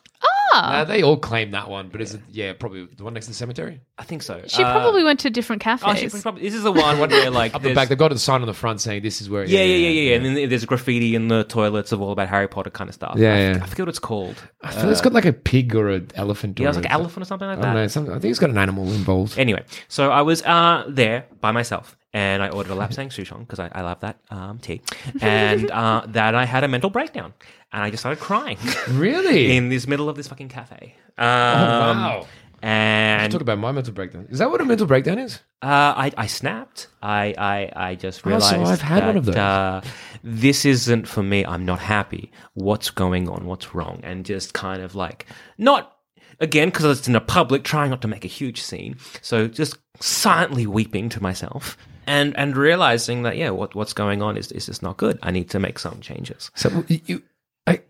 [0.53, 2.21] Uh, they all claim that one, but is it?
[2.31, 3.81] Yeah, probably the one next to the cemetery.
[3.97, 4.41] I think so.
[4.47, 6.13] She Uh, probably went to different Oh, cafes.
[6.13, 8.19] she probably, this is the one where like Up the there's- back, they've got a
[8.19, 9.43] sign on the front saying this is where.
[9.45, 10.15] Yeah, yeah, yeah, yeah, yeah.
[10.17, 13.15] And then there's graffiti in the toilets of all about Harry Potter kind of stuff.
[13.17, 13.59] Yeah, I, yeah.
[13.61, 14.35] I forget what it's called.
[14.61, 16.59] I feel it's got like a pig or an elephant.
[16.59, 17.67] Yeah, or it's like an elephant or something like I that.
[17.67, 17.87] don't know.
[17.87, 19.37] Some, I think it's got an animal involved.
[19.37, 23.59] Anyway, so I was uh, there by myself and I ordered a lapsang souchong because
[23.59, 24.81] I, I love that um, tea.
[25.21, 27.33] And uh, that I had a mental breakdown
[27.71, 28.57] and I just started crying
[28.89, 29.51] Really?
[29.57, 30.95] in this middle of this fucking cafe.
[31.17, 32.27] Um, wow.
[32.61, 34.27] And Talk about my mental breakdown.
[34.29, 35.41] Is that what a mental breakdown is?
[35.61, 36.87] Uh, I, I snapped.
[37.01, 39.35] I, I, I just Oh, so realized I've had that, one of those.
[39.35, 39.81] Uh,
[40.23, 41.45] this isn't for me.
[41.45, 42.31] I'm not happy.
[42.53, 43.45] What's going on?
[43.47, 43.99] What's wrong?
[44.03, 45.25] And just kind of like
[45.57, 45.97] not
[46.39, 48.95] again because it's in a public, trying not to make a huge scene.
[49.21, 51.75] So just silently weeping to myself
[52.07, 55.19] and and realizing that yeah, what what's going on is is just not good.
[55.23, 56.51] I need to make some changes.
[56.55, 57.23] So you, you,
[57.67, 57.81] I,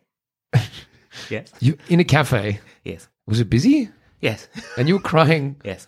[1.30, 1.52] Yes.
[1.60, 2.60] you in a cafe.
[2.84, 3.07] Yes.
[3.27, 3.90] Was it busy?
[4.23, 4.47] Yes.
[4.77, 5.87] And you were crying yes.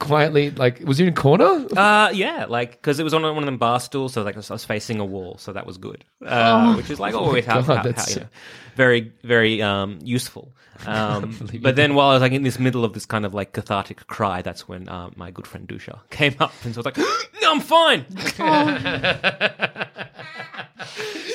[0.00, 0.50] quietly.
[0.50, 1.66] Like, was you in a corner?
[1.76, 4.38] Uh, yeah, like because it was on one of them bar stools, so like I
[4.38, 6.04] was, I was facing a wall, so that was good.
[6.24, 8.28] Uh, which is like always how, Oh God, how, that's how, you know,
[8.74, 10.52] very very um useful.
[10.86, 13.52] Um, but then while I was like in this middle of this kind of like
[13.52, 16.86] cathartic cry, that's when uh, my good friend Dusha came up and so I was
[16.86, 16.98] like,
[17.40, 18.04] "No, I'm fine."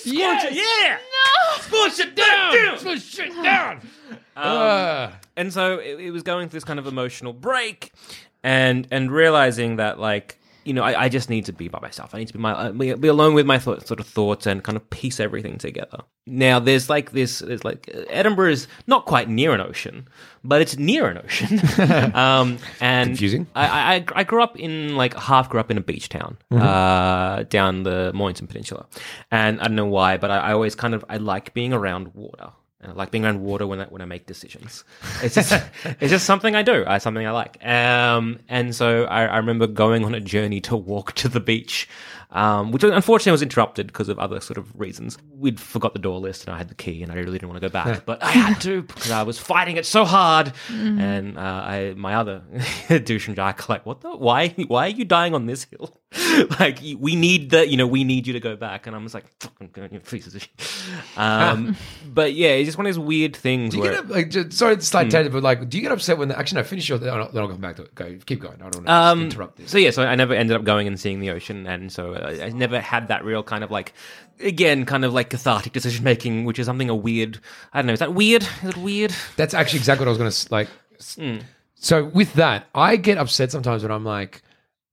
[0.05, 0.53] Yes.
[0.53, 0.97] yeah.
[0.97, 1.61] No.
[1.61, 2.77] Scorch it down.
[2.77, 3.81] Push it down.
[4.35, 5.11] Um, uh.
[5.35, 7.91] And so it, it was going through this kind of emotional break
[8.43, 10.38] and and realizing that like
[10.69, 12.13] you know I, I just need to be by myself.
[12.13, 14.45] I need to be my uh, be, be alone with my th- sort of thoughts
[14.47, 15.99] and kind of piece everything together.
[16.27, 17.89] Now there's like this there's like
[18.19, 20.07] edinburgh is not quite near an ocean
[20.43, 21.59] but it's near an ocean.
[22.25, 23.47] Um and Confusing.
[23.55, 26.63] I, I i grew up in like half grew up in a beach town Mm-hmm.
[26.63, 28.85] uh down the mornington peninsula.
[29.31, 32.13] And i don't know why but I, I always kind of i like being around
[32.13, 32.49] water
[32.81, 34.85] I like being around water when I, when I make decisions.
[35.21, 35.51] It's just
[35.99, 36.85] it's just something I do.
[36.87, 37.63] I something I like.
[37.65, 41.89] Um, and so I, I remember going on a journey to walk to the beach,
[42.31, 45.17] um, which unfortunately was interrupted because of other sort of reasons.
[45.35, 47.61] We'd forgot the door list and I had the key and I really didn't want
[47.61, 50.53] to go back, but I had to because I was fighting it so hard.
[50.69, 52.43] And uh, I my other
[53.03, 55.99] douche and Jack like, what the why why are you dying on this hill?
[56.59, 58.87] like we need the you know we need you to go back.
[58.87, 60.51] And i'm just like, fucking you pieces of shit.
[61.17, 61.75] Um,
[62.07, 63.91] but yeah, it's just one of those weird things Do you where.
[63.91, 64.97] get up, like, just, sorry, it's Hmm.
[64.97, 66.29] like tangent, but like, do you get upset when?
[66.29, 66.63] The, actually, no.
[66.63, 66.97] Finish your.
[66.97, 67.93] Then I'll, then I'll come back to it.
[67.93, 68.55] Go, keep going.
[68.55, 69.69] I don't want to Um, interrupt this.
[69.69, 72.37] So yeah, so I never ended up going and seeing the ocean, and so uh,
[72.41, 73.93] I never had that real kind of like,
[74.39, 77.39] again, kind of like cathartic decision making, which is something a weird.
[77.73, 77.93] I don't know.
[77.93, 78.43] Is that weird?
[78.63, 79.13] Is it weird?
[79.35, 80.69] That's actually exactly what I was going to like.
[81.15, 81.45] Hmm.
[81.75, 84.41] So with that, I get upset sometimes when I'm like,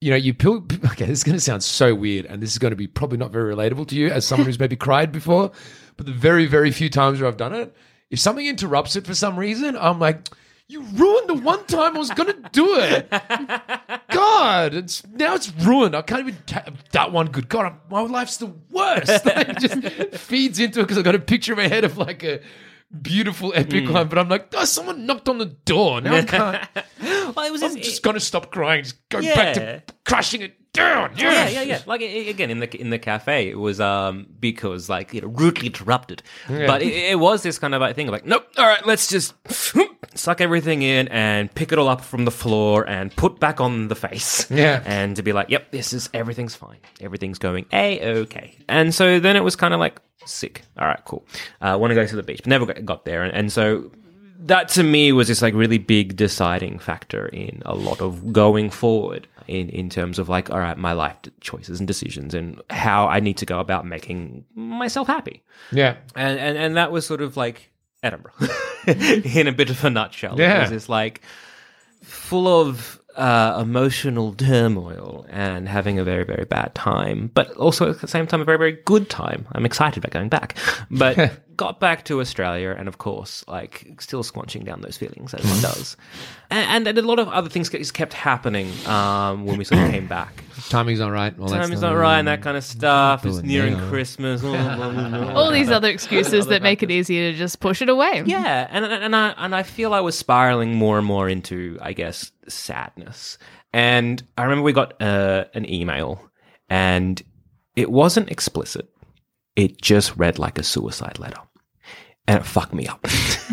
[0.07, 0.65] you know, you pill.
[0.93, 3.19] Okay, this is going to sound so weird, and this is going to be probably
[3.19, 5.51] not very relatable to you as someone who's maybe cried before.
[5.97, 7.75] But the very, very few times where I've done it,
[8.09, 10.29] if something interrupts it for some reason, I'm like,
[10.69, 13.11] you ruined the one time I was going to do it.
[14.11, 15.97] God, it's now it's ruined.
[15.97, 17.49] I can't even ta- that one good.
[17.49, 19.09] God, I'm- my life's the worst.
[19.27, 22.23] it just feeds into it because I've got a picture in my head of like
[22.23, 22.41] a
[23.03, 23.91] beautiful epic mm.
[23.91, 26.01] line, but I'm like, oh, someone knocked on the door.
[26.01, 26.69] Now I can't.
[27.37, 28.85] Well, it was I'm just gonna stop crying.
[28.85, 31.11] Just go back to crushing it down.
[31.17, 31.53] Yeah, Yes.
[31.55, 31.81] yeah, yeah.
[31.87, 35.21] Like i- i- again in the in the cafe, it was um because like you
[35.21, 38.47] know rudely interrupted, but it, it was this kind of like, thing of like, nope,
[38.57, 39.35] all right, let's just
[40.15, 43.89] suck everything in and pick it all up from the floor and put back on
[43.89, 44.83] the face, Yeah.
[44.87, 49.21] and to be like, yep, this is everything's fine, everything's going a okay, and so
[49.21, 50.63] then it was kind of like sick.
[50.79, 51.25] All right, cool.
[51.61, 53.91] Uh, Want to go to the beach, but never got, got there, and, and so
[54.41, 58.71] that to me was this like really big deciding factor in a lot of going
[58.71, 63.07] forward in in terms of like all right my life choices and decisions and how
[63.09, 65.43] I need to go about making myself happy
[65.73, 65.97] Yeah.
[66.15, 67.71] and and, and that was sort of like
[68.03, 68.33] Edinburgh
[68.87, 70.59] in a bit of a nutshell Yeah.
[70.59, 71.23] it was this like
[72.03, 78.01] full of uh, emotional turmoil and having a very very bad time but also at
[78.01, 80.57] the same time a very very good time I'm excited about going back
[80.91, 81.17] but
[81.57, 85.61] got back to Australia and of course like still squanching down those feelings as one
[85.63, 85.97] does
[86.51, 89.91] and, and a lot of other things just kept happening um, when we sort of
[89.91, 91.39] came back Timing's not right.
[91.39, 91.81] All that Time stuff.
[91.81, 93.89] not right and that kind of stuff it's Doing nearing now.
[93.89, 95.33] Christmas blah, blah, blah, blah.
[95.35, 98.23] All these other excuses that make it easier to just push it away.
[98.27, 101.93] Yeah, and and I and I feel I was spiraling more and more into, I
[101.93, 103.39] guess, sadness.
[103.73, 106.21] And I remember we got uh, an email,
[106.69, 107.21] and
[107.75, 108.89] it wasn't explicit.
[109.55, 111.41] It just read like a suicide letter,
[112.27, 113.07] and it fucked me up.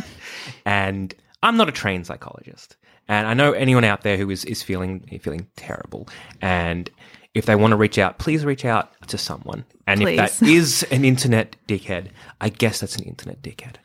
[0.66, 2.78] and I'm not a trained psychologist,
[3.08, 6.08] and I know anyone out there who is is feeling feeling terrible,
[6.42, 6.90] and
[7.34, 9.66] if they want to reach out, please reach out to someone.
[9.88, 12.10] And if that is an internet dickhead,
[12.40, 13.76] I guess that's an internet dickhead.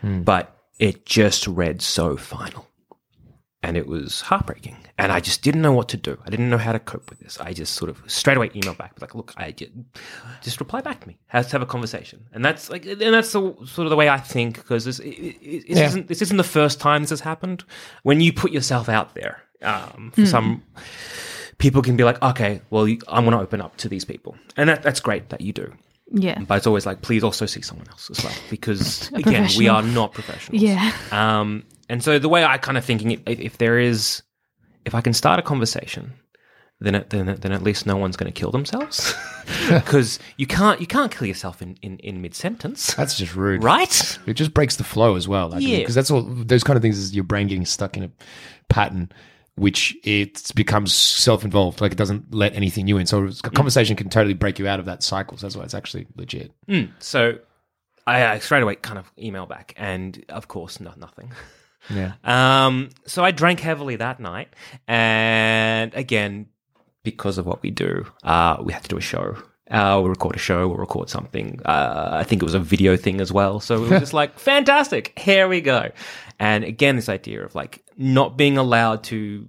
[0.00, 0.22] Hmm.
[0.22, 2.66] But it just read so final.
[3.64, 4.76] And it was heartbreaking.
[4.98, 6.18] And I just didn't know what to do.
[6.26, 7.38] I didn't know how to cope with this.
[7.40, 9.70] I just sort of straight away emailed back, like, look, I just,
[10.42, 11.16] just reply back to me.
[11.32, 12.24] Let's have a conversation.
[12.32, 15.10] And that's like, and that's the, sort of the way I think because this, it,
[15.10, 15.86] it, this, Yeah.
[15.86, 17.62] isn't, this isn't the first time this has happened.
[18.02, 20.62] When you put yourself out there, um, for some
[21.58, 24.36] people can be like, okay, well, I'm going to open up to these people.
[24.56, 25.72] And that, that's great that you do.
[26.10, 26.40] Yeah.
[26.40, 29.82] But it's always like, please also see someone else as well, because again, we are
[29.82, 30.60] not professionals.
[30.62, 30.92] Yeah.
[31.12, 34.22] Um, and so the way I kind of thinking, if, if there is,
[34.86, 36.14] if I can start a conversation,
[36.80, 39.14] then it, then then at least no one's going to kill themselves,
[39.68, 43.62] because you can't you can't kill yourself in in, in mid sentence, That's just rude.
[43.62, 44.18] right?
[44.24, 45.50] It just breaks the flow as well.
[45.50, 45.80] Like, Yeah.
[45.80, 48.10] Because that's all, those kind of things is your brain getting stuck in a
[48.70, 49.12] pattern,
[49.56, 51.82] which it becomes self involved.
[51.82, 53.04] Like it doesn't let anything new in.
[53.04, 53.54] So a mm.
[53.54, 55.36] conversation can totally break you out of that cycle.
[55.36, 56.52] So that's why it's actually legit.
[56.70, 56.88] Mm.
[57.00, 57.34] So
[58.06, 61.32] I, I straight away kind of email back, and of course, no, nothing.
[61.90, 62.12] Yeah.
[62.24, 64.54] Um, so I drank heavily that night,
[64.86, 66.46] and again,
[67.02, 69.36] because of what we do, uh, we had to do a show.
[69.70, 71.60] Uh, we'll record a show, we'll record something.
[71.64, 73.58] Uh, I think it was a video thing as well.
[73.58, 75.90] So it was just like, fantastic, here we go.
[76.38, 79.48] And again, this idea of like not being allowed to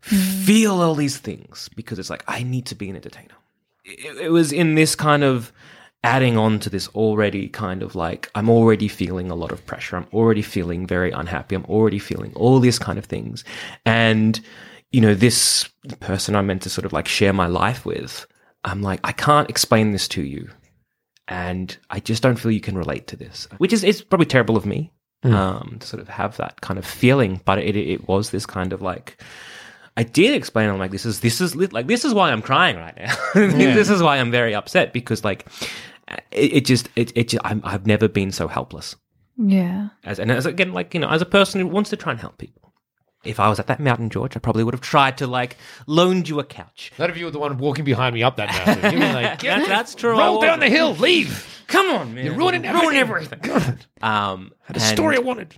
[0.00, 3.34] feel all these things because it's like, I need to be an entertainer.
[3.84, 5.52] It, it was in this kind of
[6.04, 9.96] adding on to this already kind of like I'm already feeling a lot of pressure.
[9.96, 11.56] I'm already feeling very unhappy.
[11.56, 13.44] I'm already feeling all these kind of things.
[13.84, 14.40] And,
[14.92, 15.68] you know, this
[16.00, 18.26] person I'm meant to sort of like share my life with,
[18.64, 20.48] I'm like, I can't explain this to you.
[21.26, 24.56] And I just don't feel you can relate to this, which is it's probably terrible
[24.56, 24.92] of me
[25.24, 27.40] um, to sort of have that kind of feeling.
[27.44, 29.20] But it, it was this kind of like,
[29.98, 30.68] I did explain.
[30.70, 33.14] I'm like, this is this is lit- like this is why I'm crying right now.
[33.34, 35.44] this is why I'm very upset because like
[36.30, 38.94] it, it just it it just, I'm, I've never been so helpless
[39.36, 39.88] Yeah.
[40.04, 42.20] as and as again like you know as a person who wants to try and
[42.20, 42.72] help people.
[43.24, 45.56] If I was at that mountain, George, I probably would have tried to like
[45.88, 46.92] loaned you a couch.
[47.00, 48.92] Not if you were the one walking behind me up that mountain.
[48.92, 50.16] You'd be like, That- that's true.
[50.16, 51.44] roll down the hill, leave.
[51.66, 52.24] Come on, man!
[52.24, 53.40] You're ruining Ruin everything.
[53.42, 53.78] everything.
[54.00, 55.54] Um, Had a and- story I wanted.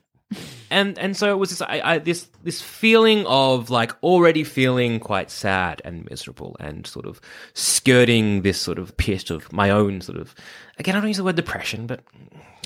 [0.70, 5.00] And and so it was this I, I, this this feeling of like already feeling
[5.00, 7.20] quite sad and miserable and sort of
[7.54, 10.34] skirting this sort of pit of my own sort of
[10.78, 12.00] again I don't use the word depression but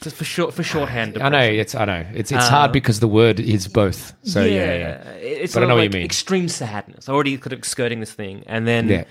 [0.03, 3.01] just for short for shorthand I know it's I know it's it's hard um, because
[3.01, 4.13] the word is both.
[4.25, 5.03] So yeah, yeah.
[5.13, 6.05] It's But I know what you mean.
[6.05, 9.05] extreme sadness already kind of skirting this thing and then Yeah.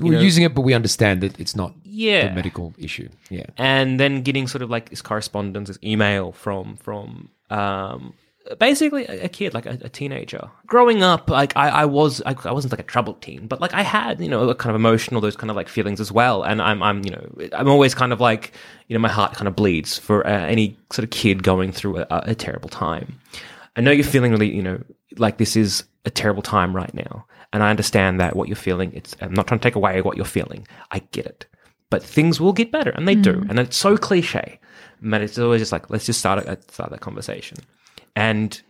[0.00, 2.32] We're know, using it, but we understand that it's not Yeah.
[2.32, 3.08] a medical issue.
[3.30, 3.44] Yeah.
[3.58, 8.14] and then getting sort of like this correspondence, this email from from um,
[8.58, 10.50] basically a, kid, like a, a teenager.
[10.66, 13.74] Growing up, like I, I was, I, I wasn't like a troubled teen, but like
[13.74, 16.42] I had, you know, a kind of emotional, those kind of like feelings as well.
[16.42, 18.52] And I'm, I'm, you know, I'm always kind of like,
[18.88, 21.98] you know, my heart kind of bleeds for uh, any sort of kid going through
[21.98, 23.20] a, a terrible time.
[23.76, 24.82] I know you're feeling really, you know,
[25.18, 27.26] like this is a terrible time right now.
[27.52, 30.16] And I understand that what you're feeling, it's, I'm not trying to take away what
[30.16, 30.66] you're feeling.
[30.90, 31.46] I get it.
[31.90, 33.44] But things will get better, and they do.
[33.50, 34.58] And it's so cliche.
[35.02, 37.58] But it's always just like, let's just start, a, start that conversation.
[38.14, 38.60] And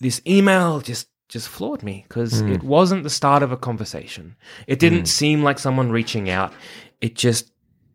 [0.00, 2.52] this email just, just floored me because hmm.
[2.52, 4.34] it wasn't the start of a conversation.
[4.66, 5.04] It didn't hmm.
[5.04, 6.52] seem like someone reaching out.
[7.00, 7.52] It just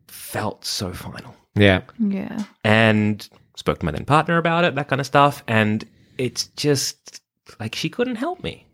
[0.08, 1.82] felt so final Yeah.
[1.98, 2.44] Yeah.
[2.64, 5.42] and spoke to my then partner about it, that kind of stuff.
[5.48, 5.84] And
[6.18, 7.20] it's just
[7.58, 8.66] like she couldn't help me.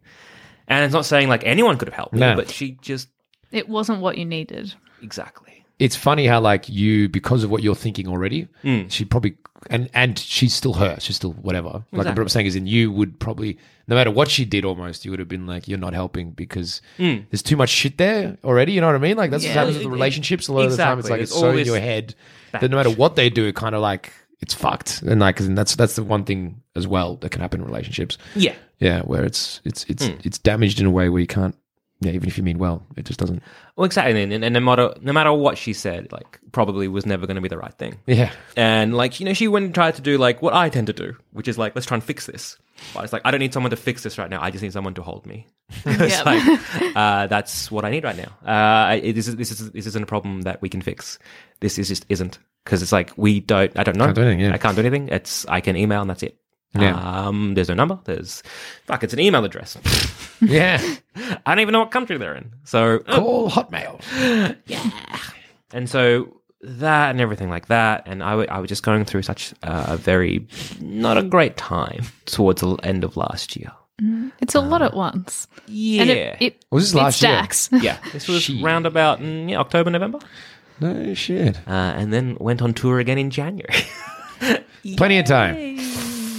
[0.68, 2.36] And it's not saying like anyone could have helped me, No.
[2.36, 3.08] but she just
[3.50, 4.74] It wasn't what you needed.
[5.02, 5.61] exactly.
[5.78, 8.88] It's funny how like you because of what you're thinking already, Hmm.
[8.88, 9.36] she probably
[9.70, 11.68] and and she's still her, she's still whatever.
[11.68, 12.22] Like what Exactly.
[12.22, 13.58] I'm saying is in you would probably
[13.88, 16.80] no matter what she did almost, you would have been like, You're not helping because
[16.98, 19.16] there's too much shit there already, you know what I mean?
[19.16, 19.44] Like that's.
[19.44, 19.50] Yeah.
[19.50, 20.48] what happens with the relationships.
[20.48, 22.14] A lot of the time it's like it's It's so in your head
[22.52, 25.02] that no matter what they do, it kind of like it's fucked.
[25.02, 28.18] And like and that's that's the one thing as well that can happen in relationships.
[28.36, 28.54] Yeah.
[28.78, 30.14] Yeah, where it's it's it's Hmm.
[30.24, 31.54] it's damaged in a way where you can't
[32.02, 33.42] yeah, even if you mean well, it just doesn't
[33.76, 34.22] Well, exactly.
[34.22, 37.40] And, and no matter no matter what she said, like probably was never going to
[37.40, 37.98] be the right thing.
[38.06, 38.32] Yeah.
[38.56, 40.92] And like you know, she went and tried to do like what I tend to
[40.92, 42.58] do, which is like let's try and fix this.
[42.94, 44.42] But it's like I don't need someone to fix this right now.
[44.42, 45.46] I just need someone to hold me.
[45.84, 46.26] it's Yep.
[46.26, 48.32] like uh, that's what I need right now.
[48.46, 51.18] Uh, it, this is this is this isn't a problem that we can fix.
[51.60, 53.78] This is just isn't because it's like we don't.
[53.78, 54.06] I don't know.
[54.06, 54.52] Can't do anything, yeah.
[54.54, 55.08] I can't do anything.
[55.08, 56.36] It's I can email and that's it.
[56.74, 56.96] Yeah.
[57.26, 57.98] Um, there's no number.
[58.04, 58.42] There's
[58.86, 59.02] fuck.
[59.04, 59.76] It's an email address.
[60.44, 60.82] Yeah.
[61.46, 62.50] I don't even know what country they're in.
[62.64, 64.00] So Call Hotmail.
[64.66, 64.90] Yeah.
[65.72, 69.22] And so that and everything like that and I, w- I was just going through
[69.22, 70.46] such a very
[70.80, 73.70] not a great time towards the end of last year
[74.40, 75.46] It's a lot at once.
[75.66, 77.80] yeah And it, it, Was this it last year?
[77.82, 80.18] yeah this was round about mm, yeah, october november
[80.80, 81.56] No shit.
[81.68, 83.74] uh, and then went on tour again in january
[84.96, 85.78] Plenty of time.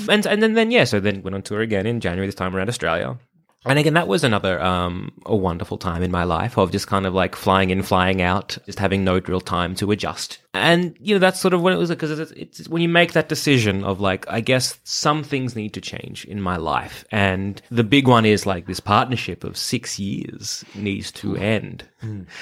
[0.09, 2.55] And and then, then yeah, so then went on tour again in January this time
[2.55, 3.17] around Australia.
[3.65, 7.06] And again, that was another um, a wonderful time in my life of just kind
[7.06, 10.40] of like flying in, flying out, just having no real time to adjust.
[10.56, 13.14] And you know, that's sort of when it was because it's, it's when you make
[13.14, 17.60] that decision of like, I guess some things need to change in my life, and
[17.72, 21.85] the big one is like this partnership of six years needs to end.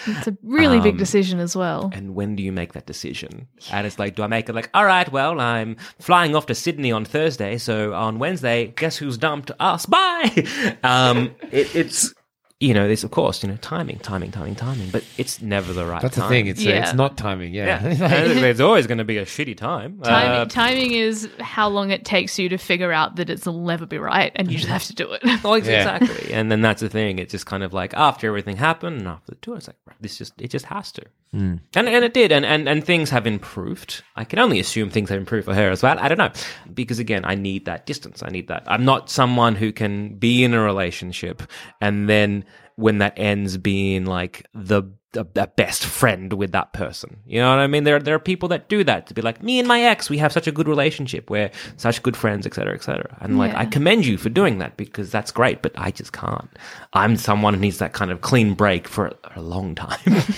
[0.08, 1.90] It's a really Um, big decision as well.
[1.94, 3.48] And when do you make that decision?
[3.72, 6.56] And it's like, do I make it like, all right, well, I'm flying off to
[6.56, 9.86] Sydney on Thursday, so on Wednesday, guess who's dumped us?
[9.86, 10.48] Bye.
[10.84, 12.14] Um, Um, it, it's
[12.62, 15.86] you know, it's of course, you know, timing, timing, timing, timing, but it's never the
[15.86, 16.30] right That's time.
[16.30, 16.48] the thing.
[16.48, 16.84] It's Yeah.
[16.84, 17.54] it's not timing.
[17.54, 17.66] Yeah.
[17.86, 20.00] yeah, And there's always going to be a shitty time.
[20.04, 23.86] Timing, Uh, timing is how long it takes you to figure out that it'll never
[23.86, 25.22] be right, and you just have to do it.
[25.44, 25.96] Oh, ex- Yeah.
[25.98, 26.34] exactly.
[26.34, 27.20] And then that's the thing.
[27.20, 29.98] It's just kind of like after everything happened and after the tour, it's like right,
[30.00, 31.02] this just it just has to.
[31.32, 31.56] Hmm.
[31.76, 32.32] And and it did.
[32.32, 34.04] And, and and things have improved.
[34.16, 35.98] I can only assume things have improved for her as well.
[36.00, 36.32] I don't know
[36.74, 38.22] because again, I need that distance.
[38.22, 38.64] I need that.
[38.68, 41.42] I'm not someone who can be in a relationship
[41.80, 42.44] and then
[42.76, 44.84] when that ends being like the
[45.14, 47.18] the, the best friend with that person.
[47.26, 47.84] You know what I mean?
[47.84, 50.10] There there are people that do that to be like me and my ex.
[50.10, 51.30] We have such a good relationship.
[51.30, 53.18] We're such good friends, etc., etc.
[53.20, 55.62] And like I commend you for doing that because that's great.
[55.62, 56.50] But I just can't.
[56.94, 60.00] I'm someone who needs that kind of clean break for a, a long time.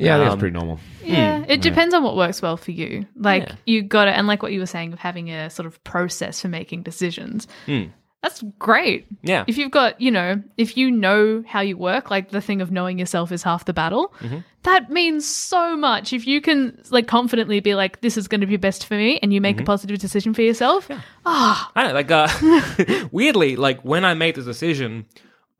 [0.00, 0.80] Yeah, I think Um, that's pretty normal.
[1.02, 3.06] Yeah, it depends on what works well for you.
[3.16, 3.54] Like Yeah.
[3.66, 6.40] you got to, and like what you were saying of having a sort of process
[6.42, 7.46] for making decisions.
[7.66, 7.84] Hmm.
[8.22, 9.06] That's great.
[9.22, 9.44] Yeah.
[9.46, 12.72] If you've got, you know, if you know how you work, like the thing of
[12.72, 14.38] knowing yourself is half the battle, Mm-hmm.
[14.64, 16.12] that means so much.
[16.12, 19.20] If you can like confidently be like, this is going to be best for me,
[19.22, 19.42] and you Mm-hmm.
[19.42, 20.90] make a positive decision for yourself,
[21.24, 25.06] I don't know, like uh, weirdly, like when I made the decision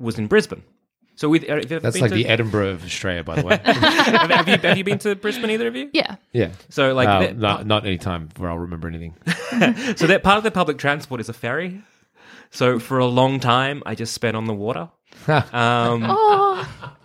[0.01, 0.63] was in Brisbane.
[1.15, 3.47] So we, have you ever That's been like to, the Edinburgh of Australia, by the
[3.47, 3.61] way.
[3.65, 5.51] have, have you have you been to Brisbane?
[5.51, 5.91] Either of you?
[5.93, 6.15] yeah.
[6.33, 6.51] yeah.
[6.71, 9.15] So like, Uh, not, not any time where I'll remember anything.
[9.97, 11.83] so that part of the public transport is a ferry.
[12.51, 14.89] So for a long time, I just spent on the water.
[15.29, 15.45] Um,
[16.09, 16.69] Oh,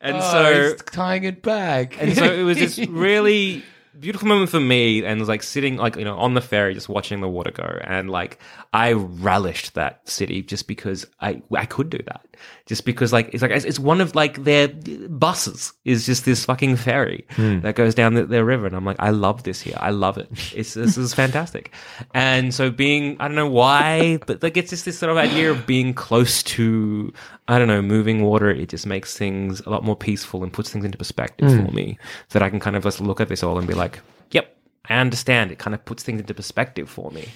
[0.00, 2.00] and Oh, so he's tying it back.
[2.02, 3.62] and so it was this really
[3.98, 6.72] beautiful moment for me and it was like sitting like you know on the ferry
[6.74, 8.38] just watching the water go and like
[8.72, 12.26] i relished that city just because i i could do that.
[12.66, 14.68] Just because like it's like it's, one of like their
[15.08, 17.60] buses is just this fucking ferry hmm.
[17.60, 18.66] that goes down the, their river.
[18.66, 19.76] And i'm like i love this here.
[19.78, 20.28] I love it.
[20.54, 21.72] It's this is fantastic.
[22.14, 25.50] And so being i don't know why but like it's just this sort of idea
[25.50, 27.12] of being close to
[27.48, 28.50] i don't know moving water.
[28.50, 31.66] It just makes things a lot more peaceful and puts things into perspective hmm.
[31.66, 33.74] for me so that i can kind of just look at this all and be
[33.74, 34.00] like
[34.30, 34.56] yep
[34.88, 35.52] i understand.
[35.52, 37.28] It kind of puts things into perspective for me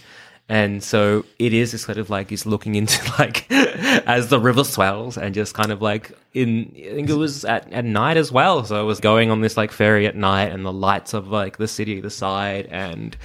[0.49, 4.63] and so it is this sort of like is looking into like as the river
[4.63, 8.31] swells and just kind of like in I think it was at, at night as
[8.31, 8.65] well.
[8.65, 11.57] So I was going on this like ferry at night and the lights of like
[11.57, 13.17] the city the side and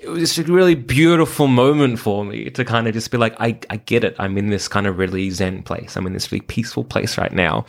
[0.00, 3.34] it was just a really beautiful moment for me to kind of just be like,
[3.40, 4.14] I, I get it.
[4.18, 5.96] I'm in this kind of really zen place.
[5.96, 7.64] I'm in this really peaceful place right now.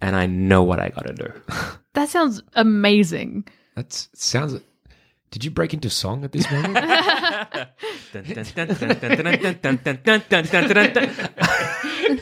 [0.00, 1.32] And I know what I gotta do.
[1.94, 3.46] that sounds amazing.
[3.76, 4.60] That sounds.
[5.30, 6.76] Did you break into song at this moment?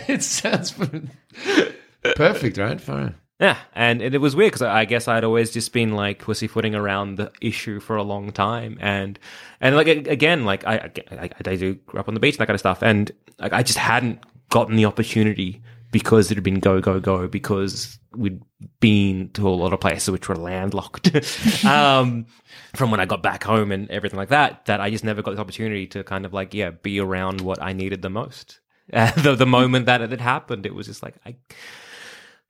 [0.08, 0.74] it sounds
[2.16, 2.80] perfect, right?
[2.80, 3.14] Fine.
[3.40, 6.18] Yeah, and it, it was weird because I I guess I'd always just been like
[6.18, 9.18] pussyfooting around the issue for a long time, and
[9.60, 12.40] and like a- again, like I I, I do grow up on the beach and
[12.40, 14.20] that kind of stuff, and like I just hadn't
[14.50, 18.40] gotten the opportunity because it had been go go go because we'd
[18.80, 21.14] been to a lot of places which were landlocked
[21.64, 22.26] um,
[22.74, 24.66] from when I got back home and everything like that.
[24.66, 27.62] That I just never got the opportunity to kind of like yeah be around what
[27.62, 28.60] I needed the most.
[28.92, 31.36] Uh, the the moment that it had happened, it was just like I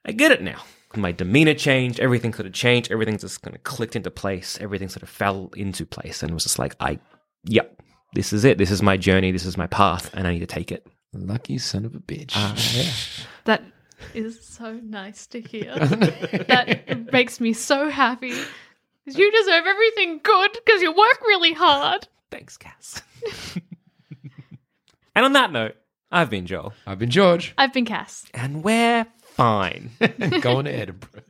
[0.04, 0.62] I get it now.
[0.96, 2.00] My demeanor changed.
[2.00, 2.90] Everything sort of changed.
[2.90, 4.58] Everything just kind of clicked into place.
[4.60, 6.98] Everything sort of fell into place, and it was just like, I,
[7.44, 7.82] yep,
[8.14, 8.56] this is it.
[8.56, 9.30] This is my journey.
[9.30, 10.86] This is my path, and I need to take it.
[11.12, 12.32] Lucky son of a bitch.
[12.34, 12.54] Ah,
[13.44, 13.62] that
[14.14, 15.74] is so nice to hear.
[15.78, 18.32] that makes me so happy.
[18.32, 22.06] 'Cause You deserve everything good because you work really hard.
[22.30, 23.00] Thanks, Cass.
[25.16, 25.76] and on that note,
[26.10, 27.54] I've been Joel, I've been George.
[27.56, 28.26] I've been Cass.
[28.34, 29.90] and we're fine.
[30.42, 31.22] Going to Edinburgh.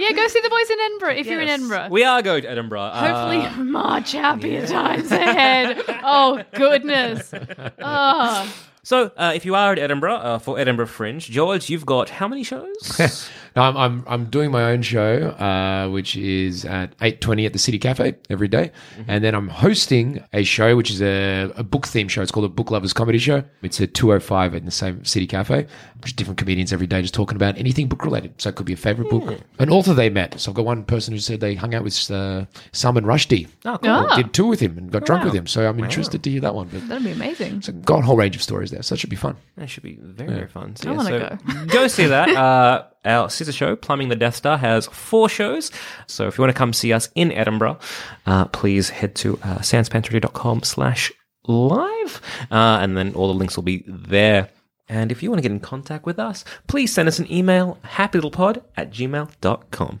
[0.00, 1.58] Yeah, go see the boys in Edinburgh if you're in Yes.
[1.60, 1.88] Edinburgh.
[1.90, 2.90] we are going to Edinburgh.
[2.94, 5.82] Hopefully, Uh, much happier times ahead.
[6.02, 7.32] Oh, goodness.
[7.80, 8.54] Oh,
[8.90, 12.26] So, uh, if you are at Edinburgh uh, for Edinburgh Fringe, George, you've got how
[12.26, 13.30] many shows?
[13.56, 17.52] No, I'm, I'm I'm doing my own show, uh, which is at eight twenty at
[17.52, 18.70] the City Cafe every day.
[19.08, 22.22] and then I'm hosting a show which is a, a book theme show.
[22.22, 23.42] It's called a Book Lovers Comedy Show.
[23.62, 25.66] It's at two oh five in the same City Cafe.
[26.00, 28.40] Just different comedians every day, just talking about anything book related.
[28.40, 30.38] So it could be a favorite book, an author they met.
[30.38, 33.48] So I've got one person who said they hung out with uh, Salman Rushdie.
[33.64, 33.90] Oh, cool.
[33.90, 34.14] Ah.
[34.16, 35.26] Did two with him and got drunk Wow.
[35.26, 35.46] with him.
[35.48, 36.68] So I'm interested to hear that one.
[36.68, 37.62] But That'd be amazing.
[37.62, 38.79] so got a whole range of stories there.
[38.82, 39.36] So that should be fun.
[39.56, 40.76] That should be very, very fun.
[40.76, 42.28] So, I yeah, wanna so go see that.
[42.30, 45.70] Uh, our sister show, Plumbing the Death Star, has four shows.
[46.06, 47.78] So if you want to come see us in Edinburgh,
[48.26, 51.12] uh, please head to uh, sanspantsradio.com slash
[51.46, 52.20] live.
[52.50, 54.50] Uh, and then all the links will be there.
[54.88, 57.78] And if you want to get in contact with us, please send us an email,
[57.84, 60.00] happylittlepod at gmail.com.